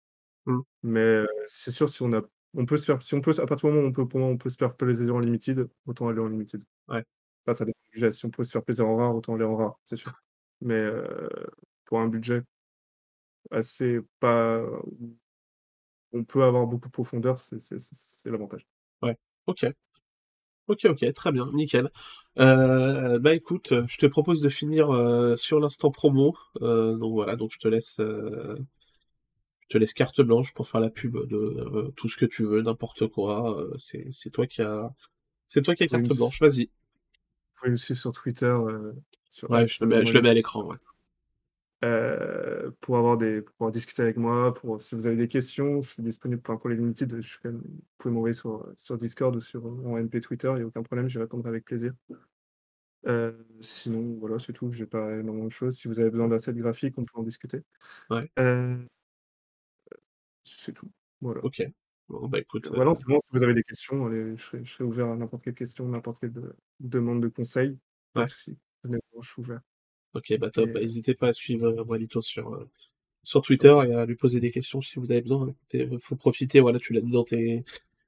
Mmh. 0.45 0.65
Mais 0.83 1.01
heu, 1.01 1.27
c'est 1.47 1.71
sûr, 1.71 1.89
si 1.89 2.01
on 2.03 2.13
a 2.13 2.23
on 2.55 2.65
peut 2.65 2.77
se 2.77 2.85
faire 2.85 3.01
si 3.03 3.13
on 3.15 3.21
peut 3.21 3.33
à 3.39 3.45
partir 3.47 3.69
du 3.69 3.75
moment 3.75 3.87
où 3.87 3.89
on 3.89 3.93
peut 3.93 4.07
pour 4.07 4.19
moi, 4.19 4.29
on 4.29 4.37
peut 4.37 4.49
se 4.49 4.57
faire 4.57 4.75
plaisir 4.77 5.15
en 5.15 5.19
limited, 5.19 5.69
autant 5.87 6.07
aller 6.09 6.19
en 6.19 6.27
limited. 6.29 6.63
Ouais. 6.89 7.03
Enfin, 7.47 7.55
ça 7.55 7.65
dépend 7.65 7.79
du 7.85 7.91
budget. 7.93 8.11
Si 8.13 8.25
on 8.25 8.31
peut 8.31 8.43
se 8.43 8.51
faire 8.51 8.63
plaisir 8.63 8.87
en 8.87 8.95
rare, 8.97 9.15
autant 9.15 9.35
aller 9.35 9.45
en 9.45 9.55
rare, 9.57 9.79
c'est 9.85 9.97
sûr. 9.97 10.11
Mais 10.61 10.75
heu, 10.75 11.29
pour 11.85 11.99
un 12.01 12.07
budget 12.07 12.43
assez 13.51 13.99
pas 14.19 14.61
on 16.13 16.23
peut 16.23 16.43
avoir 16.43 16.67
beaucoup 16.67 16.87
de 16.87 16.93
profondeur, 16.93 17.39
c'est 17.39 17.59
l'avantage. 18.29 18.65
Ouais. 19.01 19.17
OK. 19.47 19.65
OK, 20.67 20.85
OK, 20.85 21.13
très 21.13 21.31
bien, 21.31 21.49
nickel. 21.53 21.91
Heu, 22.39 23.19
bah, 23.19 23.33
écoute, 23.35 23.73
je 23.87 23.97
te 23.99 24.05
propose 24.07 24.41
de 24.41 24.49
finir, 24.49 24.93
heu, 24.93 25.35
sur 25.37 25.59
l'instant 25.59 25.91
promo. 25.91 26.35
Donc 26.61 27.13
voilà, 27.13 27.35
donc 27.35 27.51
je 27.53 27.59
te 27.59 27.67
laisse, 27.67 28.01
te 29.67 29.77
laisse 29.77 29.93
carte 29.93 30.21
blanche 30.21 30.53
pour 30.53 30.67
faire 30.67 30.81
la 30.81 30.89
pub 30.89 31.17
de 31.27 31.35
euh, 31.35 31.91
tout 31.95 32.09
ce 32.09 32.17
que 32.17 32.25
tu 32.25 32.43
veux, 32.43 32.61
n'importe 32.61 33.07
quoi. 33.07 33.59
euh, 33.59 33.73
c'est 33.77 34.29
toi 34.31 34.47
qui 34.47 34.61
as 34.61 34.93
c'est 35.47 35.61
toi 35.61 35.75
qui 35.75 35.87
pouvez 35.87 36.03
carte 36.03 36.17
blanche. 36.17 36.39
Vas-y. 36.41 36.65
vous 36.65 37.59
pouvez 37.59 37.71
me 37.71 37.77
suivre 37.77 37.99
sur 37.99 38.11
Twitter, 38.11 38.45
heu, 38.45 38.95
sur 39.29 39.49
Ouais, 39.49 39.67
je 39.67 39.83
le 39.83 39.87
mets 39.87 40.05
je 40.05 40.13
le 40.13 40.21
mets 40.21 40.29
à 40.29 40.33
l'écran, 40.33 40.65
ouais. 40.65 40.77
Pour 42.81 42.97
avoir 42.97 43.17
des 43.17 43.41
pour 43.41 43.53
pouvoir 43.55 43.71
discuter 43.71 44.01
avec 44.01 44.17
moi, 44.17 44.53
pour 44.53 44.81
si 44.81 44.95
vous 44.95 45.05
avez 45.05 45.15
des 45.15 45.27
questions, 45.27 45.81
je 45.81 45.89
suis 45.89 46.03
disponible 46.03 46.41
enfin 46.43 46.57
pour 46.57 46.69
les 46.69 46.75
limited, 46.75 47.15
je 47.17 47.27
suis 47.27 47.37
quand 47.43 47.49
même 47.49 47.61
vous 47.61 47.81
pouvez 47.99 48.13
m'envoyer 48.13 48.33
sur, 48.33 48.67
sur 48.75 48.97
Discord 48.97 49.35
ou 49.35 49.41
sur, 49.41 49.61
mon 49.61 49.97
MP 49.97 50.19
Twitter, 50.19 50.51
il 50.55 50.59
y 50.59 50.63
a 50.63 50.65
aucun 50.65 50.81
problème, 50.81 51.07
j'y 51.09 51.19
répondrai 51.19 51.49
avec 51.49 51.65
plaisir. 51.65 51.93
Sinon 53.61 54.17
voilà, 54.19 54.39
c'est 54.39 54.53
tout, 54.53 54.71
j'ai 54.71 54.87
pas 54.87 55.11
énormément 55.17 55.45
de 55.45 55.51
choses. 55.51 55.77
Si 55.77 55.87
vous 55.87 55.99
avez 55.99 56.09
besoin 56.09 56.27
d'assets 56.27 56.53
graphiques, 56.53 56.95
on 56.97 57.05
peut 57.05 57.19
en 57.19 57.23
discuter. 57.23 57.61
Ouais. 58.09 58.27
C'est 60.45 60.73
tout, 60.73 60.89
voilà. 61.21 61.41
OK. 61.43 61.61
Bon, 62.07 62.27
bah, 62.27 62.39
écoute, 62.39 62.69
Voilà, 62.73 62.91
heu 62.91 62.95
sinon 62.95 63.19
si 63.19 63.27
vous 63.31 63.43
avez 63.43 63.53
des 63.55 63.63
questions, 63.63 64.05
allez, 64.05 64.37
je 64.37 64.43
serai 64.43 64.63
je 64.65 64.71
serai 64.71 64.83
ouvert 64.83 65.07
à 65.07 65.15
n'importe 65.15 65.43
quelle 65.43 65.55
question, 65.55 65.87
n'importe 65.87 66.19
quelle, 66.19 66.33
demande 66.79 67.21
de 67.23 67.27
conseil, 67.29 67.77
pas 68.13 68.25
de 68.25 68.29
Ouais. 68.31 68.55
Honnêtement, 68.83 69.21
je 69.23 69.29
suis 69.31 69.41
ouvert. 69.41 69.61
OK, 70.13 70.37
bah, 70.37 70.47
Et 70.47 70.51
top. 70.51 70.69
Bah, 70.71 70.79
heu 70.79 70.83
hésitez 70.83 71.15
pas 71.15 71.29
à 71.29 71.33
suivre, 71.33 71.83
Walito 71.87 72.21
sur, 72.21 72.53
heu, 72.53 72.69
sur 72.77 72.91
Sur 73.23 73.41
Twitter 73.41 73.75
et 73.87 73.93
à 73.93 74.05
lui 74.05 74.15
poser 74.15 74.39
des 74.39 74.51
questions 74.51 74.81
si 74.81 74.99
vous 74.99 75.11
avez 75.11 75.21
besoin. 75.21 75.47
Écoutez, 75.47 75.87
heu, 75.91 75.97
faut 75.97 76.15
profiter, 76.15 76.59
voilà, 76.59 76.79
tu 76.79 76.93
l'as 76.93 77.01
dit 77.01 77.11
dans 77.11 77.23
tes 77.23 77.65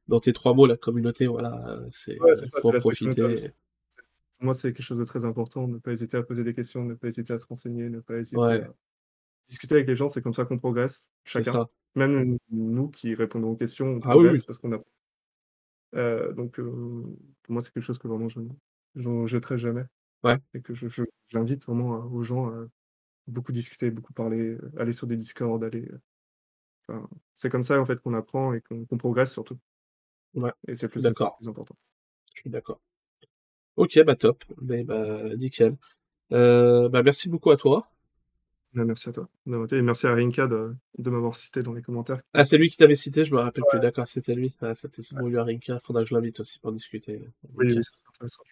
dans 0.08 0.20
tes 0.22 0.32
3 0.32 0.54
mots, 0.54 0.68
la 0.68 0.78
communauté, 0.78 1.28
voilà, 1.28 1.82
c'est 1.92 2.20
Ouais, 2.20 2.36
c'est 2.36 2.48
ça, 2.48 2.80
profiter 2.80 3.22
pour 4.40 4.46
moi, 4.46 4.54
c'est 4.54 4.72
quelque 4.72 4.84
chose 4.86 5.00
de 5.00 5.04
très 5.04 5.26
important, 5.26 5.68
ne 5.68 5.80
pas 5.80 5.92
hésiter 5.94 6.16
à 6.18 6.24
poser 6.24 6.44
des 6.44 6.54
questions, 6.54 6.84
ne 6.86 6.94
pas 6.94 7.08
hésiter 7.08 7.34
à 7.34 7.40
se 7.40 7.46
renseigner, 7.48 7.90
ne 7.90 8.00
pas 8.00 8.18
hésiter 8.20 8.38
Ouais. 8.38 8.62
à 8.62 8.74
discuter 9.50 9.76
avec 9.76 9.88
les 9.88 9.96
gens, 9.96 10.10
c'est 10.10 10.22
comme 10.22 10.34
ça 10.34 10.46
qu'on 10.46 10.60
progresse, 10.60 11.12
chacun. 11.26 11.68
Même 11.98 12.38
nous 12.50 12.88
qui 12.90 13.14
répondons 13.14 13.50
aux 13.52 13.58
questions, 13.58 13.88
on 13.88 14.00
Ah 14.02 14.16
oui, 14.18 14.28
oui. 14.30 14.40
progresse 14.40 14.44
parce 14.44 14.58
qu'on 14.60 14.72
a 14.74 14.80
Heu, 15.94 16.34
donc 16.36 16.60
heu, 16.60 16.66
pour 17.44 17.54
moi, 17.54 17.62
c'est 17.62 17.72
quelque 17.74 17.84
chose 17.84 17.98
que 17.98 18.08
vraiment 18.08 18.30
je 18.30 18.40
j'en 18.96 19.26
jetterai 19.28 19.58
jamais 19.58 19.84
Ouais. 20.24 20.40
et 20.56 20.62
que 20.62 20.74
je 20.76 20.88
je 20.90 21.04
j'invite 21.30 21.66
vraiment 21.66 21.96
à 21.96 22.06
aux 22.06 22.24
gens 22.24 22.50
à 22.52 22.68
beaucoup 23.28 23.52
discuter, 23.54 23.92
beaucoup 23.92 24.14
parler, 24.14 24.58
aller 24.78 24.94
sur 24.94 25.08
des 25.08 25.18
Discord, 25.18 25.64
aller, 25.64 25.90
enfin, 26.90 27.10
c'est 27.34 27.50
comme 27.50 27.64
ça, 27.64 27.80
en 27.82 27.86
fait, 27.86 28.00
qu'on 28.02 28.14
apprend 28.14 28.54
et 28.54 28.62
qu'on 28.62 28.86
qu'on 28.86 28.98
progresse 28.98 29.32
surtout. 29.34 29.60
Ouais, 30.34 30.54
Et 30.68 30.76
c'est 30.76 30.88
plus 30.90 31.04
d'accord. 31.04 31.38
plus 31.38 31.48
important. 31.50 31.76
Je 32.36 32.42
suis 32.42 32.50
d'accord. 32.50 32.82
OK, 33.78 34.00
bah, 34.06 34.16
top. 34.16 34.44
Beh, 34.62 34.84
bah, 34.86 35.36
nickel. 35.38 35.78
Heu, 36.32 36.90
bah, 36.90 37.04
merci 37.04 37.30
beaucoup 37.30 37.52
à 37.52 37.58
toi. 37.58 37.90
Bah, 38.74 38.84
merci 38.86 39.10
à 39.10 39.12
toi 39.14 39.28
et 39.72 39.82
merci 39.82 40.08
à 40.08 40.14
Rinka 40.14 40.48
de 40.48 40.76
de 40.98 41.10
m'avoir 41.10 41.36
cité 41.36 41.64
dans 41.64 41.74
les 41.74 41.82
commentaires. 41.82 42.20
Ah, 42.34 42.44
c'est 42.44 42.58
lui 42.58 42.70
qui 42.70 42.78
t'avait 42.78 42.96
cité? 42.96 43.24
Je 43.24 43.34
me 43.34 43.40
rappelle 43.40 43.64
Ouais, 43.64 43.70
plus. 43.72 43.80
D'accord, 43.80 44.08
c'était 44.08 44.36
lui. 44.36 44.56
Ah, 44.62 44.76
c'était 44.76 45.00
Ouais. 45.00 45.32
son 45.32 45.44
Rinka. 45.44 45.80
Faudra 45.80 46.04
que 46.04 46.10
je 46.10 46.16
l'invite 46.16 46.40
aussi 46.40 46.60
pour 46.60 46.72
discuter, 46.72 47.22
Oui, 47.56 47.68
intéressant. 47.68 48.44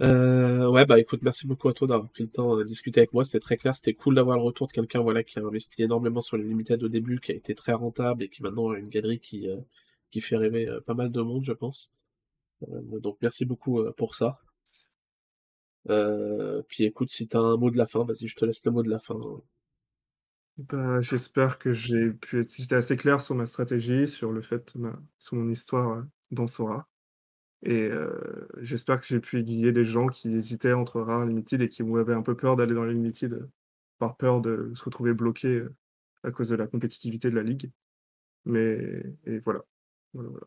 Heu, 0.00 0.68
ouais, 0.68 0.84
bah, 0.86 0.98
écoute, 1.00 1.20
merci 1.22 1.46
beaucoup 1.46 1.68
à 1.68 1.72
toi 1.74 1.88
d'avoir 1.88 2.10
pris 2.10 2.22
le 2.24 2.28
temps, 2.28 2.56
de 2.56 2.64
discuter 2.64 3.00
avec 3.00 3.12
moi. 3.12 3.24
C'était 3.24 3.40
très 3.40 3.56
clair, 3.56 3.74
c'était 3.74 3.94
cool 3.94 4.14
d'avoir 4.14 4.36
le 4.36 4.42
retour 4.42 4.66
de 4.68 4.72
quelqu'un, 4.72 5.00
voilà, 5.00 5.24
qui 5.24 5.38
a 5.38 5.42
investi 5.42 5.82
énormément 5.82 6.20
sur 6.20 6.36
les 6.36 6.44
limited 6.44 6.82
au 6.82 6.88
début, 6.88 7.18
qui 7.18 7.32
a 7.32 7.34
été 7.34 7.54
très 7.54 7.72
rentable 7.72 8.22
et 8.22 8.28
qui 8.28 8.42
maintenant 8.42 8.70
a 8.70 8.78
une 8.78 8.88
galerie 8.88 9.20
qui, 9.20 9.48
heu, 9.48 9.58
qui 10.10 10.20
fait 10.20 10.36
rêver, 10.36 10.68
heu, 10.68 10.80
pas 10.82 10.94
mal 10.94 11.10
de 11.10 11.20
monde, 11.22 11.44
je 11.44 11.52
pense. 11.52 11.92
Donc 13.02 13.18
merci 13.22 13.44
beaucoup, 13.46 13.82
pour 13.96 14.16
ça. 14.16 14.38
Puis 16.68 16.84
écoute, 16.84 17.10
si 17.10 17.26
tu 17.28 17.36
as 17.36 17.40
un 17.40 17.56
mot 17.56 17.70
de 17.70 17.76
la 17.78 17.86
fin, 17.86 18.04
vas-y, 18.04 18.26
je 18.28 18.36
te 18.36 18.44
laisse 18.44 18.64
le 18.64 18.72
mot 18.72 18.82
de 18.82 18.90
la 18.90 18.98
fin. 18.98 19.18
Bah, 20.58 21.02
j'espère 21.02 21.58
que 21.58 21.74
j'ai 21.74 22.10
pu 22.12 22.40
être 22.40 22.72
assez 22.72 22.96
clair 22.96 23.20
sur 23.20 23.34
ma 23.34 23.44
stratégie, 23.44 24.08
sur 24.08 24.32
le 24.32 24.40
fait 24.40 24.74
ma 24.76 24.98
sur 25.18 25.36
mon 25.36 25.50
histoire, 25.50 25.98
heu, 25.98 26.06
dans 26.30 26.46
Sora 26.46 26.88
et 27.62 27.88
heu, 27.90 28.48
j'espère 28.62 29.00
que 29.00 29.06
j'ai 29.06 29.20
pu 29.20 29.38
aiguiller 29.40 29.72
des 29.72 29.84
gens 29.86 30.08
qui 30.08 30.28
hésitaient 30.30 30.72
entre 30.74 31.00
rare 31.00 31.24
et 31.24 31.28
limited 31.28 31.62
et 31.62 31.68
qui 31.70 31.82
avaient 31.82 32.14
un 32.14 32.22
peu 32.22 32.36
peur 32.36 32.56
d'aller 32.56 32.74
dans 32.74 32.84
les 32.84 32.94
limited, 32.94 33.48
par 33.98 34.16
peur 34.16 34.40
de 34.42 34.72
se 34.74 34.84
retrouver 34.84 35.14
bloqués, 35.14 35.56
heu, 35.60 35.74
à 36.24 36.30
cause 36.32 36.50
de 36.50 36.56
la 36.56 36.66
compétitivité 36.68 37.30
de 37.30 37.36
la 37.36 37.42
ligue. 37.44 37.72
Mais 38.46 39.04
et 39.26 39.38
voilà. 39.40 39.62
Voilà, 40.14 40.30
voilà. 40.30 40.46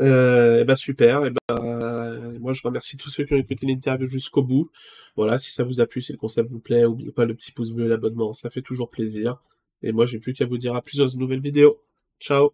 Heu, 0.00 0.60
et 0.60 0.64
bah, 0.64 0.76
super 0.76 1.24
et 1.24 1.30
bah, 1.30 1.56
moi 2.40 2.52
je 2.52 2.62
remercie 2.64 2.96
tous 2.96 3.10
ceux 3.10 3.24
qui 3.24 3.34
ont 3.34 3.36
écouté 3.36 3.66
l'interview 3.66 4.06
jusqu'au 4.06 4.42
bout. 4.42 4.70
Voilà, 5.16 5.38
si 5.38 5.52
ça 5.52 5.64
vous 5.64 5.80
a 5.80 5.86
plu, 5.86 6.02
si 6.02 6.12
le 6.12 6.18
concept 6.18 6.50
vous 6.50 6.58
plaît, 6.60 6.84
oubliez 6.84 7.12
pas 7.12 7.24
le 7.24 7.34
petit 7.34 7.52
pouce 7.52 7.70
bleu 7.70 7.86
et 7.86 7.88
l'abonnement, 7.88 8.32
ça 8.32 8.50
fait 8.50 8.62
toujours 8.62 8.90
plaisir 8.90 9.40
et 9.82 9.92
moi 9.92 10.04
j'ai 10.04 10.18
plus 10.18 10.32
qu'à 10.34 10.46
vous 10.46 10.58
dire 10.58 10.74
à 10.74 10.82
plus 10.82 10.98
dans 10.98 11.08
une 11.08 11.20
nouvelle 11.20 11.40
vidéo. 11.40 11.80
Ciao. 12.20 12.52